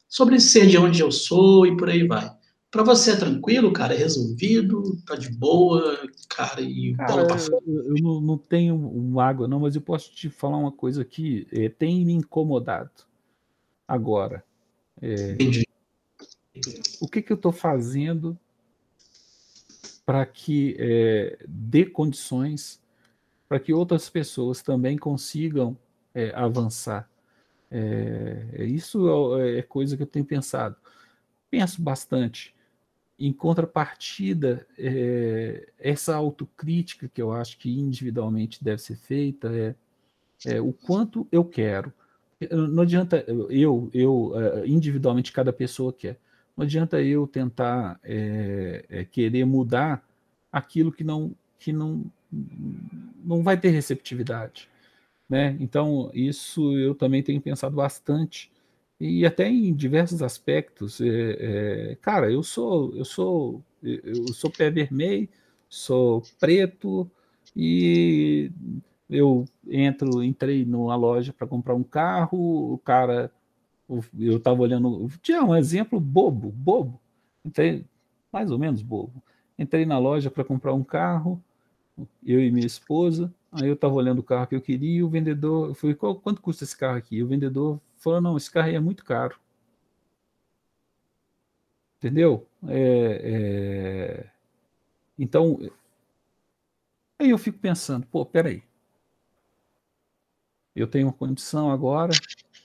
sobre 0.08 0.40
ser 0.40 0.66
de 0.66 0.78
onde 0.78 1.00
eu 1.00 1.12
sou 1.12 1.66
e 1.66 1.76
por 1.76 1.90
aí 1.90 2.06
vai. 2.06 2.34
Para 2.70 2.82
você 2.82 3.12
é 3.12 3.16
tranquilo, 3.16 3.72
cara? 3.72 3.94
É 3.94 3.96
resolvido? 3.96 4.82
Tá 5.06 5.14
de 5.14 5.30
boa, 5.30 6.06
cara? 6.28 6.60
E 6.60 6.94
cara, 6.94 7.12
bola 7.12 7.26
pra 7.26 7.38
fora? 7.38 7.62
Eu, 7.66 7.96
eu 7.96 8.20
não, 8.20 8.36
tenho 8.36 8.74
um 8.74 9.20
água, 9.20 9.48
não, 9.48 9.60
mas 9.60 9.74
eu 9.74 9.80
posso 9.80 10.12
te 10.12 10.28
falar 10.28 10.56
uma 10.56 10.72
coisa 10.72 11.02
aqui. 11.02 11.46
É, 11.52 11.68
tem 11.68 12.04
me 12.04 12.12
incomodado 12.12 12.90
agora. 13.86 14.44
É, 15.00 15.32
Entendi. 15.32 15.66
O 17.00 17.08
que, 17.08 17.22
que 17.22 17.32
eu 17.32 17.36
estou 17.36 17.52
fazendo 17.52 18.38
para 20.04 20.26
que 20.26 20.76
é, 20.78 21.38
dê 21.46 21.86
condições 21.86 22.80
para 23.48 23.58
que 23.58 23.72
outras 23.72 24.08
pessoas 24.10 24.62
também 24.62 24.96
consigam 24.96 25.76
é, 26.14 26.32
avançar? 26.34 27.08
É, 27.70 28.64
isso 28.64 29.36
é, 29.38 29.58
é 29.58 29.62
coisa 29.62 29.96
que 29.96 30.02
eu 30.02 30.06
tenho 30.06 30.24
pensado. 30.24 30.76
Penso 31.50 31.80
bastante. 31.80 32.54
Em 33.18 33.32
contrapartida, 33.32 34.66
é, 34.78 35.68
essa 35.78 36.14
autocrítica 36.14 37.08
que 37.08 37.20
eu 37.20 37.32
acho 37.32 37.58
que 37.58 37.78
individualmente 37.78 38.62
deve 38.62 38.80
ser 38.80 38.96
feita 38.96 39.48
é, 39.52 39.74
é 40.46 40.60
o 40.60 40.72
quanto 40.72 41.26
eu 41.32 41.44
quero. 41.44 41.92
Não 42.50 42.84
adianta 42.84 43.24
eu, 43.26 43.90
eu 43.92 44.32
é, 44.36 44.66
individualmente 44.68 45.32
cada 45.32 45.52
pessoa 45.52 45.92
quer. 45.92 46.18
Não 46.56 46.64
adianta 46.64 47.00
eu 47.00 47.26
tentar 47.26 47.98
é, 48.02 48.84
é, 48.88 49.04
querer 49.04 49.44
mudar 49.44 50.04
aquilo 50.50 50.92
que 50.92 51.04
não 51.04 51.34
que 51.58 51.72
não 51.72 52.04
não 52.30 53.42
vai 53.42 53.58
ter 53.58 53.70
receptividade. 53.70 54.68
Né? 55.28 55.56
Então, 55.60 56.10
isso 56.14 56.76
eu 56.78 56.94
também 56.94 57.22
tenho 57.22 57.40
pensado 57.40 57.76
bastante 57.76 58.50
e 59.00 59.24
até 59.26 59.48
em 59.48 59.74
diversos 59.74 60.22
aspectos. 60.22 61.00
É, 61.00 61.92
é, 61.92 61.94
cara, 61.96 62.30
eu 62.30 62.42
sou 62.42 62.94
eu 62.96 63.04
sou 63.04 63.62
eu 63.82 64.32
sou 64.32 64.50
pé 64.50 64.70
vermelho, 64.70 65.28
sou 65.68 66.22
preto 66.40 67.10
e 67.56 68.50
eu 69.08 69.44
entro, 69.68 70.22
entrei 70.22 70.64
numa 70.64 70.96
loja 70.96 71.32
para 71.32 71.46
comprar 71.46 71.74
um 71.74 71.82
carro, 71.82 72.74
o 72.74 72.78
cara 72.78 73.32
eu 74.18 74.36
estava 74.36 74.60
olhando, 74.62 75.08
tinha 75.22 75.42
um 75.42 75.56
exemplo 75.56 75.98
bobo, 75.98 76.50
bobo, 76.50 77.00
entrei 77.44 77.86
mais 78.32 78.50
ou 78.50 78.58
menos 78.58 78.82
bobo. 78.82 79.22
Entrei 79.58 79.84
na 79.86 79.98
loja 79.98 80.30
para 80.30 80.44
comprar 80.44 80.74
um 80.74 80.84
carro, 80.84 81.42
eu 82.24 82.40
e 82.40 82.50
minha 82.50 82.66
esposa, 82.66 83.32
Aí 83.50 83.66
eu 83.66 83.74
estava 83.74 83.94
olhando 83.94 84.18
o 84.18 84.22
carro 84.22 84.46
que 84.46 84.54
eu 84.54 84.60
queria 84.60 84.98
e 84.98 85.02
o 85.02 85.08
vendedor, 85.08 85.68
eu 85.68 85.74
falei, 85.74 85.96
quanto 85.96 86.42
custa 86.42 86.64
esse 86.64 86.76
carro 86.76 86.98
aqui? 86.98 87.16
E 87.16 87.22
o 87.22 87.26
vendedor 87.26 87.80
falou, 87.96 88.20
não, 88.20 88.36
esse 88.36 88.50
carro 88.50 88.68
aí 88.68 88.74
é 88.74 88.80
muito 88.80 89.04
caro. 89.04 89.38
Entendeu? 91.96 92.46
É, 92.66 94.26
é... 94.26 94.30
Então, 95.18 95.58
aí 97.18 97.30
eu 97.30 97.38
fico 97.38 97.58
pensando, 97.58 98.06
pô, 98.06 98.24
peraí. 98.24 98.62
Eu 100.76 100.86
tenho 100.86 101.06
uma 101.08 101.12
condição 101.12 101.72
agora, 101.72 102.12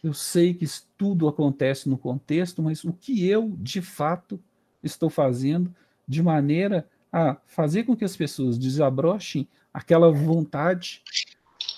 eu 0.04 0.14
sei 0.14 0.54
que 0.54 0.66
isso 0.66 0.88
tudo 0.98 1.28
acontece 1.28 1.90
no 1.90 1.98
contexto, 1.98 2.62
mas 2.62 2.84
o 2.84 2.94
que 2.94 3.28
eu, 3.28 3.56
de 3.58 3.82
fato, 3.82 4.40
estou 4.84 5.10
fazendo 5.10 5.74
de 6.08 6.22
maneira 6.22 6.88
a 7.14 7.38
fazer 7.45 7.84
com 7.84 7.95
que 7.95 8.03
as 8.03 8.18
pessoas 8.18 8.57
desabrochem 8.57 9.47
aquela 9.72 10.11
vontade, 10.11 11.03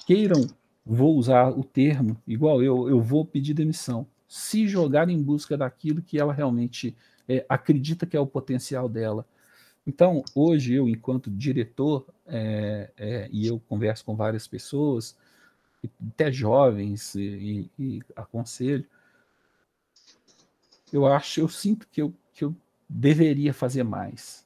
queiram, 0.07 0.47
vou 0.86 1.17
usar 1.17 1.49
o 1.49 1.61
termo, 1.61 2.15
igual 2.25 2.63
eu, 2.63 2.88
eu 2.88 3.01
vou 3.01 3.25
pedir 3.25 3.53
demissão, 3.53 4.07
se 4.29 4.65
jogar 4.65 5.09
em 5.09 5.21
busca 5.21 5.57
daquilo 5.57 6.01
que 6.01 6.17
ela 6.17 6.31
realmente 6.31 6.95
é, 7.27 7.45
acredita 7.49 8.05
que 8.05 8.15
é 8.15 8.19
o 8.19 8.25
potencial 8.25 8.88
dela. 8.88 9.27
Então, 9.86 10.23
hoje 10.33 10.73
eu, 10.73 10.88
enquanto 10.88 11.29
diretor, 11.29 12.07
é, 12.25 12.91
é, 12.95 13.29
e 13.29 13.45
eu 13.45 13.59
converso 13.67 14.05
com 14.05 14.15
várias 14.15 14.47
pessoas, 14.47 15.17
até 16.13 16.31
jovens, 16.31 17.13
e, 17.13 17.69
e, 17.77 18.01
aconselho, 18.15 18.86
eu 20.93 21.05
acho, 21.05 21.41
eu 21.41 21.49
sinto 21.49 21.88
que 21.91 22.01
eu, 22.01 22.13
que 22.33 22.45
eu 22.45 22.55
deveria 22.88 23.53
fazer 23.53 23.83
mais. 23.83 24.45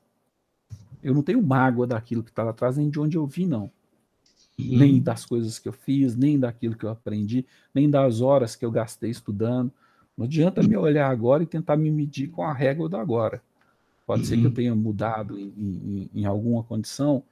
Eu 1.04 1.14
não 1.14 1.22
tenho 1.22 1.42
mágoa 1.42 1.88
daquilo 1.88 2.24
que 2.24 2.30
está 2.30 2.44
lá 2.44 2.52
atrás, 2.52 2.78
nem 2.78 2.90
de 2.90 3.00
onde 3.00 3.18
eu 3.18 3.26
vim, 3.26 3.46
não. 3.46 3.72
Uhum. 4.60 4.78
Nem 4.78 5.02
das 5.02 5.26
coisas 5.26 5.58
que 5.58 5.68
eu 5.70 5.74
fiz, 5.74 6.16
nem 6.16 6.38
daquilo 6.38 6.76
que 6.76 6.86
eu 6.86 6.90
aprendi, 6.90 7.46
nem 7.74 7.90
das 7.90 8.22
horas 8.22 8.56
que 8.56 8.66
eu 8.66 8.72
gastei 8.72 9.10
estudando. 9.10 9.72
Não 10.18 10.26
adianta 10.26 10.62
me 10.62 10.76
olhar 10.76 11.10
agora 11.10 11.44
e 11.44 11.46
tentar 11.46 11.78
me 11.78 11.90
medir 11.90 12.28
com 12.28 12.44
a 12.44 12.54
régua 12.54 12.90
do 12.90 12.98
agora. 12.98 13.42
Pode 14.06 14.22
uhum. 14.22 14.28
ser 14.28 14.36
que 14.38 14.44
eu 14.44 14.50
uhum. 14.50 14.54
tenha 14.54 14.76
mudado 14.76 15.40
em, 15.40 15.54
em, 15.56 16.10
em 16.14 16.26
alguma 16.26 16.64
condição, 16.64 17.24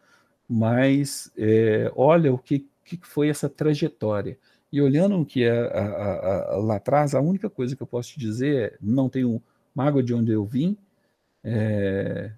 mas 0.48 1.32
é, 1.38 1.92
olha 1.96 2.34
o 2.34 2.38
que, 2.38 2.66
que 2.86 3.00
foi 3.02 3.28
essa 3.28 3.50
trajetória. 3.50 4.38
E 4.72 4.82
olhando 4.82 5.20
o 5.20 5.26
que 5.26 5.44
é 5.44 5.52
a, 5.52 5.86
a, 5.86 6.54
a, 6.54 6.58
lá 6.58 6.76
atrás, 6.76 7.16
a 7.16 7.22
única 7.22 7.50
coisa 7.50 7.76
que 7.76 7.82
eu 7.82 7.88
posso 7.88 8.12
te 8.12 8.20
dizer 8.20 8.56
é: 8.56 8.78
não 8.82 9.10
tenho 9.10 9.42
mágoa 9.74 10.04
de 10.04 10.14
onde 10.14 10.32
eu 10.32 10.46
vim, 10.46 10.78
é, 11.44 12.32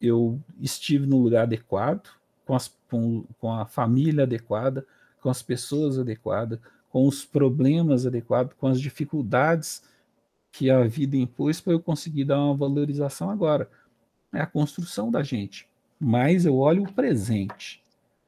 eu 0.00 0.40
estive 0.60 1.06
no 1.06 1.18
lugar 1.18 1.42
adequado, 1.42 2.08
com, 2.44 2.54
as, 2.54 2.68
com, 2.88 3.24
com 3.38 3.52
a 3.52 3.66
família 3.66 4.24
adequada, 4.24 4.86
com 5.20 5.28
as 5.28 5.42
pessoas 5.42 5.98
adequadas, 5.98 6.58
com 6.90 7.06
os 7.06 7.24
problemas 7.24 8.06
adequados, 8.06 8.54
com 8.58 8.66
as 8.66 8.80
dificuldades 8.80 9.82
que 10.52 10.70
a 10.70 10.84
vida 10.84 11.16
impôs 11.16 11.60
para 11.60 11.72
eu 11.72 11.80
conseguir 11.80 12.24
dar 12.24 12.42
uma 12.42 12.56
valorização 12.56 13.30
agora. 13.30 13.68
É 14.32 14.40
a 14.40 14.46
construção 14.46 15.10
da 15.10 15.22
gente. 15.22 15.68
Mas 15.98 16.44
eu 16.46 16.56
olho 16.56 16.84
o 16.84 16.92
presente. 16.92 17.82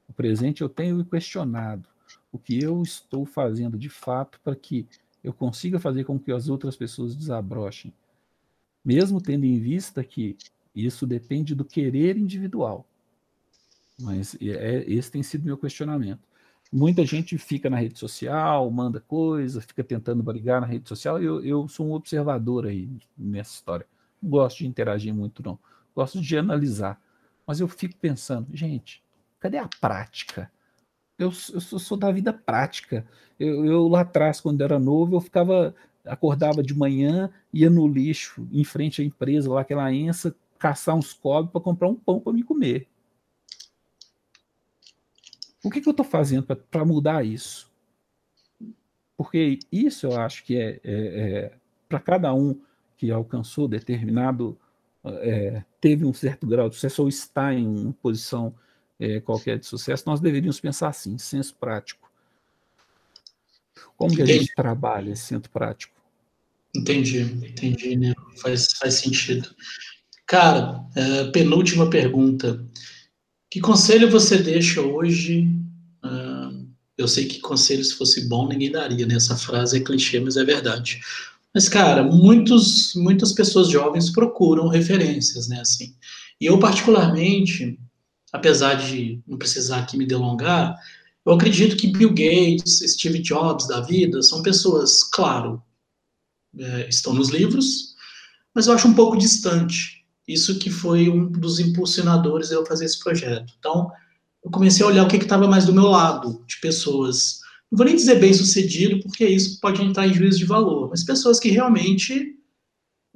O 0.09 0.13
presente 0.13 0.63
eu 0.63 0.69
tenho 0.69 1.05
questionado. 1.05 1.89
O 2.33 2.39
que 2.39 2.63
eu 2.63 2.83
estou 2.83 3.25
fazendo 3.25 3.79
de 3.79 3.89
fato 3.89 4.41
para 4.43 4.57
que 4.57 4.87
eu 5.23 5.33
consiga 5.33 5.79
fazer 5.79 6.05
com 6.05 6.19
que 6.19 6.33
as 6.33 6.49
outras 6.49 6.77
pessoas 6.77 7.15
desabrochem. 7.15 7.93
Mesmo 8.85 9.21
tendo 9.21 9.45
em 9.45 9.59
vista 9.59 10.03
que 10.05 10.37
isso 10.85 11.07
depende 11.07 11.55
do 11.55 11.65
querer 11.65 12.17
individual. 12.17 12.87
Mas 14.01 14.37
é, 14.41 14.85
esse 14.87 15.11
tem 15.11 15.23
sido 15.23 15.45
meu 15.45 15.59
questionamento. 15.59 16.21
Muita 16.71 17.05
gente 17.05 17.39
fica 17.39 17.71
na 17.71 17.79
rede 17.79 17.99
social, 17.99 18.71
manda 18.71 19.01
coisa, 19.01 19.61
fica 19.61 19.83
tentando 19.83 20.23
brigar 20.23 20.61
na 20.61 20.67
rede 20.67 20.89
social. 20.89 21.21
Eu, 21.21 21.43
eu 21.45 21.67
sou 21.67 21.87
um 21.87 21.93
observador 21.93 22.67
aí 22.67 22.89
nessa 23.17 23.55
história. 23.55 23.87
Não 24.23 24.31
gosto 24.31 24.59
de 24.59 24.67
interagir 24.67 25.15
muito, 25.15 25.43
não. 25.43 25.59
Gosto 25.95 26.21
de 26.21 26.37
analisar. 26.37 27.01
Mas 27.47 27.61
eu 27.61 27.67
fico 27.67 27.97
pensando, 27.97 28.55
gente, 28.55 29.03
cadê 29.41 29.57
a 29.57 29.69
prática? 29.81 30.51
Eu, 31.19 31.29
eu 31.29 31.61
sou, 31.61 31.79
sou, 31.79 31.97
da 31.97 32.13
vida 32.13 32.33
prática. 32.33 33.07
Eu, 33.41 33.65
eu, 33.65 33.89
lá 33.89 34.03
atrás, 34.03 34.41
quando 34.41 34.61
era 34.61 34.79
novo, 34.79 35.17
eu 35.17 35.21
ficava, 35.21 35.75
acordava 36.05 36.63
de 36.63 36.75
manhã, 36.75 37.31
ia 37.53 37.71
no 37.71 37.89
lixo, 37.89 38.47
em 38.53 38.63
frente 38.63 39.01
à 39.01 39.05
empresa, 39.05 39.51
lá 39.51 39.63
aquela 39.63 39.93
ença, 39.93 40.37
caçar 40.59 40.97
uns 40.97 41.13
cobres 41.13 41.53
para 41.53 41.61
comprar 41.61 41.89
um 41.89 41.95
pão 41.95 42.21
para 42.21 42.33
me 42.33 42.43
comer. 42.43 42.89
O 45.63 45.71
que, 45.71 45.81
que 45.81 45.89
eu 45.89 45.93
estou 45.93 46.05
fazendo 46.05 46.45
para 46.71 46.85
mudar 46.85 47.25
isso? 47.25 47.71
Porque 49.17 49.59
isso 49.73 50.07
eu 50.07 50.21
acho 50.21 50.45
que 50.45 50.57
é, 50.57 50.81
é, 50.85 50.93
é 50.93 51.53
para 51.89 51.99
cada 51.99 52.33
um 52.33 52.61
que 52.97 53.11
alcançou 53.11 53.67
determinado, 53.67 54.59
é, 55.05 55.63
teve 55.81 56.05
um 56.05 56.13
certo 56.13 56.47
grau 56.47 56.69
de 56.69 56.75
sucesso 56.75 57.03
ou 57.03 57.09
está 57.09 57.55
em 57.55 57.67
uma 57.67 57.93
posição 57.95 58.55
é, 58.99 59.21
qualquer 59.21 59.59
de 59.59 59.67
sucesso, 59.67 60.05
nós 60.07 60.21
deveríamos 60.21 60.61
pensar 60.61 60.89
assim, 60.89 61.17
senso 61.19 61.55
prático. 61.55 62.11
Como 63.97 64.15
que 64.15 64.23
a 64.23 64.27
gente 64.27 64.55
trabalha 64.55 65.13
esse 65.13 65.23
centro 65.23 65.51
prático? 65.51 65.95
Entendi, 66.75 67.21
entendi, 67.21 67.97
né? 67.97 68.15
Faz, 68.41 68.69
faz 68.79 68.95
sentido. 68.95 69.55
Cara, 70.29 70.87
é, 70.95 71.25
penúltima 71.31 71.89
pergunta. 71.89 72.63
Que 73.51 73.61
conselho 73.61 74.11
você 74.11 74.37
deixa 74.37 74.83
hoje? 74.83 75.49
Uh, 76.05 76.69
eu 76.99 77.09
sei 77.09 77.25
que 77.25 77.41
conselho, 77.41 77.83
se 77.83 77.95
fosse 77.95 78.29
bom, 78.29 78.47
ninguém 78.47 78.71
daria, 78.71 79.07
né? 79.07 79.15
Essa 79.15 79.35
frase 79.35 79.79
é 79.79 79.81
clichê, 79.81 80.21
mas 80.21 80.37
é 80.37 80.45
verdade. 80.45 81.01
Mas, 81.55 81.67
cara, 81.67 82.03
muitos, 82.03 82.95
muitas 82.95 83.33
pessoas 83.33 83.71
jovens 83.71 84.11
procuram 84.11 84.69
referências, 84.69 85.49
né? 85.49 85.61
Assim, 85.61 85.95
e 86.39 86.45
eu, 86.45 86.59
particularmente, 86.59 87.79
apesar 88.31 88.75
de 88.75 89.23
não 89.27 89.39
precisar 89.39 89.79
aqui 89.79 89.97
me 89.97 90.07
delongar, 90.07 90.77
eu 91.25 91.33
acredito 91.33 91.75
que 91.75 91.87
Bill 91.87 92.11
Gates, 92.11 92.81
Steve 92.87 93.21
Jobs 93.21 93.67
da 93.67 93.81
vida 93.81 94.21
são 94.21 94.43
pessoas, 94.43 95.03
claro, 95.03 95.63
é, 96.59 96.87
estão 96.87 97.15
nos 97.15 97.31
livros, 97.31 97.95
mas 98.55 98.67
eu 98.67 98.75
acho 98.75 98.89
um 98.89 98.95
pouco 98.95 99.17
distante. 99.17 99.98
Isso 100.29 100.59
que 100.59 100.69
foi 100.69 101.09
um 101.09 101.27
dos 101.27 101.59
impulsionadores 101.59 102.51
eu 102.51 102.67
fazer 102.67 102.85
esse 102.85 103.03
projeto. 103.03 103.55
Então, 103.59 103.91
eu 104.45 104.51
comecei 104.51 104.85
a 104.85 104.89
olhar 104.89 105.05
o 105.05 105.09
que 105.09 105.17
estava 105.17 105.49
mais 105.49 105.65
do 105.65 105.73
meu 105.73 105.87
lado, 105.87 106.45
de 106.47 106.61
pessoas, 106.61 107.41
não 107.73 107.79
vou 107.79 107.87
nem 107.87 107.97
dizer 107.97 108.21
bem 108.21 108.33
sucedido, 108.35 109.01
porque 109.01 109.27
isso 109.27 109.59
pode 109.59 109.83
entrar 109.83 110.07
em 110.07 110.13
juízo 110.13 110.39
de 110.39 110.45
valor, 110.45 110.91
mas 110.91 111.03
pessoas 111.03 111.41
que 111.41 111.49
realmente 111.49 112.37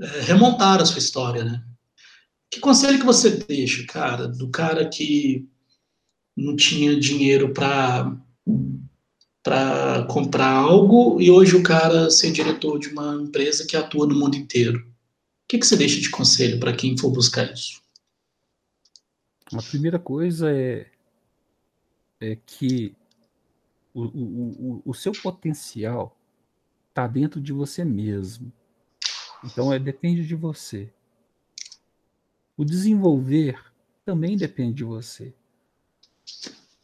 é, 0.00 0.20
remontaram 0.22 0.82
a 0.82 0.86
sua 0.86 0.98
história, 0.98 1.44
né? 1.44 1.62
Que 2.50 2.60
conselho 2.60 2.98
que 2.98 3.06
você 3.06 3.30
deixa, 3.30 3.86
cara, 3.86 4.26
do 4.28 4.48
cara 4.48 4.88
que 4.88 5.48
não 6.36 6.56
tinha 6.56 6.98
dinheiro 6.98 7.52
para 7.52 8.16
para 9.44 10.04
comprar 10.04 10.52
algo 10.52 11.20
e 11.20 11.28
hoje 11.28 11.56
o 11.56 11.64
cara 11.64 12.08
ser 12.10 12.30
diretor 12.30 12.78
de 12.78 12.88
uma 12.88 13.16
empresa 13.16 13.66
que 13.66 13.76
atua 13.76 14.06
no 14.06 14.14
mundo 14.14 14.36
inteiro. 14.36 14.91
Que, 15.52 15.58
que 15.58 15.66
você 15.66 15.76
deixa 15.76 16.00
de 16.00 16.08
conselho 16.08 16.58
para 16.58 16.74
quem 16.74 16.96
for 16.96 17.10
buscar 17.10 17.52
isso? 17.52 17.82
A 19.52 19.60
primeira 19.60 19.98
coisa 19.98 20.50
é, 20.50 20.90
é 22.18 22.36
que 22.36 22.96
o, 23.92 24.04
o, 24.04 24.78
o, 24.78 24.82
o 24.86 24.94
seu 24.94 25.12
potencial 25.12 26.18
está 26.88 27.06
dentro 27.06 27.38
de 27.38 27.52
você 27.52 27.84
mesmo. 27.84 28.50
Então 29.44 29.70
é, 29.70 29.78
depende 29.78 30.26
de 30.26 30.34
você. 30.34 30.90
O 32.56 32.64
desenvolver 32.64 33.62
também 34.06 34.38
depende 34.38 34.76
de 34.76 34.84
você 34.84 35.34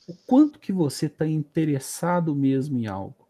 o 0.06 0.12
quanto 0.26 0.58
que 0.58 0.74
você 0.74 1.06
está 1.06 1.26
interessado 1.26 2.34
mesmo 2.34 2.78
em 2.78 2.86
algo. 2.86 3.26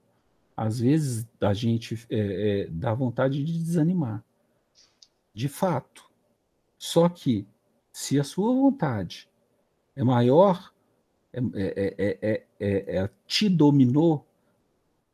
Às 0.56 0.80
vezes 0.80 1.28
a 1.40 1.54
gente 1.54 1.94
é, 2.10 2.62
é, 2.64 2.66
dá 2.66 2.92
vontade 2.92 3.44
de 3.44 3.56
desanimar, 3.56 4.24
de 5.38 5.48
fato. 5.48 6.10
Só 6.76 7.08
que 7.08 7.46
se 7.92 8.18
a 8.18 8.24
sua 8.24 8.52
vontade 8.52 9.28
é 9.94 10.02
maior, 10.02 10.72
é, 11.32 12.44
é, 12.60 13.10
te 13.26 13.48
dominou, 13.48 14.26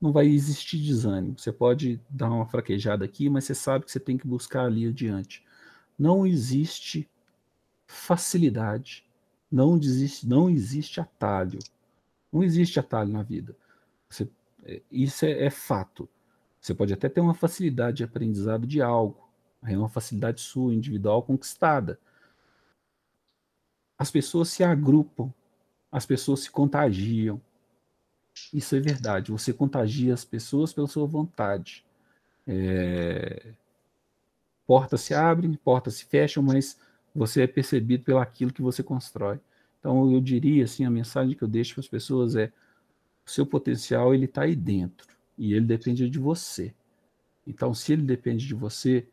não 0.01 0.12
vai 0.12 0.27
existir 0.27 0.79
desânimo. 0.79 1.39
Você 1.39 1.53
pode 1.53 2.01
dar 2.09 2.31
uma 2.31 2.47
fraquejada 2.47 3.05
aqui, 3.05 3.29
mas 3.29 3.45
você 3.45 3.55
sabe 3.55 3.85
que 3.85 3.93
você 3.93 4.01
tem 4.01 4.16
que 4.16 4.27
buscar 4.27 4.66
ali 4.66 4.87
adiante. 4.87 5.45
Não 5.99 6.27
existe 6.27 7.09
facilidade 7.87 9.05
não 9.55 9.77
existe, 9.77 10.29
não 10.29 10.51
existe 10.51 11.01
atalho. 11.01 11.61
Não 12.33 12.43
existe 12.43 12.81
atalho 12.81 13.12
na 13.12 13.22
vida. 13.22 13.57
Você, 14.09 14.29
é, 14.64 14.83
isso 14.91 15.25
é, 15.25 15.45
é, 15.45 15.49
fato. 15.49 16.09
Você 16.61 16.75
pode 16.75 16.93
até 16.93 17.09
ter 17.09 17.20
uma 17.20 17.35
facilidade 17.35 17.99
de 17.99 18.05
aprendizado 18.05 18.66
de 18.66 18.83
algo, 18.83 19.24
é 19.67 19.77
uma 19.77 19.89
facilidade 19.89 20.41
sua, 20.41 20.75
individual, 20.75 21.23
conquistada. 21.23 21.99
As 23.99 24.11
pessoas 24.11 24.49
se 24.49 24.62
agrupam, 24.62 25.33
as 25.91 26.05
pessoas 26.05 26.41
se 26.41 26.51
contagiam. 26.51 27.41
Isso 28.53 28.75
é 28.75 28.81
verdade. 28.81 29.31
Você 29.33 29.53
contagia 29.53 30.12
as 30.12 30.25
pessoas 30.25 30.73
pela 30.73 30.87
sua 30.87 31.07
vontade. 31.07 31.85
É... 32.47 33.53
Portas 34.67 35.03
se 35.03 35.15
abrem, 35.15 35.55
portas 35.55 35.95
se 35.95 36.05
fecham, 36.05 36.43
mas 36.43 36.79
você 37.15 37.43
é 37.43 37.47
percebido 37.47 38.05
pelo 38.05 38.19
aquilo 38.19 38.53
que 38.53 38.62
você 38.62 38.83
constrói. 38.83 39.39
Então 39.79 40.11
eu 40.12 40.21
diria 40.21 40.65
assim, 40.65 40.85
a 40.85 40.91
mensagem 40.91 41.37
que 41.37 41.45
eu 41.45 41.49
deixo 41.49 41.75
para 41.75 41.81
as 41.83 41.89
pessoas 41.89 42.35
é: 42.35 42.53
o 43.25 43.31
seu 43.31 43.47
potencial 43.47 44.15
ele 44.15 44.25
está 44.25 44.43
aí 44.43 44.57
dentro 44.57 45.07
e 45.39 45.55
ele 45.55 45.67
depende 45.67 46.09
de 46.09 46.19
você. 46.19 46.75
Então, 47.47 47.75
se 47.75 47.93
ele 47.93 48.03
depende 48.03 48.47
de 48.47 48.55
você, 48.55 49.07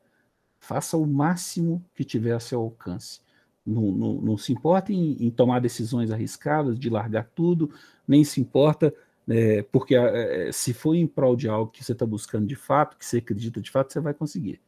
faça 0.61 0.95
o 0.95 1.05
máximo 1.05 1.83
que 1.93 2.05
tiver 2.05 2.33
a 2.33 2.39
seu 2.39 2.61
alcance. 2.61 3.19
Não, 3.65 3.91
não, 3.91 4.13
não 4.13 4.37
se 4.37 4.53
importa 4.53 4.93
em, 4.93 5.17
em, 5.19 5.29
tomar 5.29 5.59
decisões 5.59 6.11
arriscadas, 6.11 6.79
de 6.79 6.89
largar 6.89 7.27
tudo, 7.35 7.71
nem 8.07 8.23
se 8.23 8.39
importa, 8.39 8.93
é, 9.27 9.63
porque 9.63 9.95
é, 9.95 10.51
se 10.51 10.73
for 10.73 10.95
em 10.95 11.05
prol 11.05 11.35
de 11.35 11.49
algo 11.49 11.71
que 11.71 11.83
você 11.83 11.91
está 11.91 12.05
buscando 12.05 12.47
de 12.47 12.55
fato, 12.55 12.95
que 12.97 13.05
você 13.05 13.17
acredita 13.17 13.59
de 13.59 13.69
fato, 13.69 13.91
você 13.91 13.99
vai 13.99 14.13
conseguir. 14.13 14.61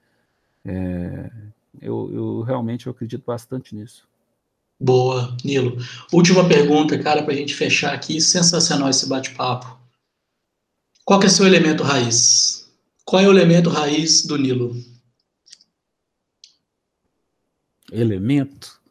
É, 0.65 1.31
eu, 1.81 2.11
eu 2.13 2.41
realmente 2.41 2.87
eu 2.87 2.91
acredito 2.91 3.23
bastante 3.25 3.75
nisso. 3.75 4.07
Boa, 4.79 5.35
Nilo. 5.45 5.77
Última 6.11 6.47
pergunta, 6.47 7.01
cara, 7.01 7.23
para 7.23 7.33
a 7.33 7.37
gente 7.37 7.55
fechar 7.55 7.93
aqui. 7.93 8.19
Sensacional 8.19 8.89
esse 8.89 9.07
bate-papo. 9.07 9.79
Qual 11.05 11.21
é 11.21 11.29
seu 11.29 11.45
elemento 11.45 11.83
raiz? 11.83 12.69
Qual 13.05 13.21
é 13.21 13.27
o 13.27 13.31
elemento 13.31 13.69
raiz 13.69 14.25
do 14.25 14.37
Nilo? 14.37 14.75
Elemento? 17.93 18.81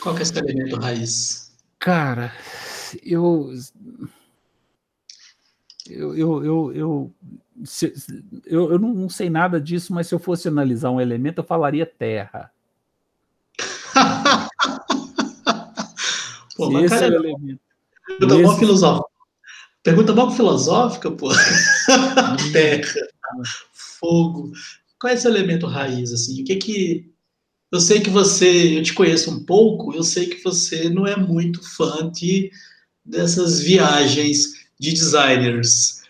Qual 0.00 0.14
que 0.14 0.22
é 0.22 0.24
seu 0.24 0.38
elemento 0.38 0.76
raiz? 0.76 1.52
Cara, 1.78 2.32
eu 3.02 3.52
eu, 5.88 6.16
eu, 6.16 6.44
eu, 6.44 6.72
eu, 6.72 7.14
se, 7.64 7.92
eu, 8.46 8.72
eu 8.72 8.78
não 8.78 9.08
sei 9.08 9.28
nada 9.28 9.60
disso, 9.60 9.92
mas 9.92 10.06
se 10.06 10.14
eu 10.14 10.18
fosse 10.18 10.48
analisar 10.48 10.90
um 10.90 11.00
elemento, 11.00 11.38
eu 11.38 11.44
falaria 11.44 11.84
terra. 11.86 12.50
Pô, 16.56 16.70
mas 16.70 16.90
cara, 16.90 17.06
é 17.06 17.10
o 17.10 17.14
elemento. 17.14 17.60
Pergunta 18.18 18.42
esse... 18.42 18.58
filosófica. 18.58 19.08
Pergunta 19.82 20.14
mal 20.14 20.30
filosófica, 20.30 21.10
pô. 21.10 21.28
terra, 22.52 23.06
fogo. 23.72 24.52
Qual 24.98 25.10
é 25.10 25.14
esse 25.14 25.26
elemento 25.26 25.66
raiz, 25.66 26.12
assim? 26.12 26.40
O 26.40 26.44
que 26.44 26.56
que... 26.56 27.13
Eu 27.74 27.80
sei 27.80 28.00
que 28.00 28.08
você, 28.08 28.78
eu 28.78 28.84
te 28.84 28.94
conheço 28.94 29.32
um 29.32 29.44
pouco, 29.44 29.92
eu 29.92 30.04
sei 30.04 30.28
que 30.28 30.40
você 30.44 30.88
não 30.88 31.08
é 31.08 31.16
muito 31.16 31.60
fã 31.74 32.08
de, 32.08 32.48
dessas 33.04 33.58
viagens 33.58 34.68
de 34.78 34.92
designers. 34.92 36.04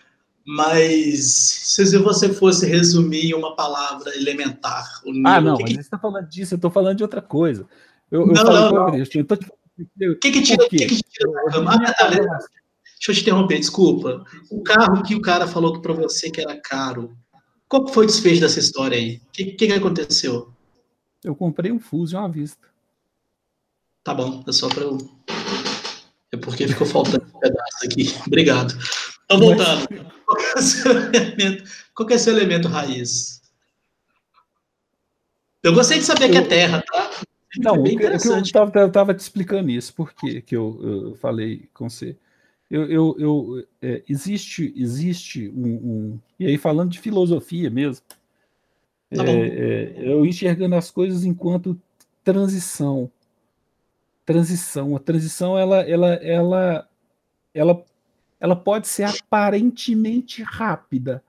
Mas 0.45 1.25
se 1.25 1.97
você 1.97 2.31
fosse 2.31 2.67
resumir 2.67 3.31
em 3.31 3.33
uma 3.33 3.55
palavra 3.55 4.15
elementar. 4.15 4.85
ah, 5.25 5.41
não, 5.41 5.57
que 5.57 5.63
mas 5.63 5.71
que... 5.71 5.77
você 5.77 5.81
está 5.81 5.97
falando 5.97 6.29
disso, 6.29 6.53
eu 6.53 6.57
estou 6.57 6.69
falando 6.69 6.97
de 6.97 7.03
outra 7.03 7.19
coisa. 7.19 7.65
Eu, 8.11 8.21
eu 8.21 8.27
não, 8.27 8.43
não, 8.43 8.71
não. 8.71 8.95
Eu 8.95 9.25
tô 9.25 9.35
te... 9.35 9.47
O 9.47 10.19
que 10.19 10.31
que 10.33 10.43
tira, 10.43 10.69
que 10.69 10.77
que 10.85 11.01
tira 11.01 11.31
da 11.31 11.51
cama? 11.51 11.71
Ah, 11.73 12.11
deixa 12.13 13.09
eu 13.09 13.15
te 13.15 13.21
interromper, 13.21 13.57
desculpa. 13.57 14.23
O 14.51 14.61
carro 14.61 15.01
que 15.01 15.15
o 15.15 15.21
cara 15.21 15.47
falou 15.47 15.81
para 15.81 15.93
você 15.93 16.29
que 16.29 16.41
era 16.41 16.61
caro, 16.61 17.17
qual 17.67 17.87
foi 17.87 18.03
o 18.03 18.07
desfecho 18.07 18.41
dessa 18.41 18.59
história 18.59 18.95
aí? 18.95 19.15
O 19.15 19.31
que, 19.33 19.45
que, 19.45 19.65
que 19.65 19.73
aconteceu? 19.73 20.53
Eu 21.25 21.35
comprei 21.35 21.71
um 21.71 21.79
Fusion 21.79 22.23
à 22.23 22.27
vista. 22.27 22.67
Tá 24.03 24.13
bom, 24.13 24.43
é 24.47 24.51
só 24.51 24.69
para 24.69 24.83
eu 24.83 24.97
é 26.31 26.37
porque 26.37 26.67
ficou 26.67 26.85
faltando 26.85 27.25
um 27.33 27.39
pedaço 27.39 27.85
aqui. 27.85 28.13
Obrigado. 28.27 28.73
Então, 29.25 29.39
voltando. 29.39 29.87
Qual 30.25 30.37
é, 30.39 30.61
seu 30.61 30.91
elemento, 30.91 31.63
qual 31.93 32.09
é 32.09 32.17
seu 32.17 32.35
elemento 32.35 32.67
raiz? 32.67 33.41
Eu 35.63 35.73
gostei 35.73 35.99
de 35.99 36.03
saber 36.03 36.25
eu, 36.25 36.31
que 36.31 36.37
é 36.37 36.41
terra, 36.41 36.83
tá? 36.91 37.11
Não, 37.57 37.75
é 37.75 37.89
eu 38.75 38.87
estava 38.87 39.13
te 39.13 39.19
explicando 39.19 39.71
isso, 39.71 39.93
por 39.93 40.13
que 40.13 40.55
eu, 40.55 40.79
eu 40.81 41.15
falei 41.15 41.69
com 41.73 41.89
você. 41.89 42.15
Eu, 42.69 42.85
eu, 42.89 43.15
eu 43.19 43.67
é, 43.81 44.03
existe, 44.09 44.73
existe 44.75 45.49
um, 45.49 45.67
um, 45.67 46.19
E 46.39 46.47
aí, 46.47 46.57
falando 46.57 46.91
de 46.91 46.99
filosofia 46.99 47.69
mesmo, 47.69 48.03
tá 49.13 49.23
é, 49.23 49.31
é, 49.31 50.11
eu 50.13 50.25
enxergando 50.25 50.75
as 50.75 50.89
coisas 50.89 51.23
enquanto 51.23 51.79
transição 52.23 53.11
transição. 54.25 54.95
A 54.95 54.99
transição 54.99 55.57
ela, 55.57 55.81
ela, 55.81 56.13
ela, 56.15 56.89
ela, 57.53 57.85
ela 58.39 58.55
pode 58.55 58.87
ser 58.87 59.03
aparentemente 59.03 60.41
rápida, 60.41 61.23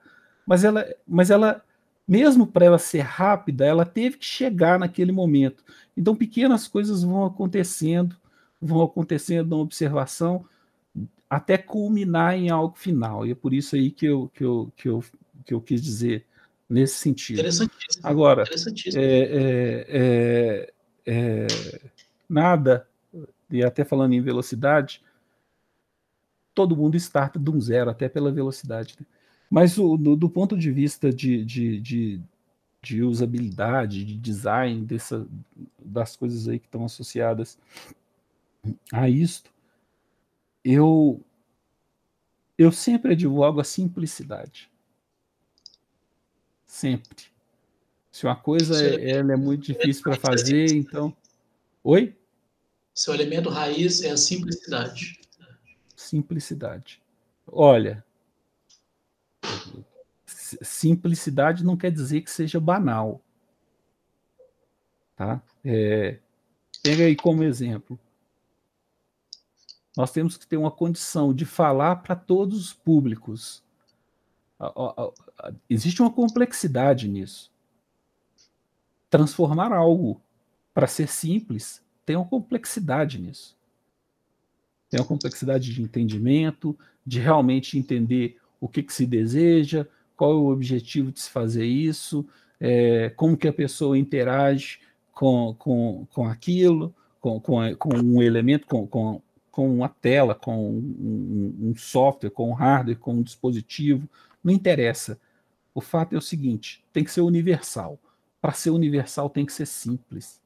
mas 0.45 0.63
ela, 0.63 0.85
mas 1.07 1.29
ela 1.29 1.63
mesmo 2.07 2.47
para 2.47 2.65
ela 2.65 2.79
ser 2.79 3.01
rápida, 3.01 3.65
ela 3.65 3.85
teve 3.85 4.17
que 4.17 4.25
chegar 4.25 4.79
naquele 4.79 5.11
momento. 5.11 5.63
Então 5.95 6.15
pequenas 6.15 6.67
coisas 6.67 7.03
vão 7.03 7.25
acontecendo, 7.25 8.15
vão 8.61 8.81
acontecendo 8.81 9.49
na 9.49 9.61
observação 9.61 10.45
até 11.29 11.57
culminar 11.57 12.35
em 12.35 12.49
algo 12.49 12.77
final. 12.77 13.25
E 13.25 13.31
é 13.31 13.35
por 13.35 13.53
isso 13.53 13.75
aí 13.75 13.91
que 13.91 14.05
eu, 14.05 14.31
que 14.33 14.43
eu, 14.43 14.71
que 14.77 14.87
eu, 14.87 15.03
que 15.45 15.53
eu 15.53 15.59
quis 15.61 15.81
dizer 15.81 16.25
nesse 16.69 16.95
sentido. 16.95 17.39
Interessantíssimo. 17.39 18.01
Agora, 18.03 18.41
Interessantíssimo. 18.43 19.01
É, 19.01 19.07
é, 19.07 19.85
é, 19.89 20.67
é, 21.05 21.47
nada, 22.27 22.87
e 23.49 23.63
até 23.63 23.85
falando 23.85 24.13
em 24.13 24.21
velocidade, 24.21 25.01
todo 26.53 26.75
mundo 26.75 26.95
starta 26.97 27.39
de 27.39 27.49
um 27.49 27.61
zero, 27.61 27.89
até 27.89 28.09
pela 28.09 28.31
velocidade. 28.31 28.95
Né? 28.99 29.05
Mas 29.49 29.77
o, 29.77 29.95
do, 29.95 30.15
do, 30.15 30.29
ponto 30.29 30.57
de 30.57 30.71
vista 30.71 31.13
de, 31.13 31.45
de, 31.45 31.79
de, 31.79 32.21
de, 32.81 33.03
usabilidade, 33.03 34.03
de 34.03 34.17
design 34.17 34.83
dessa, 34.83 35.25
das 35.79 36.15
coisas 36.15 36.47
aí 36.47 36.59
que 36.59 36.65
estão 36.65 36.83
associadas 36.83 37.57
a 38.91 39.07
isto, 39.07 39.49
eu, 40.63 41.21
eu 42.57 42.71
sempre 42.71 43.13
advogo 43.13 43.61
a 43.61 43.63
simplicidade. 43.63 44.69
Sempre. 46.77 47.25
Se 48.11 48.27
uma 48.27 48.35
coisa 48.35 48.85
é, 48.85 49.09
ela 49.09 49.33
é 49.33 49.35
muito 49.35 49.73
difícil 49.73 50.03
para 50.03 50.15
fazer, 50.15 50.75
então. 50.75 51.11
Oi? 51.83 52.15
Seu 52.93 53.15
elemento 53.15 53.49
raiz 53.49 54.03
é 54.03 54.11
a 54.11 54.17
simplicidade. 54.17 55.19
Simplicidade. 55.95 57.01
Olha, 57.47 58.05
simplicidade 60.61 61.65
não 61.65 61.75
quer 61.75 61.89
dizer 61.89 62.21
que 62.21 62.29
seja 62.29 62.59
banal. 62.59 63.23
Tá? 65.15 65.41
É, 65.65 66.19
pega 66.83 67.05
aí 67.05 67.15
como 67.15 67.43
exemplo. 67.43 67.99
Nós 69.95 70.11
temos 70.11 70.37
que 70.37 70.45
ter 70.45 70.57
uma 70.57 70.69
condição 70.69 71.33
de 71.33 71.43
falar 71.43 71.95
para 72.03 72.15
todos 72.15 72.59
os 72.59 72.71
públicos 72.73 73.63
existe 75.69 76.01
uma 76.01 76.11
complexidade 76.11 77.07
nisso. 77.07 77.51
Transformar 79.09 79.71
algo 79.71 80.21
para 80.73 80.87
ser 80.87 81.07
simples 81.07 81.81
tem 82.05 82.15
uma 82.15 82.25
complexidade 82.25 83.19
nisso. 83.19 83.57
Tem 84.89 84.99
uma 84.99 85.05
complexidade 85.05 85.73
de 85.73 85.81
entendimento, 85.81 86.77
de 87.05 87.19
realmente 87.19 87.77
entender 87.77 88.37
o 88.59 88.67
que, 88.67 88.81
que 88.81 88.93
se 88.93 89.05
deseja, 89.05 89.85
qual 90.15 90.31
é 90.31 90.35
o 90.35 90.51
objetivo 90.51 91.11
de 91.11 91.19
se 91.19 91.29
fazer 91.29 91.65
isso, 91.65 92.25
é, 92.59 93.09
como 93.15 93.37
que 93.37 93.47
a 93.47 93.53
pessoa 93.53 93.97
interage 93.97 94.79
com, 95.13 95.55
com, 95.59 96.07
com 96.13 96.25
aquilo, 96.25 96.93
com, 97.19 97.39
com, 97.39 97.75
com 97.75 97.95
um 97.97 98.21
elemento, 98.21 98.65
com, 98.67 98.87
com, 98.87 99.21
com 99.51 99.75
uma 99.75 99.89
tela, 99.89 100.33
com 100.33 100.69
um, 100.69 101.55
um 101.61 101.75
software, 101.75 102.29
com 102.29 102.49
um 102.49 102.53
hardware, 102.53 102.97
com 102.97 103.15
um 103.15 103.21
dispositivo, 103.21 104.07
não 104.43 104.53
interessa. 104.53 105.19
O 105.73 105.81
fato 105.81 106.15
é 106.15 106.17
o 106.17 106.21
seguinte: 106.21 106.83
tem 106.91 107.03
que 107.03 107.11
ser 107.11 107.21
universal. 107.21 107.99
Para 108.41 108.53
ser 108.53 108.69
universal, 108.69 109.29
tem 109.29 109.45
que 109.45 109.53
ser 109.53 109.65
simples. 109.65 110.41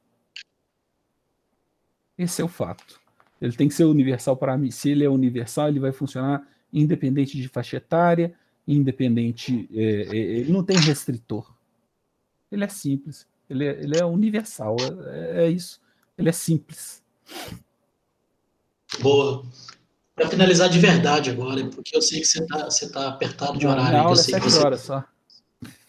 Esse 2.16 2.42
é 2.42 2.44
o 2.44 2.48
fato. 2.48 3.00
Ele 3.40 3.52
tem 3.52 3.68
que 3.68 3.74
ser 3.74 3.84
universal 3.84 4.36
para 4.36 4.56
mim. 4.56 4.70
Se 4.70 4.90
ele 4.90 5.04
é 5.04 5.08
universal, 5.08 5.68
ele 5.68 5.80
vai 5.80 5.92
funcionar 5.92 6.46
independente 6.72 7.36
de 7.36 7.48
faixa 7.48 7.76
etária, 7.76 8.34
independente. 8.66 9.68
É, 9.72 9.82
é, 9.82 10.16
ele 10.16 10.52
não 10.52 10.62
tem 10.62 10.76
restritor. 10.76 11.52
Ele 12.50 12.64
é 12.64 12.68
simples. 12.68 13.26
Ele 13.48 13.66
é, 13.66 13.82
ele 13.82 13.98
é 13.98 14.04
universal. 14.04 14.76
É, 15.06 15.44
é 15.46 15.50
isso. 15.50 15.80
Ele 16.16 16.28
é 16.28 16.32
simples. 16.32 17.02
Boa 19.00 19.44
para 20.22 20.30
finalizar 20.30 20.68
de 20.68 20.78
verdade 20.78 21.30
agora, 21.30 21.64
porque 21.66 21.96
eu 21.96 22.00
sei 22.00 22.20
que 22.20 22.26
você 22.26 22.42
está 22.42 22.64
você 22.64 22.90
tá 22.90 23.08
apertado 23.08 23.58
de 23.58 23.66
horário. 23.66 23.92
Não, 23.92 24.00
aula 24.00 24.12
é 24.12 24.16
sete 24.16 24.44
você... 24.44 24.64
horas 24.64 24.80
só. 24.82 25.04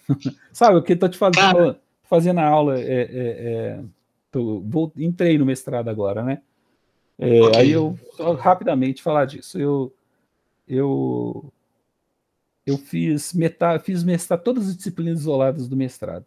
Sabe, 0.52 0.78
o 0.78 0.84
que 0.84 0.94
estou 0.94 1.08
te 1.08 1.18
fazendo, 1.18 1.54
Cara... 1.54 1.80
fazendo 2.04 2.40
a 2.40 2.46
aula, 2.46 2.80
é, 2.80 2.84
é, 2.84 3.08
é 3.12 3.80
tô, 4.32 4.60
vou, 4.62 4.92
entrei 4.98 5.38
no 5.38 5.46
mestrado 5.46 5.88
agora, 5.88 6.24
né? 6.24 6.42
É, 7.18 7.42
okay. 7.42 7.62
Aí 7.62 7.72
eu, 7.72 7.98
só 8.18 8.34
rapidamente 8.34 9.04
falar 9.04 9.26
disso, 9.26 9.60
eu, 9.60 9.94
eu, 10.68 11.54
eu 12.66 12.78
fiz, 12.78 13.34
metade, 13.34 13.84
fiz 13.84 14.04
mestrado, 14.04 14.42
todas 14.42 14.68
as 14.68 14.76
disciplinas 14.76 15.20
isoladas 15.20 15.68
do 15.68 15.78
mestrado. 15.78 16.26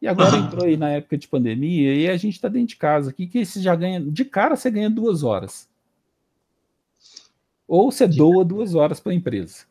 E 0.00 0.08
agora 0.08 0.36
entrou 0.36 0.64
aí 0.64 0.76
na 0.76 0.90
época 0.90 1.16
de 1.18 1.28
pandemia 1.28 1.94
e 1.94 2.08
a 2.08 2.16
gente 2.16 2.34
está 2.34 2.48
dentro 2.48 2.68
de 2.68 2.76
casa 2.76 3.10
aqui, 3.10 3.26
que 3.26 3.44
você 3.44 3.60
já 3.60 3.74
ganha, 3.74 4.00
de 4.00 4.24
cara 4.24 4.56
você 4.56 4.70
ganha 4.70 4.90
duas 4.90 5.22
horas. 5.22 5.68
Ou 7.66 7.90
você 7.90 8.06
doa 8.06 8.44
duas 8.44 8.74
horas 8.74 9.00
para 9.00 9.12
a 9.12 9.14
empresa, 9.14 9.64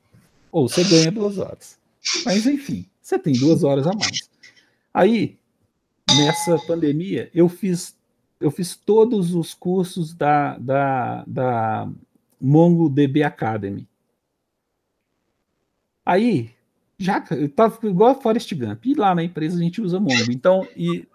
ou 0.51 0.67
você 0.67 0.83
ganha 0.83 1.11
duas 1.11 1.37
horas. 1.37 1.77
Mas 2.25 2.45
enfim, 2.45 2.85
você 3.01 3.17
tem 3.17 3.33
duas 3.33 3.63
horas 3.63 3.87
a 3.87 3.93
mais. 3.93 4.29
Aí, 4.93 5.37
nessa 6.17 6.57
pandemia, 6.67 7.29
eu 7.33 7.47
fiz 7.47 7.95
eu 8.39 8.51
fiz 8.51 8.75
todos 8.75 9.33
os 9.33 9.53
cursos 9.53 10.13
da, 10.13 10.57
da, 10.57 11.23
da 11.25 11.89
MongoDB 12.39 13.23
Academy. 13.23 13.87
Aí, 16.05 16.51
já 16.97 17.23
eu 17.31 17.49
tava 17.49 17.79
igual 17.87 18.11
a 18.11 18.15
Forest 18.15 18.53
Gump, 18.53 18.85
e 18.85 18.93
lá 18.93 19.15
na 19.15 19.23
empresa 19.23 19.57
a 19.57 19.61
gente 19.61 19.81
usa 19.81 19.99
Mongo. 19.99 20.31
Então, 20.31 20.67
e 20.75 21.07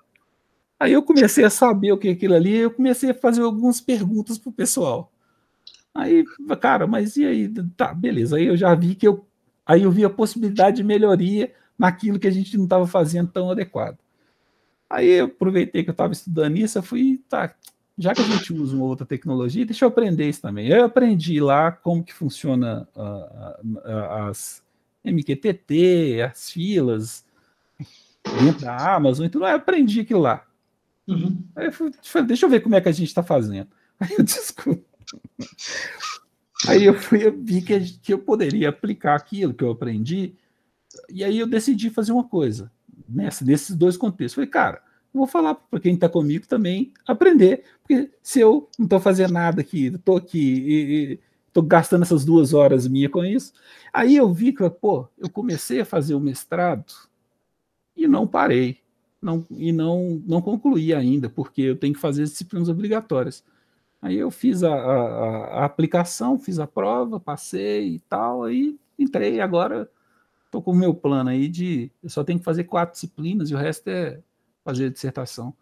aí 0.79 0.93
eu 0.93 1.03
comecei 1.03 1.45
a 1.45 1.51
saber 1.51 1.93
o 1.93 1.99
que 1.99 2.09
é 2.09 2.13
aquilo 2.13 2.35
ali, 2.35 2.57
eu 2.57 2.71
comecei 2.71 3.11
a 3.11 3.15
fazer 3.15 3.43
algumas 3.43 3.81
perguntas 3.81 4.39
pro 4.39 4.51
pessoal. 4.51 5.10
Aí, 5.95 6.25
cara, 6.61 6.87
mas 6.87 7.17
e 7.17 7.25
aí? 7.25 7.49
Tá, 7.77 7.93
beleza. 7.93 8.37
Aí 8.37 8.47
eu 8.47 8.57
já 8.57 8.75
vi 8.75 8.95
que 8.95 9.07
eu. 9.07 9.27
Aí 9.67 9.83
eu 9.83 9.91
vi 9.91 10.05
a 10.05 10.11
possibilidade 10.11 10.79
de 10.79 10.85
melhoria 10.85 11.53
naquilo 11.79 12.19
que 12.19 12.27
a 12.27 12.31
gente 12.31 12.57
não 12.57 12.65
estava 12.65 12.87
fazendo 12.87 13.31
tão 13.31 13.51
adequado. 13.51 13.99
Aí 14.89 15.09
eu 15.09 15.27
aproveitei 15.27 15.85
que 15.85 15.91
eu 15.91 15.93
estava 15.93 16.13
estudando 16.13 16.57
isso, 16.57 16.77
eu 16.77 16.83
fui, 16.83 17.23
tá, 17.29 17.55
já 17.97 18.13
que 18.13 18.21
a 18.21 18.25
gente 18.25 18.53
usa 18.53 18.75
uma 18.75 18.87
outra 18.87 19.07
tecnologia, 19.07 19.65
deixa 19.65 19.85
eu 19.85 19.89
aprender 19.89 20.29
isso 20.29 20.43
também. 20.43 20.69
Eu 20.69 20.85
aprendi 20.85 21.41
lá 21.41 21.71
como 21.71 22.03
que 22.03 22.13
funciona 22.13 22.89
uh, 22.97 23.67
uh, 23.79 24.29
as 24.29 24.63
MQTT, 25.05 26.23
as 26.23 26.51
filas 26.51 27.25
dentro 28.43 28.63
da 28.63 28.95
Amazon 28.95 29.27
e 29.27 29.29
tudo. 29.29 29.45
Aí 29.45 29.53
eu 29.53 29.59
aprendi 29.59 30.01
aquilo 30.01 30.21
lá. 30.21 30.45
Uhum. 31.07 31.43
Aí 31.55 31.67
eu 31.67 31.73
falei, 31.73 32.27
deixa 32.27 32.47
eu 32.47 32.51
ver 32.51 32.61
como 32.61 32.75
é 32.75 32.81
que 32.81 32.89
a 32.89 32.93
gente 32.93 33.09
está 33.09 33.23
fazendo. 33.23 33.69
Aí 33.99 34.15
eu 34.19 34.25
descobri. 34.25 34.90
Aí 36.69 36.85
eu 36.85 36.95
fui, 36.95 37.27
eu 37.27 37.37
vi 37.37 37.63
que, 37.63 37.81
que 37.99 38.13
eu 38.13 38.19
poderia 38.19 38.69
aplicar 38.69 39.15
aquilo 39.15 39.55
que 39.55 39.65
eu 39.65 39.71
aprendi, 39.71 40.35
e 41.09 41.25
aí 41.25 41.39
eu 41.39 41.47
decidi 41.47 41.89
fazer 41.89 42.13
uma 42.13 42.25
coisa, 42.25 42.71
nessa, 43.09 43.45
nesses 43.45 43.75
dois 43.75 43.97
contextos. 43.97 44.35
Falei, 44.35 44.51
cara, 44.51 44.83
vou 45.13 45.27
falar 45.27 45.55
para 45.55 45.81
quem 45.81 45.95
está 45.95 46.09
comigo 46.09 46.47
também 46.47 46.93
aprender, 47.07 47.65
porque 47.83 48.11
se 48.23 48.41
eu 48.41 48.69
não 48.79 48.85
estou 48.85 49.01
fazendo 49.01 49.33
nada 49.33 49.61
aqui, 49.61 49.87
estou 49.87 50.17
aqui 50.17 51.19
estou 51.51 51.63
gastando 51.65 52.03
essas 52.03 52.25
duas 52.25 52.55
horas 52.55 52.87
minha 52.87 53.09
com 53.09 53.25
isso, 53.25 53.53
aí 53.93 54.17
eu 54.17 54.33
vi 54.33 54.53
que, 54.53 54.69
pô, 54.71 55.09
eu 55.19 55.29
comecei 55.29 55.81
a 55.81 55.85
fazer 55.85 56.15
o 56.15 56.21
mestrado 56.21 56.93
e 57.97 58.07
não 58.07 58.27
parei, 58.27 58.79
não, 59.21 59.45
e 59.51 59.73
não, 59.73 60.23
não 60.27 60.41
concluí 60.41 60.95
ainda, 60.95 61.29
porque 61.29 61.63
eu 61.63 61.77
tenho 61.77 61.95
que 61.95 62.01
fazer 62.01 62.23
as 62.23 62.31
disciplinas 62.31 62.69
obrigatórias. 62.69 63.45
Aí 64.03 64.17
eu 64.17 64.31
fiz 64.31 64.63
a, 64.63 64.73
a, 64.73 65.45
a, 65.61 65.65
aplicação, 65.65 66.39
fiz 66.39 66.59
a 66.59 66.67
prova, 66.67 67.21
passei 67.21 67.97
e 67.97 68.01
tal, 68.01 68.45
aí 68.45 68.79
entrei. 68.99 69.41
Agora 69.41 69.91
estou 70.47 70.63
com 70.63 70.73
o 70.73 70.77
meu 70.77 70.95
plano 70.95 71.31
aí 71.31 71.49
de. 71.49 71.93
Eu 72.03 72.09
só 72.09 72.25
tenho 72.25 72.39
que 72.39 72.45
fazer 72.45 72.65
quatro 72.65 72.95
disciplinas 72.95 73.51
e 73.51 73.55
o 73.55 73.59
resto 73.59 73.89
é 73.89 74.21
fazer 74.65 74.91
dissertação. 74.91 75.55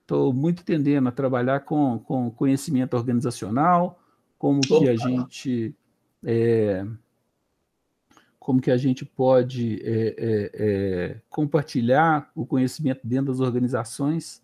Estou 0.00 0.32
muito 0.32 0.64
tendendo 0.64 1.08
a 1.08 1.12
trabalhar 1.12 1.60
com, 1.60 1.98
com 1.98 2.30
conhecimento 2.30 2.94
organizacional, 2.94 3.98
como 4.38 4.60
que 4.60 4.88
a 4.88 4.96
gente. 4.96 5.74
É, 6.22 6.86
como 8.38 8.60
que 8.60 8.70
a 8.70 8.76
gente 8.76 9.06
pode 9.06 9.80
é, 9.82 10.14
é, 10.18 10.50
é 10.54 11.20
compartilhar 11.30 12.30
o 12.34 12.44
conhecimento 12.44 13.00
dentro 13.02 13.32
das 13.32 13.40
organizações 13.40 14.43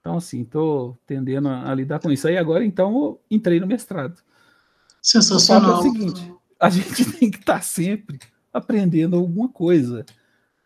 então, 0.00 0.16
assim, 0.16 0.42
estou 0.42 0.98
tendendo 1.06 1.48
a, 1.48 1.70
a, 1.70 1.74
lidar 1.74 2.00
com 2.00 2.10
isso. 2.10 2.26
Aí 2.26 2.38
agora, 2.38 2.64
então, 2.64 3.18
entrei 3.30 3.60
no 3.60 3.66
mestrado. 3.66 4.20
Sensacional. 5.02 5.70
O 5.70 5.74
é 5.74 5.78
o 5.78 5.82
seguinte, 5.82 6.34
a 6.58 6.70
gente 6.70 7.12
tem 7.12 7.30
que 7.30 7.38
estar 7.38 7.54
tá 7.54 7.60
sempre 7.60 8.18
aprendendo 8.52 9.16
alguma 9.16 9.48
coisa. 9.48 10.04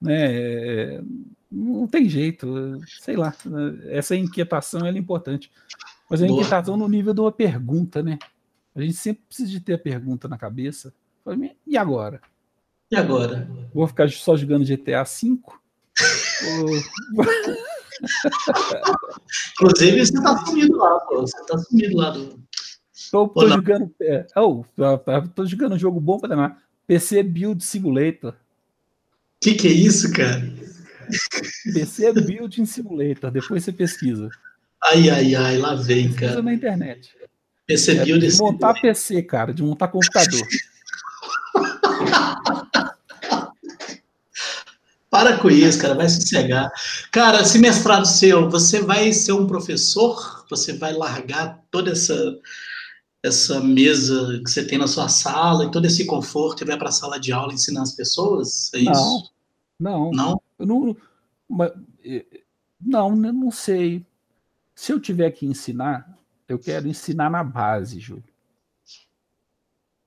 Né? 0.01 1.01
Não 1.51 1.87
tem 1.89 2.09
jeito, 2.09 2.80
sei 3.01 3.16
lá. 3.16 3.35
Essa 3.89 4.14
inquietação 4.14 4.87
é 4.87 4.91
importante. 4.91 5.51
Mas 6.09 6.22
a 6.22 6.26
inquietação 6.26 6.76
no 6.76 6.89
nível 6.89 7.12
de 7.12 7.20
uma 7.20 7.32
pergunta, 7.32 8.03
né? 8.03 8.18
A 8.74 8.80
gente 8.80 8.95
sempre 8.95 9.24
precisa 9.26 9.51
de 9.51 9.61
ter 9.61 9.74
a 9.74 9.78
pergunta 9.78 10.28
na 10.28 10.39
cabeça. 10.39 10.95
E 11.66 11.76
agora? 11.76 12.20
E 12.91 12.97
agora? 12.97 13.49
Vou 13.72 13.87
ficar 13.87 14.09
só 14.11 14.37
jogando 14.37 14.64
GTA 14.64 15.03
V? 15.05 15.39
Ou... 16.61 17.24
Inclusive, 19.53 20.07
você 20.07 20.22
tá 20.22 20.45
sumido 20.45 20.76
lá, 20.76 21.01
pô. 21.01 21.20
Você 21.20 21.47
tá 21.47 21.59
sumido 21.59 21.97
lá 21.97 22.11
do. 22.11 22.42
Tô, 23.11 23.28
tô 23.28 23.49
jogando. 23.49 23.95
É, 24.01 24.26
oh, 24.36 24.64
tô 25.34 25.47
jogando 25.47 25.74
um 25.74 25.78
jogo 25.78 26.01
bom 26.01 26.18
para 26.18 26.30
danar. 26.30 26.62
PC 26.86 27.22
Build 27.22 27.64
Simulator. 27.64 28.34
Que 29.40 29.55
que 29.55 29.68
é 29.68 29.72
isso, 29.72 30.12
cara? 30.12 30.42
PC 31.72 32.12
Build 32.12 32.66
Simulator. 32.66 33.30
Depois 33.30 33.64
você 33.64 33.72
pesquisa. 33.72 34.28
Ai, 34.82 35.09
ai, 35.09 35.34
ai, 35.34 35.59
lá 35.59 35.74
vem, 35.74 36.09
pesquisa 36.09 36.30
cara. 36.32 36.42
na 36.42 36.55
internet. 36.55 37.14
PC 37.66 37.92
é 37.92 38.05
Build 38.05 38.26
De 38.26 38.38
montar 38.38 38.74
PC, 38.74 39.22
cara, 39.22 39.55
de 39.55 39.62
montar 39.62 39.88
computador. 39.88 40.47
Para 45.14 45.38
com 45.38 45.48
isso, 45.48 45.80
cara, 45.80 45.94
vai 45.94 46.08
sossegar. 46.08 46.72
Cara, 47.12 47.42
esse 47.42 47.56
mestrado 47.60 48.04
seu, 48.04 48.50
você 48.50 48.82
vai 48.82 49.12
ser 49.12 49.30
um 49.30 49.46
professor? 49.46 50.44
Você 50.50 50.72
vai 50.72 50.92
largar 50.92 51.62
toda 51.70 51.92
essa 51.92 52.36
essa 53.22 53.60
mesa 53.60 54.40
que 54.44 54.50
você 54.50 54.66
tem 54.66 54.76
na 54.76 54.88
sua 54.88 55.08
sala 55.08 55.66
e 55.66 55.70
todo 55.70 55.84
esse 55.86 56.04
conforto 56.04 56.64
e 56.64 56.66
vai 56.66 56.76
para 56.76 56.88
a 56.88 56.92
sala 56.92 57.20
de 57.20 57.32
aula 57.32 57.54
ensinar 57.54 57.82
as 57.82 57.92
pessoas? 57.92 58.74
É 58.74 58.78
isso? 58.78 59.32
Não. 59.78 60.10
Não? 60.10 60.10
Não? 60.10 60.42
Eu 60.58 60.66
não, 60.66 60.96
mas, 61.48 61.70
não, 62.80 63.10
eu 63.24 63.32
não 63.32 63.52
sei. 63.52 64.04
Se 64.74 64.90
eu 64.90 64.98
tiver 64.98 65.30
que 65.30 65.46
ensinar, 65.46 66.18
eu 66.48 66.58
quero 66.58 66.88
ensinar 66.88 67.30
na 67.30 67.44
base, 67.44 68.00
Júlio. 68.00 68.24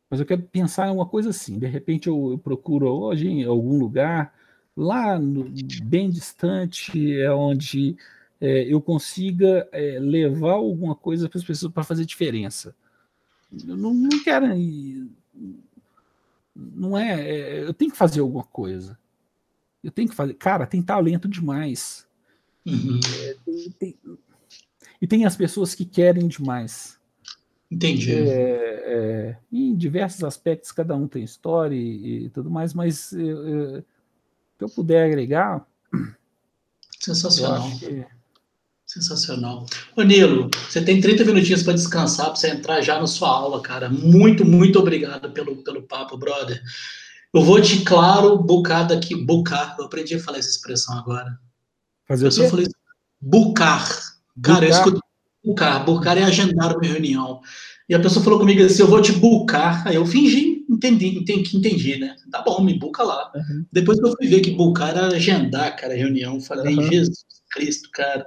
Mas 0.10 0.20
eu 0.20 0.26
quero 0.26 0.42
pensar 0.44 0.90
em 0.90 0.92
uma 0.92 1.06
coisa 1.06 1.30
assim. 1.30 1.58
De 1.58 1.66
repente 1.66 2.08
eu, 2.08 2.32
eu 2.32 2.38
procuro 2.38 2.90
hoje 2.90 3.30
em 3.30 3.46
algum 3.46 3.80
lugar, 3.80 4.34
lá 4.78 5.18
no, 5.18 5.52
bem 5.84 6.10
distante, 6.10 7.20
é 7.20 7.32
onde 7.32 7.98
é, 8.40 8.72
eu 8.72 8.80
consiga 8.80 9.68
é, 9.72 9.98
levar 10.00 10.52
alguma 10.52 10.96
coisa 10.96 11.28
para 11.28 11.40
as 11.40 11.44
pessoas 11.44 11.74
para 11.74 11.84
fazer 11.84 12.06
diferença. 12.06 12.76
Eu 13.68 13.76
não, 13.76 13.94
não 13.94 14.24
quero. 14.24 14.46
Não 16.56 16.96
é, 16.96 17.22
é. 17.22 17.64
Eu 17.64 17.74
tenho 17.74 17.92
que 17.92 17.98
fazer 17.98 18.20
alguma 18.20 18.44
coisa. 18.44 18.98
Eu 19.84 19.90
tenho 19.90 20.08
que 20.08 20.16
fazer. 20.16 20.36
Cara, 20.36 20.68
tem 20.68 20.82
talento 20.82 21.28
demais. 21.28 22.06
Uhum. 22.64 23.00
É, 23.22 23.36
tem, 23.46 23.72
tem, 23.72 23.98
e 25.02 25.08
tem 25.08 25.26
as 25.26 25.36
pessoas 25.36 25.74
que 25.74 25.86
querem 25.86 26.28
demais. 26.28 27.00
Entendi. 27.72 28.14
É, 28.14 28.84
é, 28.86 29.38
em 29.52 29.76
diversos 29.76 30.24
aspectos, 30.24 30.72
cada 30.72 30.96
um 30.96 31.08
tem 31.08 31.24
história 31.24 31.76
e, 31.76 32.26
e 32.26 32.30
tudo 32.30 32.50
mais, 32.50 32.74
mas 32.74 33.14
é, 33.14 33.84
se 34.58 34.64
eu 34.64 34.70
puder 34.70 35.06
agregar. 35.06 35.66
Sensacional. 37.00 37.70
Sensacional. 38.86 39.66
Ô, 39.96 40.02
Nilo, 40.02 40.50
você 40.68 40.82
tem 40.82 41.00
30 41.00 41.26
minutinhos 41.26 41.62
para 41.62 41.74
descansar, 41.74 42.28
para 42.28 42.36
você 42.36 42.50
entrar 42.50 42.82
já 42.82 43.00
na 43.00 43.06
sua 43.06 43.30
aula, 43.30 43.62
cara. 43.62 43.90
Muito, 43.90 44.44
muito 44.46 44.80
obrigado 44.80 45.32
pelo, 45.32 45.58
pelo 45.58 45.84
papo, 45.84 46.18
brother. 46.18 46.62
Eu 47.34 47.44
vou 47.44 47.62
te, 47.62 47.84
claro, 47.84 48.38
bucar 48.38 48.88
daqui. 48.88 49.14
Bucar, 49.14 49.76
eu 49.78 49.86
aprendi 49.86 50.16
a 50.16 50.20
falar 50.20 50.40
essa 50.40 50.50
expressão 50.50 50.98
agora. 50.98 51.38
Fazer 52.08 52.26
eu 52.26 52.32
só 52.32 52.48
falei 52.48 52.66
bucar. 53.22 53.88
Cara, 54.42 54.66
eu 54.66 54.70
escuto 54.70 55.02
bucar. 55.44 55.86
Bucar 55.86 56.18
é 56.18 56.24
agendar 56.24 56.76
uma 56.76 56.88
reunião. 56.88 57.42
E 57.88 57.94
a 57.94 58.00
pessoa 58.00 58.24
falou 58.24 58.40
comigo 58.40 58.64
assim: 58.64 58.82
eu 58.82 58.88
vou 58.88 59.02
te 59.02 59.12
bucar. 59.12 59.86
Aí 59.88 59.96
eu 59.96 60.06
fingi, 60.06 60.57
entendi, 60.70 61.20
entendi, 61.20 61.58
entendi 61.58 61.98
né? 61.98 62.16
Tá 62.32 62.42
bom, 62.42 62.62
me 62.62 62.78
buca 62.78 63.04
lá. 63.04 63.32
Uhum. 63.36 63.66
Depois 63.72 64.00
que 64.00 64.06
eu 64.06 64.16
fui 64.16 64.28
ver 64.28 64.42
que 64.42 64.52
bucar 64.52 64.90
era 64.90 65.08
agendar, 65.08 65.76
cara, 65.76 65.94
a 65.94 65.98
reunião, 65.98 66.40
falei: 66.40 66.76
uhum. 66.76 66.90
Jesus 66.90 67.26
Cristo, 67.52 67.90
cara 67.92 68.26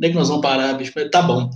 Onde 0.00 0.06
é 0.06 0.10
que 0.10 0.16
nós 0.16 0.28
vamos 0.28 0.42
parar, 0.42 0.72
bicho? 0.72 0.92
Tá 1.10 1.20
bom. 1.20 1.50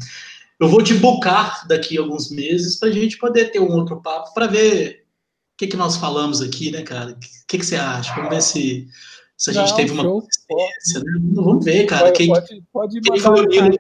Eu 0.61 0.69
vou 0.69 0.83
te 0.83 0.93
bucar 0.93 1.67
daqui 1.67 1.97
a 1.97 2.03
alguns 2.03 2.31
meses 2.31 2.79
para 2.79 2.91
a 2.91 2.93
gente 2.93 3.17
poder 3.17 3.51
ter 3.51 3.59
um 3.59 3.73
outro 3.73 4.03
papo 4.03 4.35
para 4.35 4.47
ver 4.47 5.07
o 5.55 5.57
que, 5.57 5.67
que 5.67 5.79
nós 5.79 5.97
falamos 5.97 6.43
aqui, 6.43 6.71
né, 6.71 6.83
cara? 6.83 7.13
O 7.13 7.19
que, 7.49 7.59
que 7.59 7.65
você 7.65 7.77
acha? 7.77 8.15
Vamos 8.15 8.29
ver 8.29 8.43
se, 8.43 8.87
se 9.35 9.49
a 9.49 9.53
gente 9.55 9.71
Não, 9.71 9.77
teve 9.77 9.93
uma 9.93 10.05
consistência, 10.05 11.01
né? 11.01 11.13
Vamos 11.33 11.65
ver, 11.65 11.87
cara. 11.87 12.05
Pode, 12.05 12.19
quem, 12.19 12.29
pode, 12.29 12.63
pode 12.71 13.01
quem 13.01 13.23
mandar 13.23 13.49
quem 13.49 13.63
um 13.63 13.71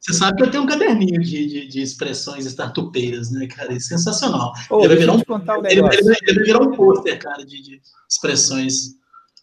Você 0.00 0.12
sabe 0.12 0.36
que 0.36 0.42
eu 0.44 0.50
tenho 0.50 0.62
um 0.64 0.66
caderninho 0.66 1.20
de, 1.20 1.46
de, 1.46 1.68
de 1.68 1.82
expressões 1.82 2.46
startupeiras, 2.46 3.30
né, 3.30 3.46
cara? 3.46 3.72
É 3.72 3.80
sensacional. 3.80 4.52
Oh, 4.70 4.80
ele, 4.80 4.88
vai 4.88 4.96
virar 4.96 5.12
um, 5.12 5.16
um 5.16 5.66
ele, 5.66 5.80
ele, 5.80 6.16
ele, 6.26 6.34
vai 6.34 6.44
virar 6.44 6.62
um 6.62 6.72
pôster, 6.72 7.18
cara, 7.18 7.44
de, 7.44 7.62
de, 7.62 7.80
expressões. 8.08 8.96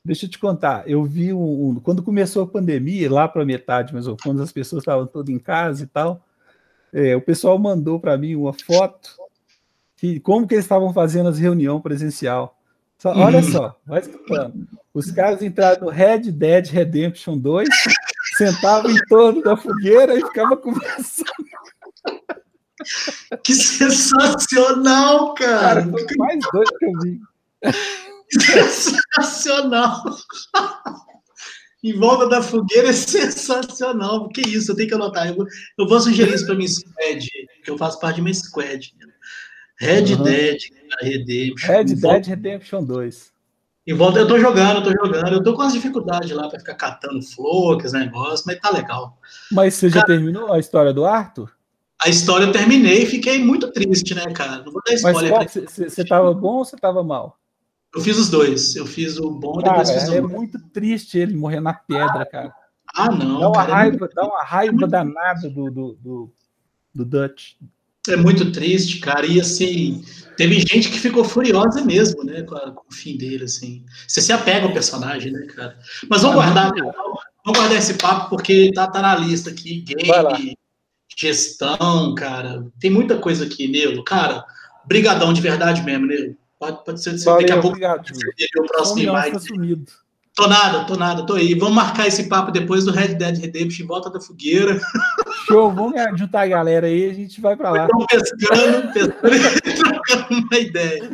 Deixa 0.03 0.25
eu 0.25 0.29
te 0.29 0.39
contar, 0.39 0.83
eu 0.87 1.03
vi 1.03 1.31
um, 1.31 1.69
um 1.69 1.75
quando 1.75 2.01
começou 2.01 2.43
a 2.43 2.47
pandemia, 2.47 3.11
lá 3.11 3.27
para 3.27 3.45
metade, 3.45 3.93
mas 3.93 4.05
quando 4.23 4.41
as 4.41 4.51
pessoas 4.51 4.81
estavam 4.81 5.05
todas 5.05 5.33
em 5.33 5.37
casa 5.37 5.83
e 5.83 5.87
tal, 5.87 6.25
é, 6.91 7.15
o 7.15 7.21
pessoal 7.21 7.57
mandou 7.59 7.99
para 7.99 8.17
mim 8.17 8.35
uma 8.35 8.53
foto 8.53 9.11
que 9.95 10.19
como 10.19 10.47
que 10.47 10.55
eles 10.55 10.65
estavam 10.65 10.91
fazendo 10.91 11.29
as 11.29 11.37
reuniões 11.37 11.83
presencial. 11.83 12.57
Só, 12.97 13.15
olha 13.15 13.37
uhum. 13.37 13.51
só, 13.51 13.79
vai 13.85 13.99
escutando. 13.99 14.67
Os 14.93 15.11
caras 15.11 15.41
entraram 15.41 15.85
no 15.85 15.89
Red 15.89 16.31
Dead 16.31 16.67
Redemption 16.67 17.37
2 17.37 17.69
sentava 18.35 18.91
em 18.91 18.97
torno 19.07 19.41
da 19.41 19.55
fogueira 19.57 20.17
e 20.17 20.21
ficava 20.21 20.57
conversando. 20.57 21.31
Que 23.43 23.53
sensacional, 23.53 25.33
cara! 25.35 25.81
cara 25.81 25.89
foi 25.89 26.05
mais 26.17 26.39
doido 26.51 26.77
que 26.79 26.85
eu 26.85 26.99
vi. 27.03 27.19
Sensacional! 28.71 30.03
em 31.83 31.97
volta 31.97 32.29
da 32.29 32.41
fogueira 32.41 32.89
é 32.89 32.93
sensacional. 32.93 34.29
Que 34.29 34.41
isso, 34.41 34.71
eu 34.71 34.75
tenho 34.75 34.89
que 34.89 34.95
anotar. 34.95 35.27
Eu 35.27 35.35
vou, 35.35 35.45
eu 35.77 35.87
vou 35.87 35.99
sugerir 35.99 36.33
isso 36.33 36.45
para 36.45 36.55
minha 36.55 36.69
squad, 36.69 37.27
que 37.63 37.71
eu 37.71 37.77
faço 37.77 37.99
parte 37.99 38.15
de 38.15 38.21
uma 38.21 38.33
squad. 38.33 38.93
Red 39.79 40.13
uhum. 40.13 40.23
Dead 40.23 40.59
Redemption. 41.01 41.67
Red 41.67 41.85
Dead 41.95 42.25
Redemption 42.27 42.83
2. 42.83 43.30
Em 43.91 43.93
volta 43.93 44.19
eu 44.19 44.27
tô 44.27 44.39
jogando, 44.39 44.77
eu 44.77 44.83
tô 44.83 45.05
jogando. 45.05 45.33
Eu 45.33 45.43
tô 45.43 45.53
com 45.53 45.63
as 45.63 45.73
dificuldades 45.73 46.31
lá 46.31 46.47
para 46.47 46.57
ficar 46.57 46.75
catando 46.75 47.21
flor, 47.21 47.77
que 47.77 47.91
negócios, 47.91 48.43
mas 48.45 48.57
tá 48.57 48.71
legal. 48.71 49.17
Mas 49.51 49.73
você 49.73 49.89
já 49.89 50.01
terminou 50.03 50.53
a 50.53 50.59
história 50.59 50.93
do 50.93 51.03
Arthur? 51.03 51.51
A 52.01 52.07
história 52.07 52.45
eu 52.45 52.53
terminei 52.53 53.03
e 53.03 53.05
fiquei 53.05 53.43
muito 53.43 53.69
triste, 53.69 54.15
né, 54.15 54.23
cara? 54.31 54.63
Não 54.63 54.71
vou 54.71 54.81
dar 54.87 54.93
spoiler. 54.93 55.33
Mas 55.33 55.53
você 55.53 56.05
tava 56.05 56.33
bom 56.33 56.59
ou 56.59 56.65
você 56.65 56.77
tava 56.77 57.03
mal? 57.03 57.37
Eu 57.93 57.99
fiz 57.99 58.17
os 58.17 58.29
dois. 58.29 58.77
Eu 58.77 58.85
fiz 58.85 59.17
o 59.17 59.29
bom 59.29 59.59
e 59.59 59.63
depois 59.63 59.91
fiz 59.91 60.07
o 60.07 60.15
É 60.15 60.21
muito 60.21 60.57
triste 60.69 61.19
ele 61.19 61.35
morrer 61.35 61.59
na 61.59 61.73
pedra, 61.73 62.25
cara. 62.25 62.53
Ah, 62.95 63.11
não. 63.11 63.39
Dá 63.41 63.47
uma 63.49 63.55
cara, 63.55 63.73
raiva, 63.73 64.05
é 64.05 64.15
dá 64.15 64.23
uma 64.23 64.43
raiva 64.43 64.87
danada 64.87 65.49
do, 65.49 65.69
do, 65.69 65.97
do, 66.01 66.33
do 66.95 67.05
Dutch. 67.05 67.55
É 68.07 68.15
muito 68.15 68.51
triste, 68.51 68.99
cara. 68.99 69.25
E 69.25 69.39
assim, 69.39 70.03
teve 70.35 70.59
gente 70.59 70.89
que 70.89 70.99
ficou 70.99 71.23
furiosa 71.23 71.81
mesmo, 71.81 72.23
né, 72.23 72.41
com, 72.43 72.55
a, 72.55 72.71
com 72.71 72.83
o 72.89 72.93
fim 72.93 73.17
dele, 73.17 73.45
assim. 73.45 73.85
Você 74.07 74.21
se 74.21 74.33
apega 74.33 74.65
ao 74.65 74.73
personagem, 74.73 75.31
né, 75.31 75.45
cara? 75.55 75.77
Mas 76.09 76.21
vamos 76.21 76.37
ah, 76.37 76.41
guardar, 76.41 76.71
vamos 77.45 77.59
guardar 77.59 77.77
esse 77.77 77.93
papo 77.95 78.29
porque 78.29 78.71
tá, 78.73 78.87
tá 78.87 79.01
na 79.01 79.15
lista 79.15 79.51
aqui, 79.51 79.81
game, 79.81 80.57
gestão, 81.15 82.15
cara. 82.15 82.65
Tem 82.79 82.89
muita 82.89 83.17
coisa 83.17 83.45
aqui, 83.45 83.67
Nelo. 83.67 84.03
Cara, 84.03 84.43
brigadão 84.85 85.31
de 85.31 85.41
verdade 85.41 85.83
mesmo, 85.83 86.07
Nelo. 86.07 86.35
Pode, 86.59 86.83
pode 86.83 87.01
ser, 87.01 87.17
Valeu, 87.23 87.41
daqui 87.41 87.51
a 87.51 87.61
pouco 87.61 87.77
obrigado, 87.77 88.05
o 88.57 88.65
próximo. 88.65 89.13
Tá 89.13 89.39
sumido. 89.39 89.91
Tô 90.33 90.47
nada, 90.47 90.85
tô 90.85 90.95
nada, 90.95 91.25
tô 91.25 91.33
aí. 91.33 91.53
Vamos 91.55 91.75
marcar 91.75 92.07
esse 92.07 92.29
papo 92.29 92.51
depois 92.51 92.85
do 92.85 92.91
Red 92.91 93.15
Dead 93.15 93.37
Redemption, 93.37 93.85
volta 93.85 94.09
da 94.09 94.19
fogueira. 94.19 94.79
Show, 95.45 95.71
vamos 95.71 95.93
juntar 96.19 96.41
a 96.41 96.47
galera 96.47 96.87
aí, 96.87 97.09
a 97.09 97.13
gente 97.13 97.41
vai 97.41 97.55
para 97.55 97.71
lá. 97.71 97.85
Estamos 97.85 98.05
pescando, 98.07 98.93
pescando, 98.93 99.21
trocando 100.01 100.47
uma 100.47 100.57
ideia. 100.57 101.09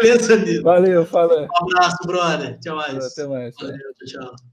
Beleza, 0.00 0.34
amigo? 0.34 0.62
Valeu, 0.62 1.06
falou. 1.06 1.42
Um 1.42 1.72
abraço, 1.72 1.96
brother. 2.06 2.58
Até 2.60 2.72
mais. 2.72 3.04
Até 3.04 3.26
mais. 3.26 3.54
Valeu, 3.56 3.78
tchau, 4.06 4.20
tchau. 4.20 4.51